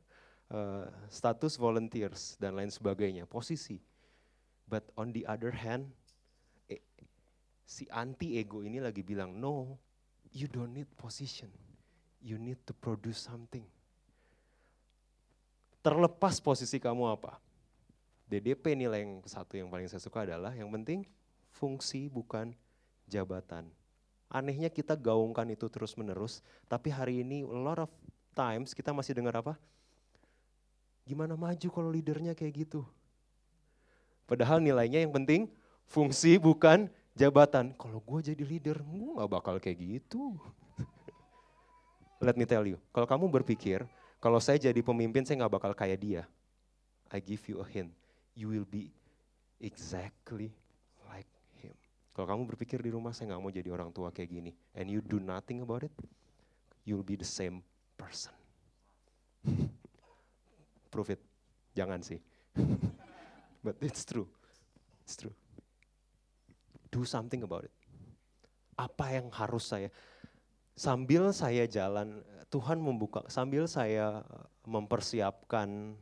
uh, 0.50 0.88
status 1.10 1.54
volunteers 1.60 2.34
dan 2.40 2.58
lain 2.58 2.72
sebagainya, 2.72 3.28
posisi. 3.28 3.78
But 4.66 4.82
on 4.98 5.14
the 5.14 5.22
other 5.30 5.54
hand, 5.54 5.94
eh, 6.66 6.82
si 7.62 7.86
anti 7.90 8.38
ego 8.38 8.66
ini 8.66 8.82
lagi 8.82 9.06
bilang, 9.06 9.38
no, 9.38 9.78
you 10.34 10.50
don't 10.50 10.74
need 10.74 10.90
position, 10.98 11.50
you 12.18 12.40
need 12.40 12.58
to 12.66 12.74
produce 12.74 13.22
something. 13.22 13.62
Terlepas 15.86 16.42
posisi 16.42 16.82
kamu 16.82 17.14
apa, 17.14 17.38
DDP 18.26 18.74
nilai 18.74 19.06
yang 19.06 19.22
satu 19.22 19.54
yang 19.54 19.70
paling 19.70 19.86
saya 19.86 20.02
suka 20.02 20.26
adalah 20.26 20.50
yang 20.50 20.66
penting 20.74 21.06
fungsi 21.54 22.10
bukan 22.10 22.50
jabatan. 23.06 23.70
Anehnya 24.26 24.66
kita 24.66 24.98
gaungkan 24.98 25.46
itu 25.54 25.70
terus 25.70 25.94
menerus, 25.94 26.42
tapi 26.66 26.90
hari 26.90 27.22
ini 27.22 27.46
a 27.46 27.58
lot 27.62 27.78
of 27.86 27.90
times 28.34 28.74
kita 28.74 28.90
masih 28.90 29.14
dengar 29.14 29.38
apa? 29.38 29.54
Gimana 31.06 31.38
maju 31.38 31.68
kalau 31.70 31.86
leadernya 31.94 32.34
kayak 32.34 32.66
gitu? 32.66 32.82
Padahal 34.26 34.58
nilainya 34.58 35.06
yang 35.06 35.14
penting 35.14 35.46
fungsi 35.86 36.34
bukan 36.34 36.90
jabatan. 37.14 37.70
Kalau 37.78 38.02
gue 38.02 38.34
jadi 38.34 38.42
leader, 38.42 38.82
gue 38.82 39.16
gak 39.22 39.30
bakal 39.30 39.56
kayak 39.62 39.78
gitu. 39.78 40.34
Let 42.18 42.34
me 42.34 42.42
tell 42.42 42.66
you, 42.66 42.82
kalau 42.90 43.06
kamu 43.06 43.30
berpikir, 43.40 43.86
kalau 44.18 44.42
saya 44.42 44.58
jadi 44.58 44.82
pemimpin 44.82 45.22
saya 45.22 45.46
gak 45.46 45.54
bakal 45.62 45.72
kayak 45.78 45.98
dia. 46.02 46.22
I 47.06 47.22
give 47.22 47.46
you 47.46 47.62
a 47.62 47.66
hint, 47.70 47.94
you 48.36 48.52
will 48.52 48.68
be 48.68 48.92
exactly 49.58 50.52
like 51.08 51.26
him. 51.58 51.72
Kalau 52.12 52.28
kamu 52.28 52.42
berpikir 52.54 52.78
di 52.84 52.92
rumah 52.92 53.16
saya 53.16 53.34
gak 53.34 53.40
mau 53.40 53.50
jadi 53.50 53.72
orang 53.72 53.88
tua 53.90 54.12
kayak 54.12 54.28
gini, 54.28 54.52
and 54.76 54.92
you 54.92 55.00
do 55.00 55.16
nothing 55.16 55.64
about 55.64 55.82
it, 55.82 55.92
you'll 56.84 57.06
be 57.06 57.16
the 57.16 57.26
same 57.26 57.64
person. 57.96 58.36
prove 60.96 61.12
it. 61.12 61.20
Jangan 61.76 62.00
sih. 62.00 62.16
But 63.64 63.76
it's 63.84 64.04
true. 64.08 64.24
It's 65.04 65.12
true. 65.12 65.34
Do 66.88 67.04
something 67.04 67.44
about 67.44 67.68
it. 67.68 67.74
Apa 68.80 69.20
yang 69.20 69.28
harus 69.32 69.68
saya 69.68 69.92
sambil 70.76 71.32
saya 71.32 71.64
jalan 71.64 72.20
Tuhan 72.52 72.80
membuka 72.80 73.24
sambil 73.32 73.64
saya 73.64 74.20
mempersiapkan 74.68 75.96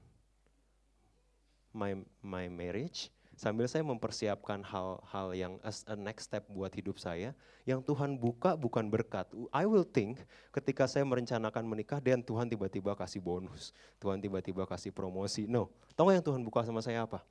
my 1.74 1.98
my 2.22 2.46
marriage 2.46 3.10
sambil 3.34 3.66
saya 3.66 3.82
mempersiapkan 3.82 4.62
hal-hal 4.62 5.28
yang 5.34 5.54
as 5.66 5.82
a 5.90 5.98
next 5.98 6.30
step 6.30 6.46
buat 6.46 6.70
hidup 6.70 6.96
saya, 7.02 7.34
yang 7.66 7.82
Tuhan 7.82 8.14
buka 8.14 8.54
bukan 8.54 8.86
berkat. 8.86 9.26
I 9.50 9.66
will 9.66 9.86
think 9.86 10.22
ketika 10.54 10.86
saya 10.86 11.02
merencanakan 11.02 11.66
menikah 11.66 11.98
dan 11.98 12.22
Tuhan 12.22 12.46
tiba-tiba 12.46 12.94
kasih 12.94 13.20
bonus, 13.20 13.74
Tuhan 13.98 14.22
tiba-tiba 14.22 14.64
kasih 14.64 14.94
promosi. 14.94 15.50
No, 15.50 15.70
tahu 15.98 16.14
yang 16.14 16.22
Tuhan 16.22 16.42
buka 16.46 16.62
sama 16.62 16.80
saya 16.80 17.04
apa? 17.04 17.22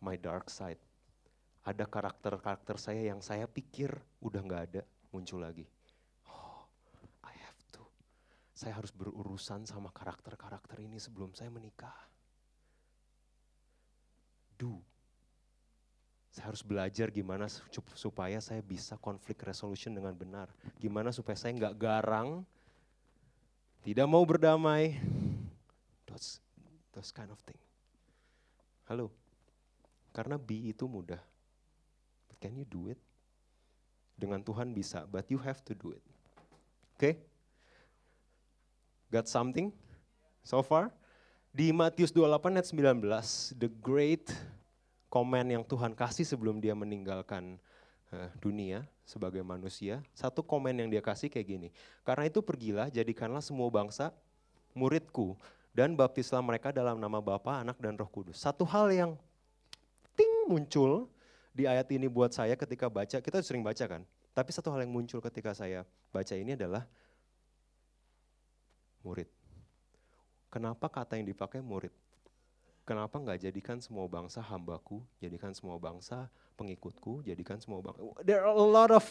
My 0.00 0.16
dark 0.16 0.48
side. 0.48 0.80
Ada 1.68 1.84
karakter-karakter 1.84 2.80
saya 2.80 3.04
yang 3.04 3.20
saya 3.20 3.44
pikir 3.44 3.92
udah 4.24 4.40
nggak 4.40 4.62
ada 4.72 4.82
muncul 5.12 5.44
lagi. 5.44 5.68
Oh, 6.24 6.64
I 7.28 7.36
have 7.44 7.60
to. 7.76 7.84
saya 8.56 8.74
harus 8.74 8.90
berurusan 8.90 9.68
sama 9.68 9.92
karakter-karakter 9.92 10.80
ini 10.80 10.96
sebelum 10.96 11.36
saya 11.36 11.52
menikah. 11.52 12.07
Do. 14.58 14.82
Saya 16.34 16.52
harus 16.52 16.62
belajar 16.66 17.08
gimana 17.08 17.46
supaya 17.94 18.38
saya 18.42 18.60
bisa 18.60 18.98
konflik 18.98 19.40
resolution 19.46 19.94
dengan 19.94 20.12
benar. 20.12 20.50
Gimana 20.76 21.14
supaya 21.14 21.38
saya 21.38 21.54
nggak 21.56 21.78
garang, 21.78 22.44
tidak 23.82 24.06
mau 24.10 24.22
berdamai. 24.26 24.98
Those, 26.04 26.42
those 26.92 27.14
kind 27.14 27.30
of 27.30 27.40
thing. 27.46 27.58
Halo, 28.90 29.12
karena 30.12 30.34
be 30.36 30.74
itu 30.74 30.84
mudah. 30.90 31.20
But 32.26 32.36
can 32.42 32.56
you 32.58 32.66
do 32.66 32.90
it? 32.90 33.00
Dengan 34.18 34.42
Tuhan 34.42 34.74
bisa, 34.74 35.06
but 35.06 35.30
you 35.30 35.38
have 35.38 35.62
to 35.62 35.78
do 35.78 35.94
it. 35.94 36.02
Oke? 36.98 36.98
Okay? 36.98 37.14
Got 39.14 39.30
something 39.30 39.70
so 40.42 40.60
far? 40.60 40.90
Di 41.58 41.74
Matius 41.74 42.14
28 42.14 42.54
ayat 42.54 42.70
19, 42.70 43.58
the 43.58 43.66
great 43.82 44.30
comment 45.10 45.42
yang 45.42 45.66
Tuhan 45.66 45.90
kasih 45.90 46.22
sebelum 46.22 46.62
dia 46.62 46.70
meninggalkan 46.70 47.58
uh, 48.14 48.30
dunia 48.38 48.86
sebagai 49.02 49.42
manusia, 49.42 49.98
satu 50.14 50.46
komen 50.46 50.70
yang 50.78 50.86
dia 50.86 51.02
kasih 51.02 51.26
kayak 51.26 51.50
gini. 51.50 51.68
Karena 52.06 52.30
itu 52.30 52.46
pergilah, 52.46 52.86
jadikanlah 52.94 53.42
semua 53.42 53.66
bangsa 53.74 54.14
muridku 54.70 55.34
dan 55.74 55.98
baptislah 55.98 56.38
mereka 56.46 56.70
dalam 56.70 56.94
nama 56.94 57.18
Bapa, 57.18 57.58
Anak 57.58 57.82
dan 57.82 57.98
Roh 57.98 58.06
Kudus. 58.06 58.38
Satu 58.38 58.62
hal 58.62 58.94
yang 58.94 59.10
ting 60.14 60.46
muncul 60.46 61.10
di 61.50 61.66
ayat 61.66 61.90
ini 61.90 62.06
buat 62.06 62.30
saya 62.30 62.54
ketika 62.54 62.86
baca, 62.86 63.18
kita 63.18 63.42
sering 63.42 63.66
baca 63.66 63.82
kan, 63.82 64.06
tapi 64.30 64.54
satu 64.54 64.70
hal 64.70 64.86
yang 64.86 64.94
muncul 64.94 65.18
ketika 65.18 65.58
saya 65.58 65.82
baca 66.14 66.38
ini 66.38 66.54
adalah 66.54 66.86
murid. 69.02 69.37
Kenapa 70.48 70.88
kata 70.88 71.20
yang 71.20 71.28
dipakai 71.28 71.60
murid? 71.60 71.92
Kenapa 72.88 73.20
nggak 73.20 73.44
jadikan 73.44 73.84
semua 73.84 74.08
bangsa 74.08 74.40
hambaku, 74.40 75.04
jadikan 75.20 75.52
semua 75.52 75.76
bangsa 75.76 76.32
pengikutku, 76.56 77.20
jadikan 77.20 77.60
semua 77.60 77.84
bangsa. 77.84 78.00
There 78.24 78.40
are 78.40 78.56
a 78.56 78.56
lot 78.56 78.88
of 78.88 79.04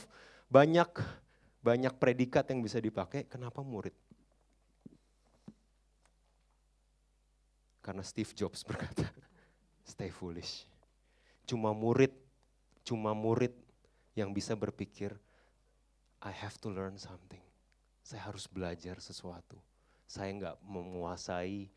banyak 0.49 0.89
banyak 1.61 1.93
predikat 2.01 2.49
yang 2.49 2.65
bisa 2.65 2.81
dipakai. 2.81 3.29
Kenapa 3.29 3.61
murid? 3.61 3.93
Karena 7.85 8.01
Steve 8.01 8.33
Jobs 8.33 8.65
berkata, 8.69 9.05
stay 9.85 10.09
foolish. 10.09 10.65
Cuma 11.45 11.69
murid, 11.69 12.17
cuma 12.81 13.13
murid 13.13 13.53
yang 14.17 14.33
bisa 14.33 14.57
berpikir, 14.57 15.13
I 16.17 16.33
have 16.33 16.57
to 16.65 16.73
learn 16.73 16.97
something. 16.97 17.45
Saya 18.01 18.25
harus 18.25 18.49
belajar 18.49 18.97
sesuatu 18.97 19.61
saya 20.07 20.31
nggak 20.31 20.55
menguasai 20.63 21.67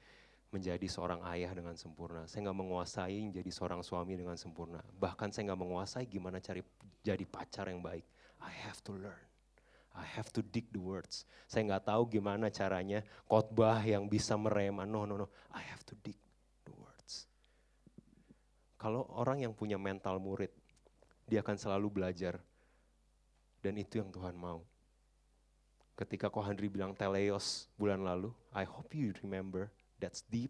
menjadi 0.51 0.87
seorang 0.87 1.23
ayah 1.35 1.51
dengan 1.55 1.75
sempurna. 1.75 2.27
Saya 2.31 2.51
nggak 2.51 2.59
menguasai 2.59 3.19
menjadi 3.27 3.51
seorang 3.51 3.83
suami 3.83 4.19
dengan 4.19 4.39
sempurna. 4.39 4.83
Bahkan 4.99 5.35
saya 5.35 5.51
nggak 5.51 5.61
menguasai 5.63 6.07
gimana 6.07 6.39
cari 6.43 6.63
jadi 7.03 7.23
pacar 7.27 7.71
yang 7.71 7.83
baik. 7.83 8.07
I 8.43 8.51
have 8.67 8.79
to 8.87 8.95
learn. 8.95 9.27
I 9.95 10.07
have 10.19 10.31
to 10.39 10.43
dig 10.43 10.71
the 10.71 10.79
words. 10.79 11.27
Saya 11.51 11.67
nggak 11.67 11.91
tahu 11.91 12.07
gimana 12.07 12.51
caranya 12.51 13.03
khotbah 13.27 13.83
yang 13.83 14.07
bisa 14.07 14.39
merema. 14.39 14.87
No, 14.87 15.03
no, 15.07 15.19
no. 15.19 15.27
I 15.51 15.63
have 15.67 15.83
to 15.91 15.95
dig 15.99 16.19
the 16.63 16.75
words. 16.79 17.27
Kalau 18.79 19.07
orang 19.11 19.43
yang 19.43 19.55
punya 19.55 19.79
mental 19.79 20.23
murid, 20.23 20.55
dia 21.27 21.43
akan 21.43 21.59
selalu 21.59 21.91
belajar. 21.91 22.39
Dan 23.61 23.77
itu 23.77 24.01
yang 24.01 24.09
Tuhan 24.09 24.39
mau 24.39 24.63
ketika 26.01 26.33
Kohandri 26.33 26.73
bilang 26.73 26.97
teleos 26.97 27.69
bulan 27.77 28.01
lalu, 28.01 28.33
I 28.57 28.65
hope 28.65 28.97
you 28.97 29.13
remember, 29.21 29.69
that's 30.01 30.25
deep. 30.33 30.49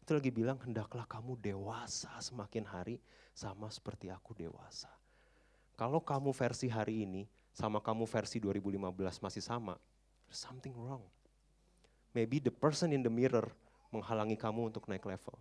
Itu 0.00 0.16
lagi 0.16 0.32
bilang, 0.32 0.56
hendaklah 0.56 1.04
kamu 1.04 1.36
dewasa 1.36 2.08
semakin 2.16 2.64
hari 2.64 2.96
sama 3.36 3.68
seperti 3.68 4.08
aku 4.08 4.32
dewasa. 4.32 4.88
Kalau 5.76 6.00
kamu 6.00 6.32
versi 6.32 6.72
hari 6.72 7.04
ini 7.04 7.28
sama 7.52 7.84
kamu 7.84 8.08
versi 8.08 8.40
2015 8.40 9.20
masih 9.20 9.44
sama, 9.44 9.76
there's 10.24 10.40
something 10.40 10.72
wrong. 10.72 11.04
Maybe 12.16 12.40
the 12.40 12.54
person 12.54 12.96
in 12.96 13.04
the 13.04 13.12
mirror 13.12 13.52
menghalangi 13.92 14.40
kamu 14.40 14.72
untuk 14.72 14.88
naik 14.88 15.04
level. 15.04 15.36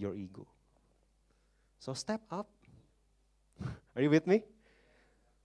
Your 0.00 0.16
ego. 0.16 0.48
So 1.76 1.92
step 1.92 2.24
up. 2.32 2.48
Are 3.92 4.00
you 4.00 4.08
with 4.08 4.24
me? 4.24 4.48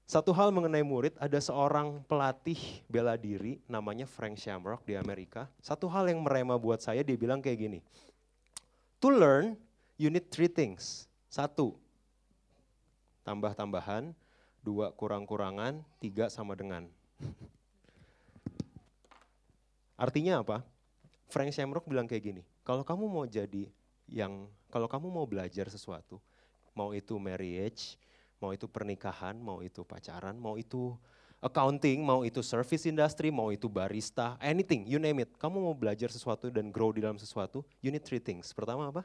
Satu 0.05 0.29
hal 0.37 0.53
mengenai 0.53 0.85
murid, 0.85 1.17
ada 1.17 1.41
seorang 1.41 1.97
pelatih 2.05 2.85
bela 2.85 3.17
diri 3.17 3.57
namanya 3.65 4.05
Frank 4.05 4.37
Shamrock 4.37 4.85
di 4.85 4.93
Amerika. 4.93 5.49
Satu 5.57 5.89
hal 5.89 6.05
yang 6.05 6.21
merema 6.21 6.53
buat 6.61 6.77
saya, 6.77 7.01
dia 7.01 7.17
bilang 7.17 7.41
kayak 7.41 7.57
gini. 7.57 7.79
To 9.01 9.09
learn, 9.09 9.57
you 9.97 10.13
need 10.13 10.29
three 10.29 10.45
things. 10.45 11.09
Satu, 11.25 11.73
tambah-tambahan. 13.25 14.13
Dua, 14.61 14.93
kurang-kurangan. 14.93 15.81
Tiga, 15.97 16.29
sama 16.29 16.53
dengan. 16.53 16.85
Artinya 19.97 20.45
apa? 20.45 20.61
Frank 21.33 21.49
Shamrock 21.49 21.89
bilang 21.89 22.05
kayak 22.05 22.23
gini, 22.29 22.41
kalau 22.61 22.85
kamu 22.85 23.09
mau 23.09 23.25
jadi 23.25 23.65
yang, 24.05 24.45
kalau 24.69 24.85
kamu 24.85 25.09
mau 25.09 25.25
belajar 25.25 25.65
sesuatu, 25.65 26.21
mau 26.77 26.93
itu 26.93 27.17
marriage, 27.17 27.97
Mau 28.45 28.53
itu 28.53 28.69
pernikahan, 28.69 29.33
mau 29.41 29.65
itu 29.65 29.81
pacaran, 29.81 30.37
mau 30.37 30.53
itu 30.53 30.93
accounting, 31.41 32.05
mau 32.05 32.21
itu 32.21 32.45
service 32.45 32.85
industry, 32.85 33.33
mau 33.33 33.49
itu 33.49 33.65
barista, 33.65 34.37
anything, 34.37 34.85
you 34.85 35.01
name 35.01 35.25
it. 35.25 35.33
Kamu 35.41 35.65
mau 35.65 35.73
belajar 35.73 36.13
sesuatu 36.13 36.53
dan 36.53 36.69
grow 36.69 36.93
di 36.93 37.01
dalam 37.01 37.17
sesuatu, 37.17 37.65
you 37.81 37.89
need 37.89 38.05
three 38.05 38.21
things. 38.21 38.53
Pertama 38.53 38.93
apa? 38.93 39.01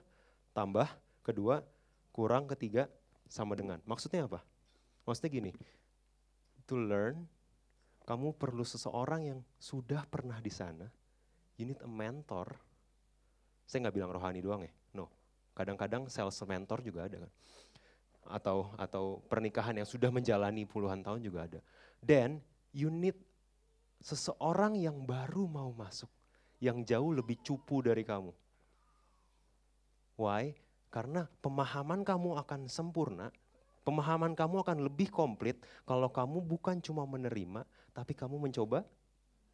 Tambah, 0.53 0.93
kedua, 1.24 1.64
kurang, 2.12 2.53
ketiga, 2.53 2.84
sama 3.32 3.57
dengan. 3.57 3.80
Maksudnya 3.88 4.28
apa? 4.28 4.45
Maksudnya 5.09 5.32
gini, 5.32 5.57
to 6.68 6.76
learn, 6.76 7.24
kamu 8.05 8.36
perlu 8.36 8.61
seseorang 8.61 9.24
yang 9.24 9.41
sudah 9.57 10.05
pernah 10.05 10.36
di 10.36 10.53
sana, 10.53 10.84
you 11.57 11.64
need 11.64 11.80
a 11.80 11.88
mentor. 11.88 12.61
Saya 13.64 13.88
nggak 13.88 13.97
bilang 13.97 14.12
rohani 14.12 14.45
doang 14.45 14.68
ya, 14.68 14.72
no. 14.93 15.09
Kadang-kadang 15.57 16.12
sales 16.12 16.36
mentor 16.45 16.84
juga 16.84 17.09
ada 17.09 17.24
kan 17.24 17.32
atau 18.31 18.72
atau 18.78 19.18
pernikahan 19.26 19.74
yang 19.76 19.89
sudah 19.89 20.09
menjalani 20.09 20.64
puluhan 20.64 21.03
tahun 21.03 21.20
juga 21.20 21.51
ada. 21.51 21.61
Dan 21.99 22.39
you 22.70 22.89
need 22.89 23.18
seseorang 24.01 24.78
yang 24.81 25.05
baru 25.05 25.45
mau 25.51 25.74
masuk, 25.74 26.09
yang 26.62 26.81
jauh 26.87 27.12
lebih 27.12 27.37
cupu 27.45 27.85
dari 27.85 28.07
kamu. 28.07 28.33
Why? 30.16 30.57
Karena 30.91 31.28
pemahaman 31.45 32.03
kamu 32.03 32.41
akan 32.41 32.66
sempurna, 32.66 33.31
pemahaman 33.85 34.35
kamu 34.35 34.64
akan 34.64 34.78
lebih 34.87 35.12
komplit 35.12 35.61
kalau 35.87 36.11
kamu 36.11 36.43
bukan 36.43 36.81
cuma 36.83 37.07
menerima, 37.07 37.62
tapi 37.95 38.16
kamu 38.16 38.39
mencoba 38.39 38.83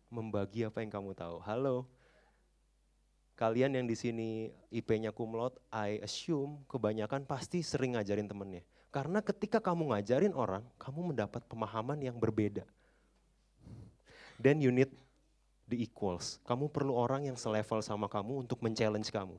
membagi 0.09 0.65
apa 0.65 0.81
yang 0.81 0.91
kamu 0.91 1.13
tahu. 1.13 1.43
Halo, 1.43 1.91
kalian 3.37 3.77
yang 3.77 3.85
di 3.85 3.93
sini 3.93 4.49
IP-nya 4.73 5.13
kumlot, 5.13 5.61
I 5.69 6.01
assume 6.01 6.65
kebanyakan 6.67 7.29
pasti 7.29 7.61
sering 7.61 7.95
ngajarin 7.95 8.27
temennya. 8.27 8.65
Karena 8.89 9.21
ketika 9.21 9.61
kamu 9.61 9.93
ngajarin 9.93 10.33
orang, 10.33 10.65
kamu 10.81 11.13
mendapat 11.13 11.45
pemahaman 11.45 12.01
yang 12.01 12.17
berbeda. 12.17 12.65
Dan 14.41 14.65
you 14.65 14.73
need 14.73 14.89
the 15.69 15.77
equals. 15.77 16.41
Kamu 16.49 16.73
perlu 16.73 16.97
orang 16.97 17.29
yang 17.29 17.37
selevel 17.37 17.85
sama 17.85 18.09
kamu 18.09 18.49
untuk 18.49 18.65
men-challenge 18.65 19.13
kamu. 19.13 19.37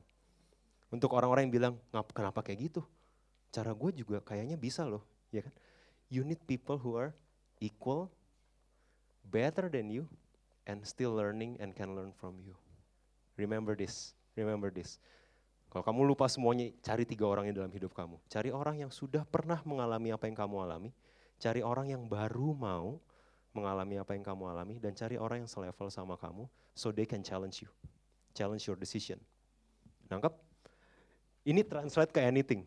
Untuk 0.94 1.10
orang-orang 1.12 1.50
yang 1.50 1.54
bilang, 1.54 1.74
kenapa 2.14 2.40
kayak 2.40 2.70
gitu? 2.70 2.86
Cara 3.50 3.74
gue 3.74 3.90
juga 3.90 4.22
kayaknya 4.22 4.54
bisa 4.54 4.86
loh, 4.86 5.02
ya 5.34 5.42
kan? 5.42 5.54
You 6.06 6.22
need 6.22 6.38
people 6.46 6.78
who 6.78 6.94
are 6.94 7.10
equal, 7.58 8.08
better 9.26 9.66
than 9.66 9.90
you, 9.90 10.06
and 10.70 10.86
still 10.86 11.18
learning 11.18 11.58
and 11.58 11.74
can 11.74 11.98
learn 11.98 12.14
from 12.14 12.38
you. 12.40 12.54
Remember 13.38 13.78
this, 13.78 14.18
remember 14.34 14.74
this. 14.74 14.98
Kalau 15.68 15.84
kamu 15.84 16.10
lupa 16.10 16.26
semuanya, 16.26 16.74
cari 16.82 17.06
tiga 17.06 17.28
orang 17.28 17.46
yang 17.46 17.62
dalam 17.62 17.70
hidup 17.70 17.94
kamu. 17.94 18.18
Cari 18.26 18.50
orang 18.50 18.82
yang 18.82 18.90
sudah 18.90 19.22
pernah 19.22 19.62
mengalami 19.62 20.10
apa 20.10 20.26
yang 20.26 20.34
kamu 20.34 20.64
alami. 20.64 20.90
Cari 21.38 21.62
orang 21.62 21.92
yang 21.92 22.02
baru 22.10 22.56
mau 22.56 22.98
mengalami 23.54 24.00
apa 24.00 24.16
yang 24.16 24.24
kamu 24.26 24.48
alami. 24.48 24.82
Dan 24.82 24.96
cari 24.96 25.20
orang 25.20 25.44
yang 25.44 25.50
selevel 25.50 25.86
sama 25.92 26.18
kamu, 26.18 26.50
so 26.72 26.90
they 26.90 27.06
can 27.06 27.22
challenge 27.22 27.62
you. 27.62 27.70
Challenge 28.32 28.64
your 28.64 28.80
decision. 28.80 29.20
Nangkep? 30.08 30.32
Ini 31.46 31.62
translate 31.68 32.10
ke 32.16 32.24
anything. 32.24 32.64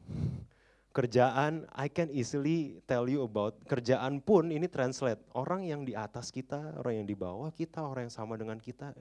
Kerjaan, 0.93 1.65
I 1.73 1.87
can 1.87 2.11
easily 2.11 2.83
tell 2.83 3.07
you 3.07 3.23
about, 3.23 3.55
kerjaan 3.65 4.19
pun 4.21 4.51
ini 4.51 4.69
translate. 4.69 5.23
Orang 5.33 5.63
yang 5.65 5.87
di 5.87 5.95
atas 5.97 6.29
kita, 6.29 6.77
orang 6.77 7.01
yang 7.01 7.07
di 7.07 7.15
bawah 7.15 7.49
kita, 7.49 7.81
orang 7.81 8.11
yang 8.11 8.15
sama 8.15 8.35
dengan 8.35 8.59
kita, 8.59 8.91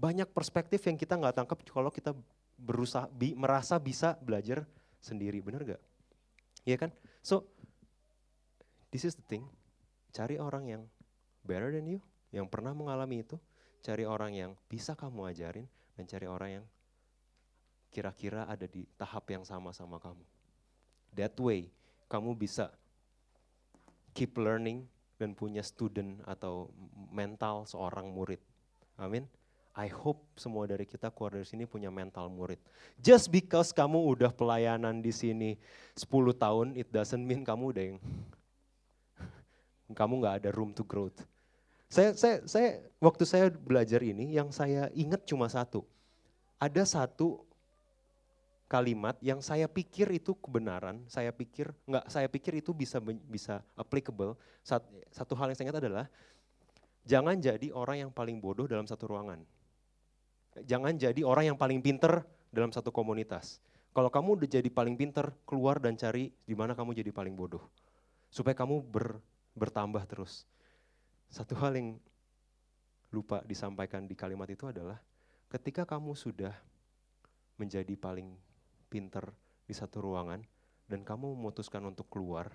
banyak 0.00 0.32
perspektif 0.32 0.80
yang 0.88 0.96
kita 0.96 1.20
nggak 1.20 1.36
tangkap 1.36 1.60
kalau 1.68 1.92
kita 1.92 2.16
berusaha 2.56 3.04
bi, 3.12 3.36
merasa 3.36 3.76
bisa 3.76 4.16
belajar 4.16 4.64
sendiri, 5.00 5.44
benar 5.44 5.76
gak? 5.76 5.82
Iya 6.64 6.76
kan? 6.76 6.90
So, 7.20 7.44
this 8.88 9.04
is 9.04 9.12
the 9.16 9.24
thing. 9.28 9.44
Cari 10.12 10.40
orang 10.40 10.64
yang 10.68 10.82
better 11.44 11.72
than 11.72 11.88
you, 11.88 12.00
yang 12.32 12.48
pernah 12.48 12.72
mengalami 12.72 13.24
itu. 13.24 13.36
cari 13.80 14.04
orang 14.04 14.36
yang 14.36 14.52
bisa 14.68 14.92
kamu 14.92 15.32
ajarin, 15.32 15.64
dan 15.96 16.04
cari 16.04 16.28
orang 16.28 16.60
yang 16.60 16.64
kira-kira 17.88 18.44
ada 18.44 18.68
di 18.68 18.84
tahap 19.00 19.24
yang 19.32 19.40
sama 19.40 19.72
sama 19.72 19.96
kamu. 19.96 20.20
That 21.16 21.32
way, 21.40 21.72
kamu 22.12 22.36
bisa 22.36 22.68
keep 24.12 24.36
learning 24.36 24.84
dan 25.16 25.32
punya 25.32 25.64
student 25.64 26.20
atau 26.28 26.68
mental 27.08 27.64
seorang 27.64 28.12
murid. 28.12 28.44
Amin. 29.00 29.24
I 29.80 29.88
hope 29.88 30.20
semua 30.36 30.68
dari 30.68 30.84
kita 30.84 31.08
keluar 31.08 31.40
dari 31.40 31.48
sini 31.48 31.64
punya 31.64 31.88
mental 31.88 32.28
murid. 32.28 32.60
Just 33.00 33.32
because 33.32 33.72
kamu 33.72 33.96
udah 33.96 34.28
pelayanan 34.28 35.00
di 35.00 35.08
sini 35.08 35.56
10 35.96 36.04
tahun, 36.36 36.76
it 36.76 36.92
doesn't 36.92 37.24
mean 37.24 37.40
kamu 37.40 37.72
udah 37.72 37.84
yang 37.88 37.98
kamu 39.98 40.20
nggak 40.20 40.36
ada 40.44 40.50
room 40.52 40.76
to 40.76 40.84
growth. 40.84 41.24
Saya, 41.88 42.12
saya, 42.12 42.44
saya 42.44 42.68
waktu 43.00 43.24
saya 43.24 43.48
belajar 43.48 44.04
ini, 44.04 44.36
yang 44.36 44.52
saya 44.52 44.92
ingat 44.92 45.24
cuma 45.24 45.48
satu. 45.48 45.80
Ada 46.60 46.84
satu 46.84 47.40
kalimat 48.68 49.16
yang 49.24 49.40
saya 49.40 49.64
pikir 49.64 50.12
itu 50.12 50.36
kebenaran, 50.36 51.02
saya 51.08 51.32
pikir 51.32 51.72
nggak, 51.88 52.04
saya 52.06 52.28
pikir 52.28 52.60
itu 52.60 52.76
bisa 52.76 53.00
bisa 53.26 53.64
applicable. 53.80 54.36
Satu 55.08 55.32
hal 55.40 55.50
yang 55.50 55.56
saya 55.56 55.66
ingat 55.72 55.80
adalah 55.80 56.06
jangan 57.08 57.40
jadi 57.40 57.72
orang 57.72 58.06
yang 58.06 58.10
paling 58.12 58.36
bodoh 58.38 58.68
dalam 58.68 58.84
satu 58.84 59.08
ruangan. 59.08 59.40
Jangan 60.58 60.98
jadi 60.98 61.22
orang 61.22 61.54
yang 61.54 61.58
paling 61.58 61.78
pinter 61.78 62.26
dalam 62.50 62.74
satu 62.74 62.90
komunitas. 62.90 63.62
Kalau 63.90 64.10
kamu 64.10 64.38
udah 64.38 64.48
jadi 64.50 64.70
paling 64.70 64.94
pinter, 64.94 65.34
keluar 65.46 65.82
dan 65.82 65.98
cari 65.98 66.30
di 66.46 66.54
mana 66.54 66.74
kamu 66.74 66.94
jadi 66.94 67.10
paling 67.10 67.34
bodoh. 67.34 67.62
Supaya 68.30 68.54
kamu 68.54 68.82
ber, 68.86 69.18
bertambah 69.58 70.02
terus. 70.06 70.46
Satu 71.30 71.54
hal 71.58 71.74
yang 71.78 71.98
lupa 73.10 73.42
disampaikan 73.42 74.06
di 74.06 74.14
kalimat 74.14 74.46
itu 74.46 74.70
adalah 74.70 74.98
ketika 75.50 75.82
kamu 75.82 76.14
sudah 76.14 76.54
menjadi 77.58 77.94
paling 77.98 78.34
pinter 78.86 79.34
di 79.66 79.74
satu 79.74 80.02
ruangan 80.02 80.42
dan 80.86 81.02
kamu 81.02 81.34
memutuskan 81.34 81.82
untuk 81.86 82.06
keluar 82.10 82.50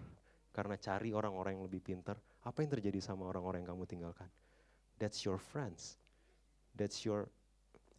karena 0.55 0.79
cari 0.79 1.11
orang-orang 1.11 1.59
yang 1.59 1.67
lebih 1.67 1.83
pinter, 1.83 2.15
apa 2.47 2.63
yang 2.63 2.71
terjadi 2.71 3.03
sama 3.03 3.27
orang-orang 3.27 3.63
yang 3.63 3.75
kamu 3.75 3.83
tinggalkan? 3.83 4.31
That's 4.95 5.19
your 5.27 5.35
friends. 5.35 5.99
That's 6.71 7.03
your 7.03 7.27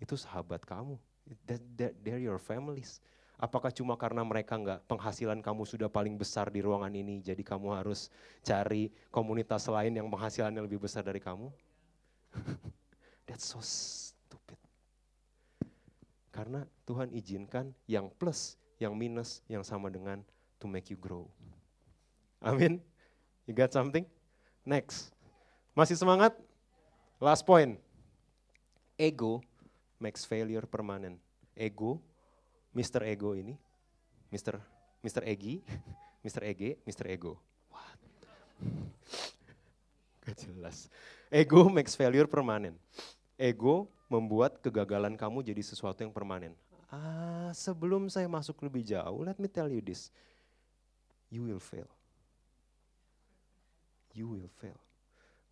itu 0.01 0.15
sahabat 0.15 0.63
kamu. 0.63 1.01
They're 1.47 2.23
your 2.23 2.39
families. 2.39 3.03
Apakah 3.37 3.69
cuma 3.69 4.01
karena 4.01 4.25
mereka 4.25 4.57
nggak 4.57 4.89
penghasilan 4.89 5.45
kamu 5.45 5.69
sudah 5.69 5.93
paling 5.93 6.17
besar 6.17 6.49
di 6.49 6.65
ruangan 6.65 6.89
ini, 6.89 7.21
jadi 7.21 7.45
kamu 7.45 7.69
harus 7.77 8.09
cari 8.41 8.89
komunitas 9.13 9.69
lain 9.69 9.93
yang 9.93 10.09
penghasilannya 10.09 10.65
lebih 10.65 10.81
besar 10.81 11.05
dari 11.05 11.21
kamu? 11.21 11.53
That's 13.29 13.45
so 13.45 13.61
stupid. 13.61 14.57
Karena 16.33 16.65
Tuhan 16.89 17.13
izinkan 17.13 17.77
yang 17.85 18.09
plus, 18.09 18.57
yang 18.81 18.97
minus, 18.97 19.45
yang 19.53 19.61
sama 19.61 19.93
dengan 19.93 20.25
to 20.57 20.65
make 20.65 20.89
you 20.89 20.97
grow. 20.97 21.29
Amin. 22.41 22.81
You 23.45 23.53
got 23.53 23.73
something? 23.77 24.09
Next. 24.65 25.13
Masih 25.77 26.01
semangat? 26.01 26.33
Last 27.21 27.45
point. 27.45 27.77
Ego 28.97 29.45
makes 29.99 30.25
failure 30.25 30.65
permanent. 30.69 31.17
Ego, 31.57 32.01
Mr. 32.77 33.05
Ego 33.09 33.33
ini, 33.33 33.57
Mr. 34.29 34.61
Mr. 35.01 35.23
Egi, 35.25 35.65
Mr. 36.25 36.45
Ege, 36.45 36.77
Mr. 36.85 37.05
Ego. 37.09 37.41
What? 37.73 37.99
Gak 40.27 40.37
jelas. 40.43 40.91
Ego 41.33 41.71
makes 41.73 41.97
failure 41.97 42.29
permanent. 42.29 42.77
Ego 43.39 43.89
membuat 44.11 44.59
kegagalan 44.63 45.15
kamu 45.15 45.43
jadi 45.43 45.63
sesuatu 45.63 46.03
yang 46.03 46.15
permanen. 46.15 46.53
Ah, 46.87 47.51
sebelum 47.51 48.07
saya 48.07 48.31
masuk 48.31 48.63
lebih 48.63 48.87
jauh, 48.87 49.27
let 49.27 49.39
me 49.43 49.51
tell 49.51 49.67
you 49.67 49.83
this. 49.83 50.11
You 51.27 51.43
will 51.43 51.63
fail. 51.63 51.91
You 54.15 54.31
will 54.31 54.51
fail. 54.63 54.79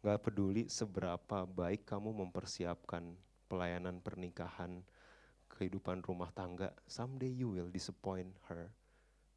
Gak 0.05 0.21
peduli 0.21 0.69
seberapa 0.69 1.49
baik 1.49 1.89
kamu 1.89 2.13
mempersiapkan 2.13 3.17
pelayanan 3.55 4.03
pernikahan, 4.03 4.83
kehidupan 5.47 6.03
rumah 6.03 6.35
tangga, 6.35 6.75
someday 6.91 7.31
you 7.31 7.55
will 7.55 7.71
disappoint 7.71 8.35
her. 8.51 8.67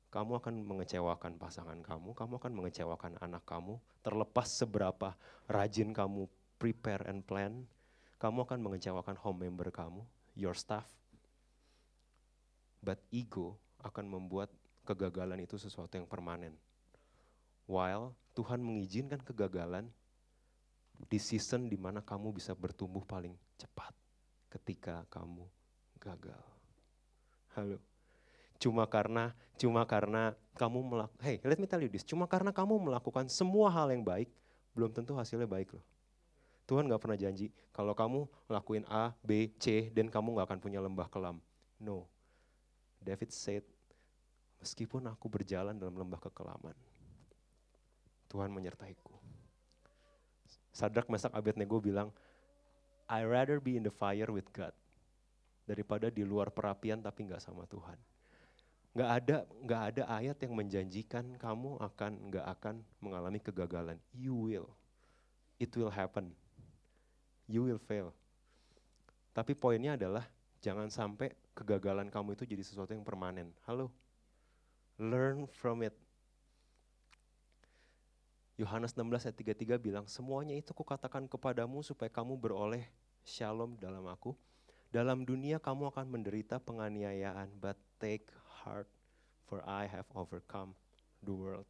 Kamu 0.09 0.41
akan 0.41 0.65
mengecewakan 0.65 1.37
pasangan 1.37 1.77
kamu, 1.85 2.17
kamu 2.17 2.41
akan 2.41 2.53
mengecewakan 2.57 3.13
anak 3.21 3.45
kamu, 3.45 3.77
terlepas 4.01 4.49
seberapa 4.49 5.13
rajin 5.45 5.93
kamu 5.93 6.25
prepare 6.57 7.05
and 7.05 7.21
plan, 7.29 7.69
kamu 8.17 8.49
akan 8.49 8.57
mengecewakan 8.57 9.13
home 9.21 9.45
member 9.45 9.69
kamu, 9.69 10.01
your 10.33 10.57
staff. 10.57 10.89
But 12.81 12.97
ego 13.13 13.61
akan 13.85 14.09
membuat 14.09 14.49
kegagalan 14.89 15.45
itu 15.45 15.61
sesuatu 15.61 15.93
yang 15.93 16.09
permanen. 16.09 16.57
While 17.69 18.17
Tuhan 18.33 18.65
mengizinkan 18.65 19.21
kegagalan 19.21 19.93
di 21.05 21.21
season 21.21 21.69
di 21.69 21.77
mana 21.77 22.01
kamu 22.01 22.33
bisa 22.33 22.57
bertumbuh 22.57 23.05
paling 23.05 23.37
cepat 23.61 23.93
ketika 24.51 25.03
kamu 25.11 25.43
gagal. 25.99 26.43
Halo. 27.55 27.79
Cuma 28.57 28.89
karena 28.89 29.37
cuma 29.57 29.85
karena 29.85 30.33
kamu 30.57 30.79
melakukan, 30.81 31.21
hey 31.21 31.37
let 31.45 31.61
me 31.61 31.69
tell 31.69 31.81
you 31.81 31.89
this, 31.89 32.05
cuma 32.05 32.25
karena 32.25 32.49
kamu 32.49 32.77
melakukan 32.89 33.29
semua 33.29 33.69
hal 33.69 33.93
yang 33.93 34.01
baik, 34.01 34.29
belum 34.73 34.89
tentu 34.93 35.13
hasilnya 35.13 35.45
baik 35.45 35.77
loh. 35.77 35.85
Tuhan 36.67 36.83
gak 36.91 36.99
pernah 36.99 37.15
janji 37.15 37.47
kalau 37.71 37.95
kamu 37.95 38.27
lakuin 38.51 38.83
A, 38.91 39.15
B, 39.23 39.55
C 39.55 39.87
dan 39.95 40.11
kamu 40.11 40.35
gak 40.41 40.51
akan 40.51 40.59
punya 40.59 40.83
lembah 40.83 41.07
kelam. 41.07 41.39
No. 41.79 42.09
David 42.99 43.31
said, 43.31 43.63
meskipun 44.59 45.05
aku 45.07 45.31
berjalan 45.31 45.77
dalam 45.79 45.95
lembah 45.95 46.19
kekelaman, 46.19 46.75
Tuhan 48.27 48.51
menyertaiku. 48.51 49.15
Sadrak 50.75 51.07
Mesak 51.07 51.31
Abednego 51.31 51.79
bilang, 51.79 52.11
I 53.07 53.23
rather 53.23 53.63
be 53.63 53.79
in 53.79 53.87
the 53.87 53.93
fire 53.93 54.27
with 54.27 54.51
God 54.51 54.75
daripada 55.67 56.07
di 56.11 56.27
luar 56.27 56.51
perapian 56.51 56.99
tapi 56.99 57.27
nggak 57.27 57.43
sama 57.43 57.67
Tuhan. 57.67 57.95
Nggak 58.95 59.11
ada 59.13 59.37
nggak 59.63 59.81
ada 59.93 60.03
ayat 60.11 60.37
yang 60.43 60.53
menjanjikan 60.55 61.35
kamu 61.39 61.79
akan 61.79 62.11
nggak 62.31 62.45
akan 62.59 62.75
mengalami 63.03 63.39
kegagalan. 63.39 63.99
You 64.15 64.35
will, 64.35 64.67
it 65.59 65.71
will 65.75 65.91
happen. 65.91 66.35
You 67.47 67.63
will 67.63 67.79
fail. 67.79 68.11
Tapi 69.31 69.53
poinnya 69.53 69.95
adalah 69.95 70.25
jangan 70.59 70.89
sampai 70.89 71.31
kegagalan 71.53 72.09
kamu 72.09 72.35
itu 72.35 72.43
jadi 72.43 72.63
sesuatu 72.65 72.91
yang 72.91 73.05
permanen. 73.05 73.53
Halo, 73.69 73.93
learn 74.97 75.45
from 75.47 75.85
it. 75.85 75.93
Yohanes 78.57 78.97
16 78.97 79.29
ayat 79.29 79.37
33 79.37 79.77
bilang, 79.77 80.05
semuanya 80.09 80.57
itu 80.57 80.73
kukatakan 80.73 81.29
kepadamu 81.29 81.85
supaya 81.85 82.09
kamu 82.09 82.41
beroleh 82.41 82.89
shalom 83.21 83.77
dalam 83.77 84.01
aku. 84.09 84.33
Dalam 84.89 85.21
dunia 85.29 85.61
kamu 85.61 85.93
akan 85.93 86.09
menderita 86.09 86.57
penganiayaan, 86.57 87.53
but 87.61 87.77
take 88.01 88.25
heart, 88.65 88.89
for 89.45 89.61
I 89.61 89.85
have 89.85 90.09
overcome 90.17 90.73
the 91.21 91.37
world. 91.37 91.69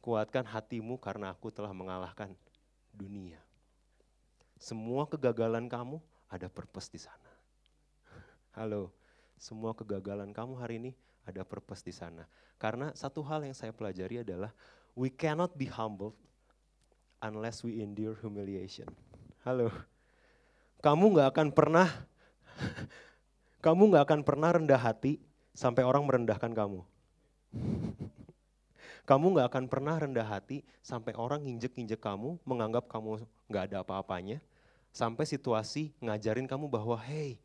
Kuatkan 0.00 0.48
hatimu 0.48 0.96
karena 0.96 1.36
aku 1.36 1.52
telah 1.52 1.76
mengalahkan 1.76 2.32
dunia. 2.96 3.36
Semua 4.56 5.04
kegagalan 5.04 5.68
kamu 5.68 6.00
ada 6.32 6.48
purpose 6.48 6.88
di 6.88 7.04
sana. 7.04 7.30
Halo, 8.56 8.96
semua 9.36 9.76
kegagalan 9.76 10.32
kamu 10.32 10.56
hari 10.56 10.80
ini 10.80 10.92
ada 11.28 11.44
purpose 11.44 11.84
di 11.84 11.92
sana. 11.92 12.24
Karena 12.56 12.96
satu 12.96 13.20
hal 13.28 13.44
yang 13.44 13.52
saya 13.52 13.76
pelajari 13.76 14.24
adalah 14.24 14.56
we 14.94 15.10
cannot 15.10 15.54
be 15.58 15.66
humble 15.66 16.14
unless 17.18 17.66
we 17.66 17.82
endure 17.82 18.14
humiliation. 18.22 18.86
Halo. 19.42 19.70
Kamu 20.80 21.18
nggak 21.18 21.28
akan 21.34 21.48
pernah 21.50 21.88
kamu 23.64 23.94
nggak 23.94 24.04
akan 24.06 24.20
pernah 24.22 24.50
rendah 24.54 24.78
hati 24.78 25.18
sampai 25.52 25.82
orang 25.82 26.06
merendahkan 26.06 26.54
kamu. 26.54 26.80
kamu 29.10 29.26
nggak 29.36 29.48
akan 29.52 29.64
pernah 29.68 29.94
rendah 29.98 30.24
hati 30.24 30.64
sampai 30.80 31.12
orang 31.18 31.44
nginjek-nginjek 31.44 32.00
kamu, 32.00 32.40
menganggap 32.46 32.88
kamu 32.88 33.20
nggak 33.50 33.64
ada 33.72 33.84
apa-apanya, 33.84 34.40
sampai 34.94 35.28
situasi 35.28 35.92
ngajarin 36.00 36.48
kamu 36.48 36.68
bahwa 36.72 36.96
hey, 37.00 37.36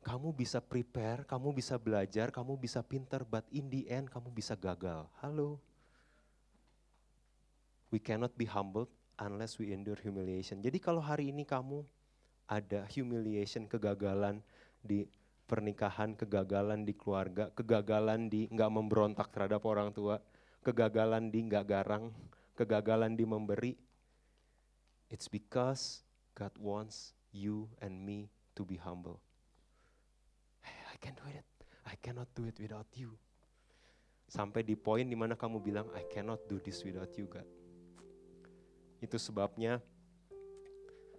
kamu 0.00 0.32
bisa 0.32 0.60
prepare, 0.64 1.28
kamu 1.28 1.52
bisa 1.52 1.76
belajar, 1.76 2.32
kamu 2.32 2.56
bisa 2.56 2.80
pinter, 2.80 3.24
but 3.24 3.44
in 3.52 3.68
the 3.68 3.84
end 3.88 4.08
kamu 4.08 4.32
bisa 4.32 4.56
gagal. 4.56 5.04
Halo. 5.20 5.60
We 7.90 7.98
cannot 7.98 8.34
be 8.38 8.46
humbled 8.46 8.90
unless 9.18 9.58
we 9.58 9.74
endure 9.74 9.98
humiliation. 9.98 10.62
Jadi 10.62 10.78
kalau 10.78 11.02
hari 11.02 11.34
ini 11.34 11.44
kamu 11.44 11.84
ada 12.50 12.86
humiliation, 12.90 13.66
kegagalan 13.66 14.42
di 14.82 15.06
pernikahan, 15.50 16.14
kegagalan 16.14 16.86
di 16.86 16.94
keluarga, 16.94 17.50
kegagalan 17.54 18.30
di 18.30 18.46
nggak 18.50 18.70
memberontak 18.70 19.28
terhadap 19.34 19.62
orang 19.66 19.90
tua, 19.90 20.22
kegagalan 20.62 21.28
di 21.28 21.46
nggak 21.46 21.66
garang, 21.66 22.14
kegagalan 22.54 23.18
di 23.18 23.26
memberi, 23.26 23.74
it's 25.10 25.26
because 25.26 26.06
God 26.38 26.54
wants 26.58 27.12
you 27.34 27.66
and 27.82 27.98
me 27.98 28.30
to 28.54 28.62
be 28.62 28.78
humble. 28.78 29.18
I 30.66 30.96
can 31.02 31.14
do 31.18 31.26
it. 31.30 31.46
I 31.86 31.96
cannot 31.98 32.30
do 32.34 32.46
it 32.46 32.58
without 32.62 32.86
you. 32.94 33.14
Sampai 34.30 34.62
di 34.62 34.78
poin 34.78 35.02
di 35.02 35.18
mana 35.18 35.34
kamu 35.34 35.58
bilang, 35.58 35.90
I 35.90 36.06
cannot 36.06 36.46
do 36.46 36.62
this 36.62 36.86
without 36.86 37.10
you 37.18 37.26
God. 37.26 37.59
Itu 39.00 39.16
sebabnya 39.16 39.80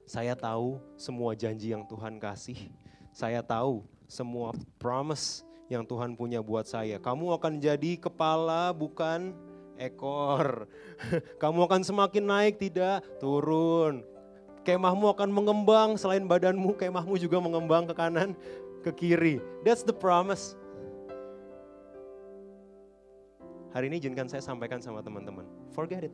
saya 0.05 0.37
tahu 0.37 0.77
semua 0.93 1.33
janji 1.33 1.73
yang 1.73 1.81
Tuhan 1.89 2.21
kasih. 2.21 2.57
Saya 3.11 3.41
tahu 3.41 3.83
semua 4.05 4.53
promise 4.77 5.41
yang 5.67 5.81
Tuhan 5.83 6.13
punya 6.13 6.39
buat 6.45 6.69
saya. 6.69 7.01
Kamu 7.01 7.33
akan 7.41 7.57
jadi 7.57 7.97
kepala 7.97 8.69
bukan 8.71 9.33
ekor. 9.81 10.69
Kamu 11.41 11.65
akan 11.65 11.81
semakin 11.81 12.23
naik 12.23 12.61
tidak 12.61 13.01
turun. 13.17 14.05
Kemahmu 14.61 15.09
akan 15.17 15.29
mengembang 15.33 15.97
selain 15.97 16.29
badanmu, 16.29 16.77
kemahmu 16.77 17.17
juga 17.17 17.41
mengembang 17.41 17.89
ke 17.89 17.97
kanan, 17.97 18.37
ke 18.85 18.93
kiri. 18.93 19.41
That's 19.65 19.81
the 19.81 19.95
promise. 19.95 20.53
Hari 23.73 23.89
ini 23.89 23.97
izinkan 23.97 24.29
saya 24.29 24.43
sampaikan 24.43 24.83
sama 24.83 25.01
teman-teman. 25.01 25.47
Forget 25.73 26.11
it. 26.11 26.13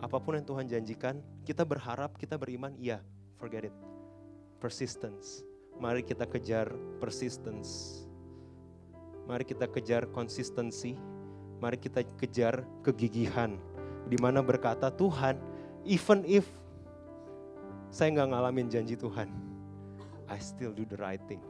Apa 0.00 0.20
pun 0.20 0.36
yang 0.36 0.44
Tuhan 0.44 0.68
janjikan, 0.68 1.18
kita 1.46 1.64
berharap, 1.64 2.20
kita 2.20 2.36
beriman, 2.36 2.76
iya, 2.76 3.00
forget 3.40 3.72
it. 3.72 3.76
Persistence. 4.60 5.40
Mari 5.76 6.04
kita 6.04 6.24
kejar 6.24 6.72
persistence. 7.00 8.02
Mari 9.28 9.44
kita 9.44 9.68
kejar 9.68 10.08
konsistensi. 10.12 10.96
Mari 11.60 11.80
kita 11.80 12.04
kejar 12.20 12.64
kegigihan. 12.84 13.56
Di 14.08 14.16
mana 14.20 14.44
berkata, 14.44 14.92
Tuhan, 14.92 15.40
even 15.84 16.24
if 16.28 16.44
saya 17.88 18.12
nggak 18.12 18.28
ngalamin 18.36 18.68
janji 18.68 18.94
Tuhan, 18.94 19.32
I 20.28 20.38
still 20.42 20.74
do 20.76 20.84
the 20.84 20.98
right 21.00 21.22
thing. 21.30 21.40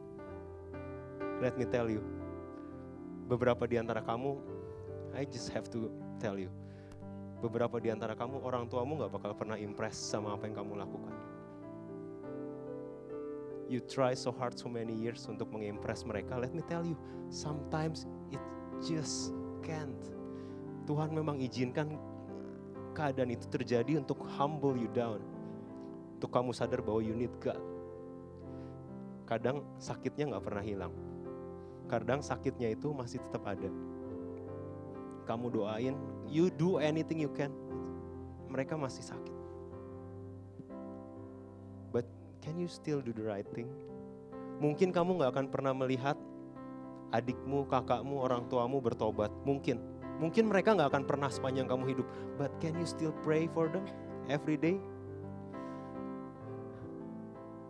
Let 1.43 1.59
me 1.59 1.67
tell 1.69 1.91
you, 1.91 2.01
beberapa 3.29 3.67
di 3.69 3.77
antara 3.77 4.01
kamu, 4.01 4.39
I 5.13 5.27
just 5.27 5.53
have 5.53 5.69
to 5.75 5.91
tell 6.23 6.39
you, 6.39 6.49
beberapa 7.41 7.77
di 7.77 7.93
antara 7.93 8.17
kamu 8.17 8.41
orang 8.41 8.65
tuamu 8.67 8.97
nggak 8.97 9.13
bakal 9.13 9.33
pernah 9.37 9.61
impress 9.61 9.97
sama 9.97 10.33
apa 10.35 10.49
yang 10.49 10.57
kamu 10.57 10.73
lakukan. 10.81 11.15
You 13.67 13.83
try 13.83 14.15
so 14.15 14.31
hard 14.31 14.55
so 14.55 14.71
many 14.71 14.95
years 14.95 15.27
untuk 15.27 15.51
mengimpress 15.51 16.07
mereka. 16.07 16.39
Let 16.39 16.55
me 16.55 16.63
tell 16.71 16.87
you, 16.87 16.95
sometimes 17.29 18.07
it 18.31 18.39
just 18.79 19.35
can't. 19.67 19.99
Tuhan 20.87 21.11
memang 21.11 21.43
izinkan 21.43 21.99
keadaan 22.95 23.35
itu 23.35 23.51
terjadi 23.51 23.99
untuk 23.99 24.23
humble 24.39 24.79
you 24.79 24.87
down. 24.95 25.19
Untuk 26.17 26.31
kamu 26.31 26.55
sadar 26.55 26.79
bahwa 26.79 27.03
you 27.03 27.13
need 27.13 27.35
God. 27.43 27.59
Kadang 29.27 29.67
sakitnya 29.83 30.31
nggak 30.31 30.45
pernah 30.47 30.63
hilang. 30.63 30.95
Kadang 31.91 32.23
sakitnya 32.23 32.71
itu 32.71 32.95
masih 32.95 33.19
tetap 33.19 33.51
ada 33.51 33.67
kamu 35.27 35.51
doain, 35.51 35.99
you 36.31 36.53
do 36.53 36.79
anything 36.79 37.23
you 37.23 37.33
can. 37.33 37.55
Mereka 38.51 38.79
masih 38.79 39.03
sakit. 39.03 39.37
But 41.91 42.07
can 42.43 42.59
you 42.59 42.71
still 42.71 43.03
do 43.03 43.11
the 43.11 43.25
right 43.25 43.47
thing? 43.55 43.71
Mungkin 44.63 44.95
kamu 44.95 45.21
gak 45.21 45.31
akan 45.37 45.47
pernah 45.53 45.73
melihat 45.77 46.17
adikmu, 47.13 47.69
kakakmu, 47.69 48.23
orang 48.23 48.49
tuamu 48.49 48.81
bertobat. 48.81 49.29
Mungkin. 49.45 49.79
Mungkin 50.17 50.49
mereka 50.49 50.73
gak 50.73 50.97
akan 50.97 51.05
pernah 51.05 51.29
sepanjang 51.29 51.69
kamu 51.69 51.85
hidup. 51.93 52.07
But 52.41 52.55
can 52.59 52.75
you 52.81 52.89
still 52.89 53.13
pray 53.21 53.47
for 53.53 53.69
them 53.69 53.85
every 54.33 54.57
day? 54.57 54.81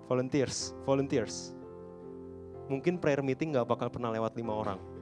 Volunteers, 0.07 0.71
volunteers. 0.87 1.51
Mungkin 2.71 3.03
prayer 3.03 3.23
meeting 3.23 3.59
gak 3.59 3.67
bakal 3.67 3.91
pernah 3.91 4.15
lewat 4.15 4.39
lima 4.39 4.55
orang 4.55 4.96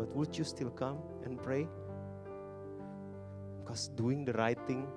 But 0.00 0.08
would 0.16 0.32
you 0.32 0.48
still 0.48 0.72
come 0.72 0.96
and 1.28 1.36
pray? 1.36 1.68
Because 3.60 3.92
doing 3.92 4.24
the 4.24 4.32
right 4.32 4.56
thing, 4.64 4.88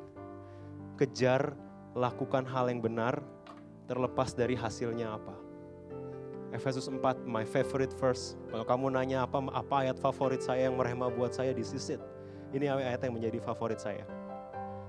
kejar, 0.96 1.60
lakukan 1.92 2.48
hal 2.48 2.72
yang 2.72 2.80
benar, 2.80 3.20
terlepas 3.84 4.32
dari 4.32 4.56
hasilnya 4.56 5.20
apa. 5.20 5.36
Efesus 6.56 6.88
4, 6.88 7.04
my 7.28 7.44
favorite 7.44 7.92
verse. 8.00 8.40
Kalau 8.48 8.64
kamu 8.64 8.96
nanya 8.96 9.28
apa 9.28 9.44
apa 9.52 9.84
ayat 9.84 10.00
favorit 10.00 10.40
saya 10.40 10.72
yang 10.72 10.80
merema 10.80 11.12
buat 11.12 11.36
saya, 11.36 11.52
this 11.52 11.76
is 11.76 11.92
it. 11.92 12.00
Ini 12.56 12.72
ayat 12.72 13.04
yang 13.04 13.20
menjadi 13.20 13.44
favorit 13.44 13.84
saya. 13.84 14.08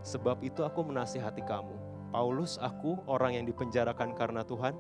Sebab 0.07 0.47
itu 0.47 0.63
aku 0.63 0.87
menasihati 0.87 1.43
kamu. 1.43 1.75
Paulus, 2.15 2.55
aku 2.63 3.03
orang 3.11 3.43
yang 3.43 3.51
dipenjarakan 3.51 4.15
karena 4.15 4.47
Tuhan, 4.47 4.79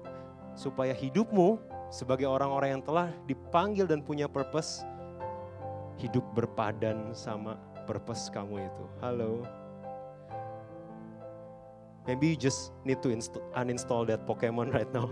supaya 0.54 0.94
hidupmu 0.94 1.58
sebagai 1.90 2.30
orang-orang 2.30 2.78
yang 2.78 2.84
telah 2.86 3.10
dipanggil 3.26 3.90
dan 3.90 3.98
punya 3.98 4.30
purpose, 4.30 4.86
hidup 5.98 6.24
berpadan 6.34 7.14
sama 7.14 7.58
purpose 7.84 8.32
kamu 8.32 8.66
itu. 8.66 8.84
Halo. 8.98 9.44
Maybe 12.04 12.36
you 12.36 12.38
just 12.38 12.76
need 12.84 13.00
to 13.00 13.08
uninstall 13.56 14.04
that 14.12 14.28
Pokemon 14.28 14.76
right 14.76 14.88
now. 14.92 15.08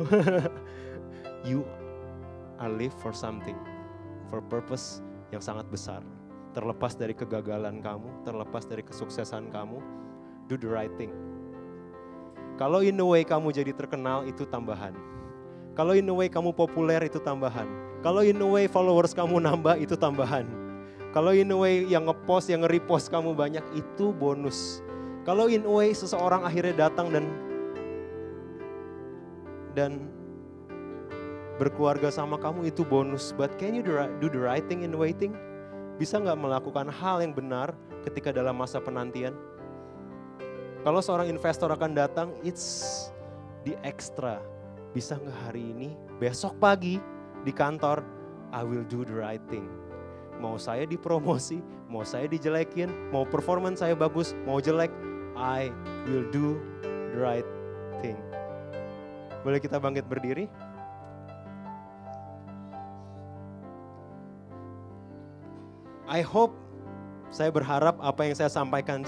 you 1.49 1.64
are 2.61 2.68
live 2.68 2.93
for 3.01 3.16
something, 3.16 3.57
for 4.28 4.45
purpose 4.45 5.01
yang 5.33 5.41
sangat 5.41 5.64
besar. 5.72 6.05
Terlepas 6.53 6.93
dari 6.93 7.16
kegagalan 7.16 7.80
kamu, 7.80 8.28
terlepas 8.28 8.68
dari 8.68 8.85
kesuksesan 8.85 9.49
kamu, 9.49 9.80
do 10.53 10.61
the 10.61 10.68
right 10.68 10.93
thing. 11.01 11.16
Kalau 12.61 12.85
in 12.85 13.01
the 13.01 13.07
way 13.09 13.24
kamu 13.24 13.49
jadi 13.57 13.72
terkenal 13.72 14.28
itu 14.28 14.45
tambahan. 14.45 14.93
Kalau 15.72 15.97
in 15.97 16.05
the 16.05 16.12
way 16.12 16.28
kamu 16.28 16.53
populer 16.53 17.01
itu 17.09 17.16
tambahan. 17.16 17.64
Kalau 18.05 18.20
in 18.20 18.37
the 18.37 18.45
way 18.45 18.68
followers 18.68 19.16
kamu 19.16 19.41
nambah 19.41 19.80
itu 19.80 19.97
tambahan. 19.97 20.61
Kalau 21.12 21.36
in 21.36 21.52
a 21.52 21.56
way 21.56 21.84
yang 21.84 22.08
ngepost, 22.08 22.48
yang 22.48 22.64
nge-repost 22.64 23.12
kamu 23.12 23.36
banyak 23.36 23.60
itu 23.76 24.16
bonus. 24.16 24.80
Kalau 25.28 25.44
in 25.44 25.68
a 25.68 25.72
way 25.72 25.92
seseorang 25.92 26.40
akhirnya 26.40 26.88
datang 26.88 27.12
dan 27.12 27.28
dan 29.76 30.08
berkeluarga 31.60 32.08
sama 32.08 32.40
kamu 32.40 32.72
itu 32.72 32.80
bonus. 32.80 33.36
But 33.36 33.60
can 33.60 33.76
you 33.76 33.84
do 33.84 34.26
the 34.32 34.40
right 34.40 34.64
thing 34.64 34.88
in 34.88 34.96
waiting? 34.96 35.36
Bisa 36.00 36.16
nggak 36.16 36.40
melakukan 36.40 36.88
hal 36.88 37.20
yang 37.20 37.36
benar 37.36 37.76
ketika 38.08 38.32
dalam 38.32 38.56
masa 38.56 38.80
penantian? 38.80 39.36
Kalau 40.80 41.04
seorang 41.04 41.28
investor 41.28 41.68
akan 41.68 41.92
datang, 41.92 42.32
it's 42.40 43.12
the 43.68 43.76
extra. 43.84 44.40
Bisa 44.96 45.20
nggak 45.20 45.38
hari 45.44 45.76
ini, 45.76 45.92
besok 46.16 46.56
pagi 46.56 46.96
di 47.44 47.52
kantor, 47.52 48.00
I 48.48 48.64
will 48.64 48.84
do 48.88 49.04
the 49.04 49.12
right 49.12 49.44
thing 49.52 49.82
mau 50.43 50.59
saya 50.59 50.82
dipromosi, 50.82 51.62
mau 51.86 52.03
saya 52.03 52.26
dijelekin, 52.26 52.90
mau 53.14 53.22
performance 53.22 53.78
saya 53.78 53.95
bagus, 53.95 54.34
mau 54.43 54.59
jelek, 54.59 54.90
I 55.38 55.70
will 56.11 56.26
do 56.34 56.59
the 56.82 57.22
right 57.22 57.47
thing. 58.03 58.18
Boleh 59.47 59.62
kita 59.62 59.78
bangkit 59.78 60.03
berdiri? 60.11 60.51
I 66.11 66.20
hope, 66.26 66.59
saya 67.30 67.55
berharap 67.55 67.97
apa 68.03 68.26
yang 68.26 68.34
saya 68.34 68.51
sampaikan 68.51 69.07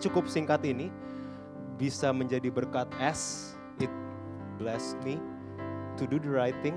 cukup 0.00 0.26
singkat 0.26 0.64
ini 0.64 0.88
bisa 1.76 2.08
menjadi 2.10 2.48
berkat 2.48 2.88
as 2.96 3.52
it 3.78 3.92
bless 4.56 4.96
me 5.04 5.20
to 6.00 6.08
do 6.08 6.16
the 6.16 6.32
right 6.32 6.56
thing 6.64 6.74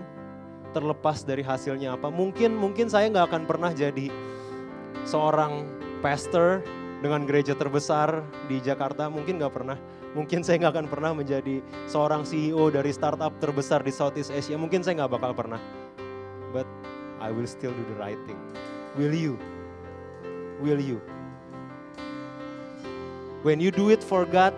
terlepas 0.72 1.26
dari 1.26 1.41
hasilnya 1.41 1.97
apa. 1.97 2.07
Mungkin 2.09 2.53
mungkin 2.55 2.88
saya 2.88 3.09
nggak 3.09 3.28
akan 3.34 3.43
pernah 3.49 3.72
jadi 3.74 4.09
seorang 5.05 5.65
pastor 5.99 6.63
dengan 6.99 7.24
gereja 7.24 7.55
terbesar 7.55 8.24
di 8.51 8.59
Jakarta, 8.59 9.07
mungkin 9.07 9.39
nggak 9.39 9.53
pernah. 9.53 9.78
Mungkin 10.17 10.41
saya 10.41 10.57
nggak 10.57 10.74
akan 10.74 10.88
pernah 10.89 11.11
menjadi 11.13 11.61
seorang 11.86 12.26
CEO 12.26 12.74
dari 12.74 12.89
startup 12.89 13.32
terbesar 13.38 13.86
di 13.86 13.93
Southeast 13.93 14.34
Asia. 14.34 14.57
Mungkin 14.57 14.82
saya 14.82 15.05
nggak 15.05 15.13
bakal 15.15 15.32
pernah. 15.38 15.61
But 16.49 16.65
I 17.22 17.30
will 17.30 17.45
still 17.45 17.72
do 17.72 17.84
the 17.93 17.97
right 18.01 18.17
thing. 18.26 18.39
Will 18.97 19.13
you? 19.13 19.38
Will 20.59 20.82
you? 20.82 20.97
When 23.45 23.63
you 23.63 23.72
do 23.72 23.93
it 23.93 24.03
for 24.03 24.28
God, 24.28 24.51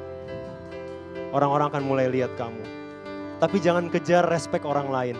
orang-orang 1.36 1.70
akan 1.70 1.84
mulai 1.86 2.07
lihat 2.09 2.34
kamu. 2.39 2.64
Tapi 3.38 3.57
jangan 3.62 3.91
kejar 3.91 4.26
respect 4.30 4.66
orang 4.66 4.89
lain 4.89 5.18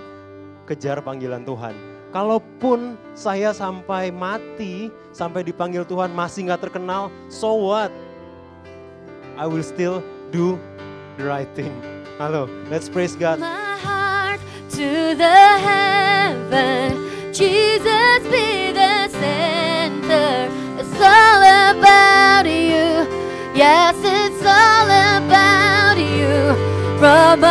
kejar 0.66 1.02
panggilan 1.02 1.46
Tuhan. 1.46 1.74
Kalaupun 2.12 3.00
saya 3.16 3.56
sampai 3.56 4.12
mati, 4.12 4.92
sampai 5.16 5.48
dipanggil 5.48 5.88
Tuhan 5.88 6.12
masih 6.12 6.52
nggak 6.52 6.68
terkenal, 6.68 7.08
so 7.32 7.56
what? 7.56 7.92
I 9.40 9.48
will 9.48 9.64
still 9.64 10.04
do 10.30 10.60
the 11.16 11.24
right 11.24 11.48
thing. 11.56 11.72
Halo, 12.20 12.52
let's 12.68 12.92
praise 12.92 13.16
God. 13.16 13.40
My 13.40 13.80
heart 13.80 14.44
to 14.76 15.16
the 15.16 15.42
heaven, 15.64 17.00
Jesus 17.32 18.22
be 18.28 18.76
the 18.76 19.08
center. 19.08 20.52
It's 20.78 21.00
all 21.00 21.42
about 21.72 22.44
you. 22.44 23.08
Yes, 23.56 23.96
it's 24.04 24.44
all 24.44 24.90
about 24.92 25.96
you. 25.96 26.72
from 27.02 27.44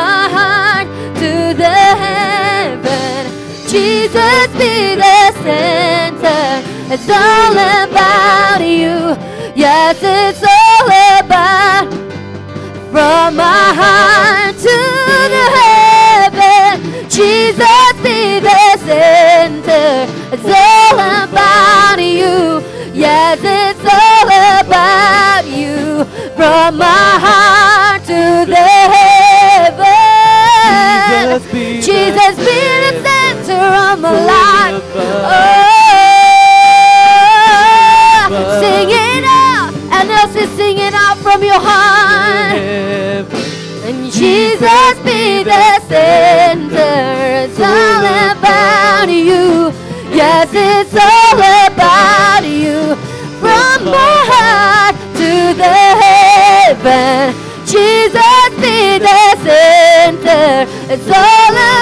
Jesus 3.70 4.48
be 4.58 4.96
the 4.96 5.32
center. 5.44 6.60
It's 6.92 7.08
all 7.08 7.52
about 7.52 8.58
you. 8.58 9.14
Yes, 9.54 9.96
it's 10.02 10.42
all 10.42 10.88
about 11.20 11.88
from 12.90 13.36
my 13.36 13.72
heart 13.80 14.56
to 14.56 14.78
the 15.34 15.46
heaven. 15.62 17.08
Jesus 17.08 17.92
be 18.02 18.40
the 18.40 18.76
center. 18.78 20.08
It's 20.34 20.44
all 20.46 20.98
about 20.98 22.00
you. 22.00 22.60
Yes, 22.92 23.38
it's 23.40 23.84
all 23.86 24.26
about 24.58 25.46
you. 25.46 26.04
From 26.34 26.76
my 26.76 27.18
heart 27.22 28.02
to 28.02 28.46
the 28.50 28.68
heaven. 28.96 30.10
Jesus 30.66 31.52
be 31.52 31.76
the 31.76 31.82
Jesus 31.82 32.36
be 32.36 32.80
the 33.70 33.76
center 33.76 33.92
of 33.92 34.00
my 34.00 34.10
Full 34.10 34.26
life. 34.26 34.74
above. 34.74 35.24
Oh, 38.32 38.60
sing 38.62 38.90
it 38.90 39.24
out. 39.24 39.72
And 39.92 40.06
also 40.10 40.42
sing 40.56 40.76
it 40.78 40.94
out 40.94 41.18
from 41.18 41.42
your 41.42 41.58
heart. 41.60 42.56
And 43.86 44.10
Jesus 44.12 44.94
be 45.04 45.42
the 45.42 45.80
center. 45.88 46.96
It's 47.44 47.58
all 47.58 48.04
about 48.32 49.08
you. 49.08 49.72
Yes, 50.14 50.48
it's 50.52 50.94
all 50.94 51.40
about 51.66 52.44
you. 52.44 52.94
From 53.40 53.84
my 53.84 54.16
heart 54.30 54.96
to 55.16 55.54
the 55.54 55.78
heaven. 56.04 57.34
Jesus 57.66 58.48
be 58.60 58.98
the 58.98 59.36
center. 59.42 60.66
It's 60.92 61.08
all 61.08 61.14
about 61.14 61.18
you. 61.18 61.28
Yes, 61.50 61.58
it's 61.58 61.80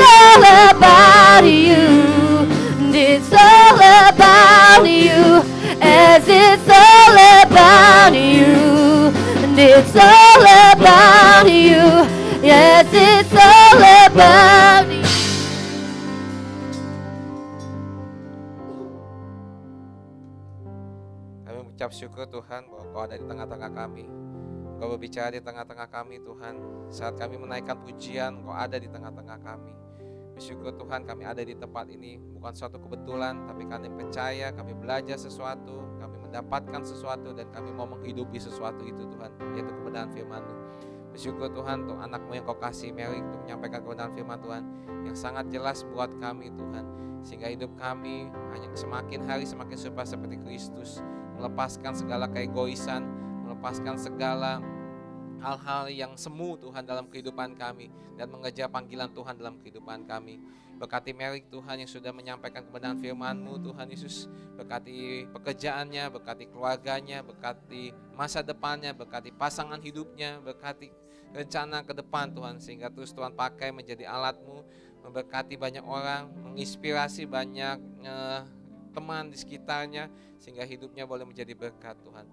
all 0.00 0.44
about 0.72 1.44
you. 1.44 1.84
And 2.80 2.96
It's 2.96 3.28
all 3.32 3.76
about 3.76 4.84
you. 4.88 5.44
As 5.80 6.24
it's 6.26 6.68
all 6.68 7.16
about 7.44 8.16
you. 8.16 9.12
And 9.44 9.58
it's 9.58 9.96
all 9.96 10.44
about 10.72 11.46
you. 11.46 11.84
Yes, 12.40 12.88
it's 12.88 13.36
all 13.36 13.80
about 14.08 14.88
you. 14.88 15.04
Kami 21.44 21.56
mengucap 21.60 21.92
syukur 21.92 22.24
Tuhan 22.32 22.64
bahwa 22.72 22.84
Kau 22.96 23.02
ada 23.04 23.20
di 23.20 23.24
tengah-tengah 23.28 23.70
kami. 23.76 24.08
Kau 24.80 24.88
berbicara 24.96 25.36
di 25.36 25.44
tengah-tengah 25.44 25.88
kami 25.92 26.16
Tuhan. 26.24 26.54
Saat 26.88 27.20
kami 27.20 27.36
menaikkan 27.36 27.76
pujian, 27.84 28.40
Kau 28.40 28.56
ada 28.56 28.80
di 28.80 28.88
tengah-tengah 28.88 29.38
kami. 29.44 29.89
Bersyukur 30.40 30.72
Tuhan 30.72 31.04
kami 31.04 31.28
ada 31.28 31.44
di 31.44 31.52
tempat 31.52 31.84
ini 31.92 32.16
bukan 32.16 32.56
suatu 32.56 32.80
kebetulan, 32.80 33.44
tapi 33.44 33.68
kami 33.68 33.92
percaya, 33.92 34.48
kami 34.48 34.72
belajar 34.72 35.20
sesuatu, 35.20 35.84
kami 36.00 36.16
mendapatkan 36.16 36.80
sesuatu 36.80 37.36
dan 37.36 37.52
kami 37.52 37.68
mau 37.76 37.84
menghidupi 37.84 38.40
sesuatu 38.40 38.80
itu 38.88 39.04
Tuhan, 39.04 39.36
yaitu 39.52 39.68
kebenaran 39.68 40.08
firman-Mu. 40.08 40.56
Bersyukur 41.12 41.52
Tuhan 41.52 41.84
untuk 41.84 42.00
anakmu 42.00 42.32
yang 42.32 42.48
kau 42.48 42.56
kasih 42.56 42.88
Mary 42.88 43.20
untuk 43.20 43.44
menyampaikan 43.44 43.84
kebenaran 43.84 44.12
firman 44.16 44.38
Tuhan 44.40 44.62
yang 45.04 45.12
sangat 45.12 45.44
jelas 45.52 45.84
buat 45.92 46.08
kami 46.16 46.48
Tuhan. 46.56 46.84
Sehingga 47.20 47.52
hidup 47.52 47.76
kami 47.76 48.32
hanya 48.56 48.72
semakin 48.72 49.20
hari 49.28 49.44
semakin 49.44 49.76
serupa 49.76 50.08
seperti 50.08 50.40
Kristus. 50.40 51.04
Melepaskan 51.36 51.92
segala 51.92 52.24
keegoisan, 52.32 53.04
melepaskan 53.44 54.00
segala 54.00 54.64
hal-hal 55.40 55.88
yang 55.88 56.12
semu 56.14 56.54
Tuhan 56.60 56.84
dalam 56.84 57.08
kehidupan 57.08 57.56
kami 57.56 57.88
dan 58.14 58.28
mengejar 58.28 58.68
panggilan 58.68 59.10
Tuhan 59.12 59.40
dalam 59.40 59.56
kehidupan 59.58 60.04
kami. 60.04 60.38
Berkati 60.80 61.12
Mary 61.12 61.44
Tuhan 61.44 61.84
yang 61.84 61.90
sudah 61.90 62.08
menyampaikan 62.08 62.64
kebenaran 62.64 62.96
firman-Mu 62.96 63.60
Tuhan 63.60 63.92
Yesus. 63.92 64.32
Berkati 64.56 65.28
pekerjaannya, 65.28 66.08
berkati 66.08 66.48
keluarganya, 66.48 67.20
berkati 67.20 67.92
masa 68.16 68.40
depannya, 68.40 68.96
berkati 68.96 69.28
pasangan 69.32 69.80
hidupnya, 69.80 70.40
berkati 70.40 70.88
rencana 71.36 71.84
ke 71.84 71.92
depan 71.92 72.32
Tuhan 72.32 72.58
sehingga 72.58 72.88
terus 72.90 73.12
Tuhan 73.12 73.36
pakai 73.36 73.70
menjadi 73.70 74.08
alatmu 74.08 74.64
memberkati 75.00 75.56
banyak 75.56 75.84
orang, 75.84 76.28
menginspirasi 76.44 77.24
banyak 77.24 77.76
eh, 78.04 78.40
teman 78.92 79.32
di 79.32 79.36
sekitarnya 79.38 80.10
sehingga 80.36 80.66
hidupnya 80.66 81.06
boleh 81.06 81.24
menjadi 81.24 81.52
berkat 81.56 81.96
Tuhan. 82.04 82.26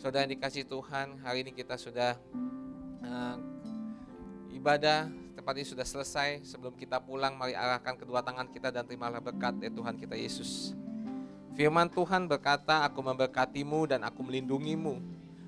Saudara 0.00 0.24
yang 0.24 0.34
dikasih 0.38 0.64
Tuhan, 0.64 1.20
hari 1.20 1.44
ini 1.46 1.52
kita 1.52 1.76
sudah 1.76 2.16
eh, 3.04 3.36
ibadah 4.56 5.10
tempat 5.34 5.52
ini 5.58 5.66
sudah 5.66 5.86
selesai. 5.86 6.46
Sebelum 6.46 6.78
kita 6.78 7.02
pulang, 7.02 7.34
mari 7.34 7.52
arahkan 7.56 7.98
kedua 7.98 8.22
tangan 8.22 8.46
kita 8.52 8.70
dan 8.70 8.86
terimalah 8.86 9.18
berkat 9.18 9.58
dari 9.58 9.72
Tuhan 9.74 9.98
kita 9.98 10.14
Yesus. 10.14 10.72
Firman 11.52 11.90
Tuhan 11.92 12.30
berkata, 12.30 12.86
Aku 12.88 13.04
memberkatimu 13.04 13.90
dan 13.90 14.00
aku 14.06 14.24
melindungimu. 14.24 15.02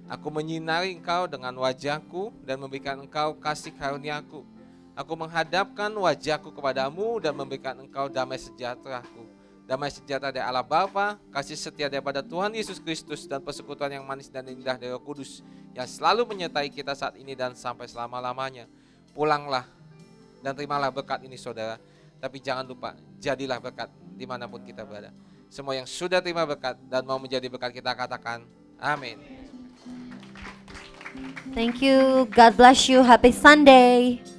Aku 0.05 0.29
menyinari 0.29 0.93
engkau 0.93 1.25
dengan 1.25 1.57
wajahku 1.57 2.29
dan 2.45 2.61
memberikan 2.61 3.01
engkau 3.01 3.33
kasih 3.41 3.73
karuniaku. 3.73 4.45
Aku 4.93 5.17
menghadapkan 5.17 5.89
wajahku 5.89 6.53
kepadamu 6.53 7.19
dan 7.25 7.33
memberikan 7.33 7.73
engkau 7.81 8.13
damai 8.13 8.37
sejahteraku. 8.37 9.24
Damai 9.65 9.89
sejahtera 9.89 10.29
dari 10.29 10.45
Allah 10.45 10.61
Bapa, 10.61 11.17
kasih 11.33 11.57
setia 11.57 11.89
daripada 11.89 12.21
Tuhan 12.21 12.53
Yesus 12.53 12.77
Kristus 12.77 13.25
dan 13.25 13.41
persekutuan 13.41 13.89
yang 13.89 14.05
manis 14.05 14.29
dan 14.29 14.45
indah 14.45 14.77
dari 14.77 14.93
Roh 14.93 15.01
Kudus 15.01 15.41
yang 15.73 15.89
selalu 15.89 16.29
menyertai 16.29 16.69
kita 16.69 16.93
saat 16.93 17.17
ini 17.17 17.33
dan 17.33 17.57
sampai 17.57 17.89
selama-lamanya. 17.89 18.69
Pulanglah 19.17 19.65
dan 20.45 20.53
terimalah 20.53 20.93
berkat 20.93 21.25
ini 21.25 21.41
saudara. 21.41 21.81
Tapi 22.21 22.45
jangan 22.45 22.69
lupa, 22.69 22.93
jadilah 23.17 23.57
berkat 23.57 23.89
di 24.13 24.29
mana 24.29 24.45
pun 24.45 24.61
kita 24.61 24.85
berada. 24.85 25.17
Semua 25.49 25.73
yang 25.73 25.89
sudah 25.89 26.21
terima 26.21 26.45
berkat 26.45 26.77
dan 26.85 27.09
mau 27.09 27.17
menjadi 27.17 27.49
berkat 27.49 27.73
kita 27.73 27.97
katakan, 27.97 28.45
amin. 28.77 29.17
Thank 31.57 31.81
you. 31.81 32.29
God 32.37 32.59
bless 32.59 32.91
you. 32.91 33.01
Happy 33.01 33.33
Sunday. 33.33 34.34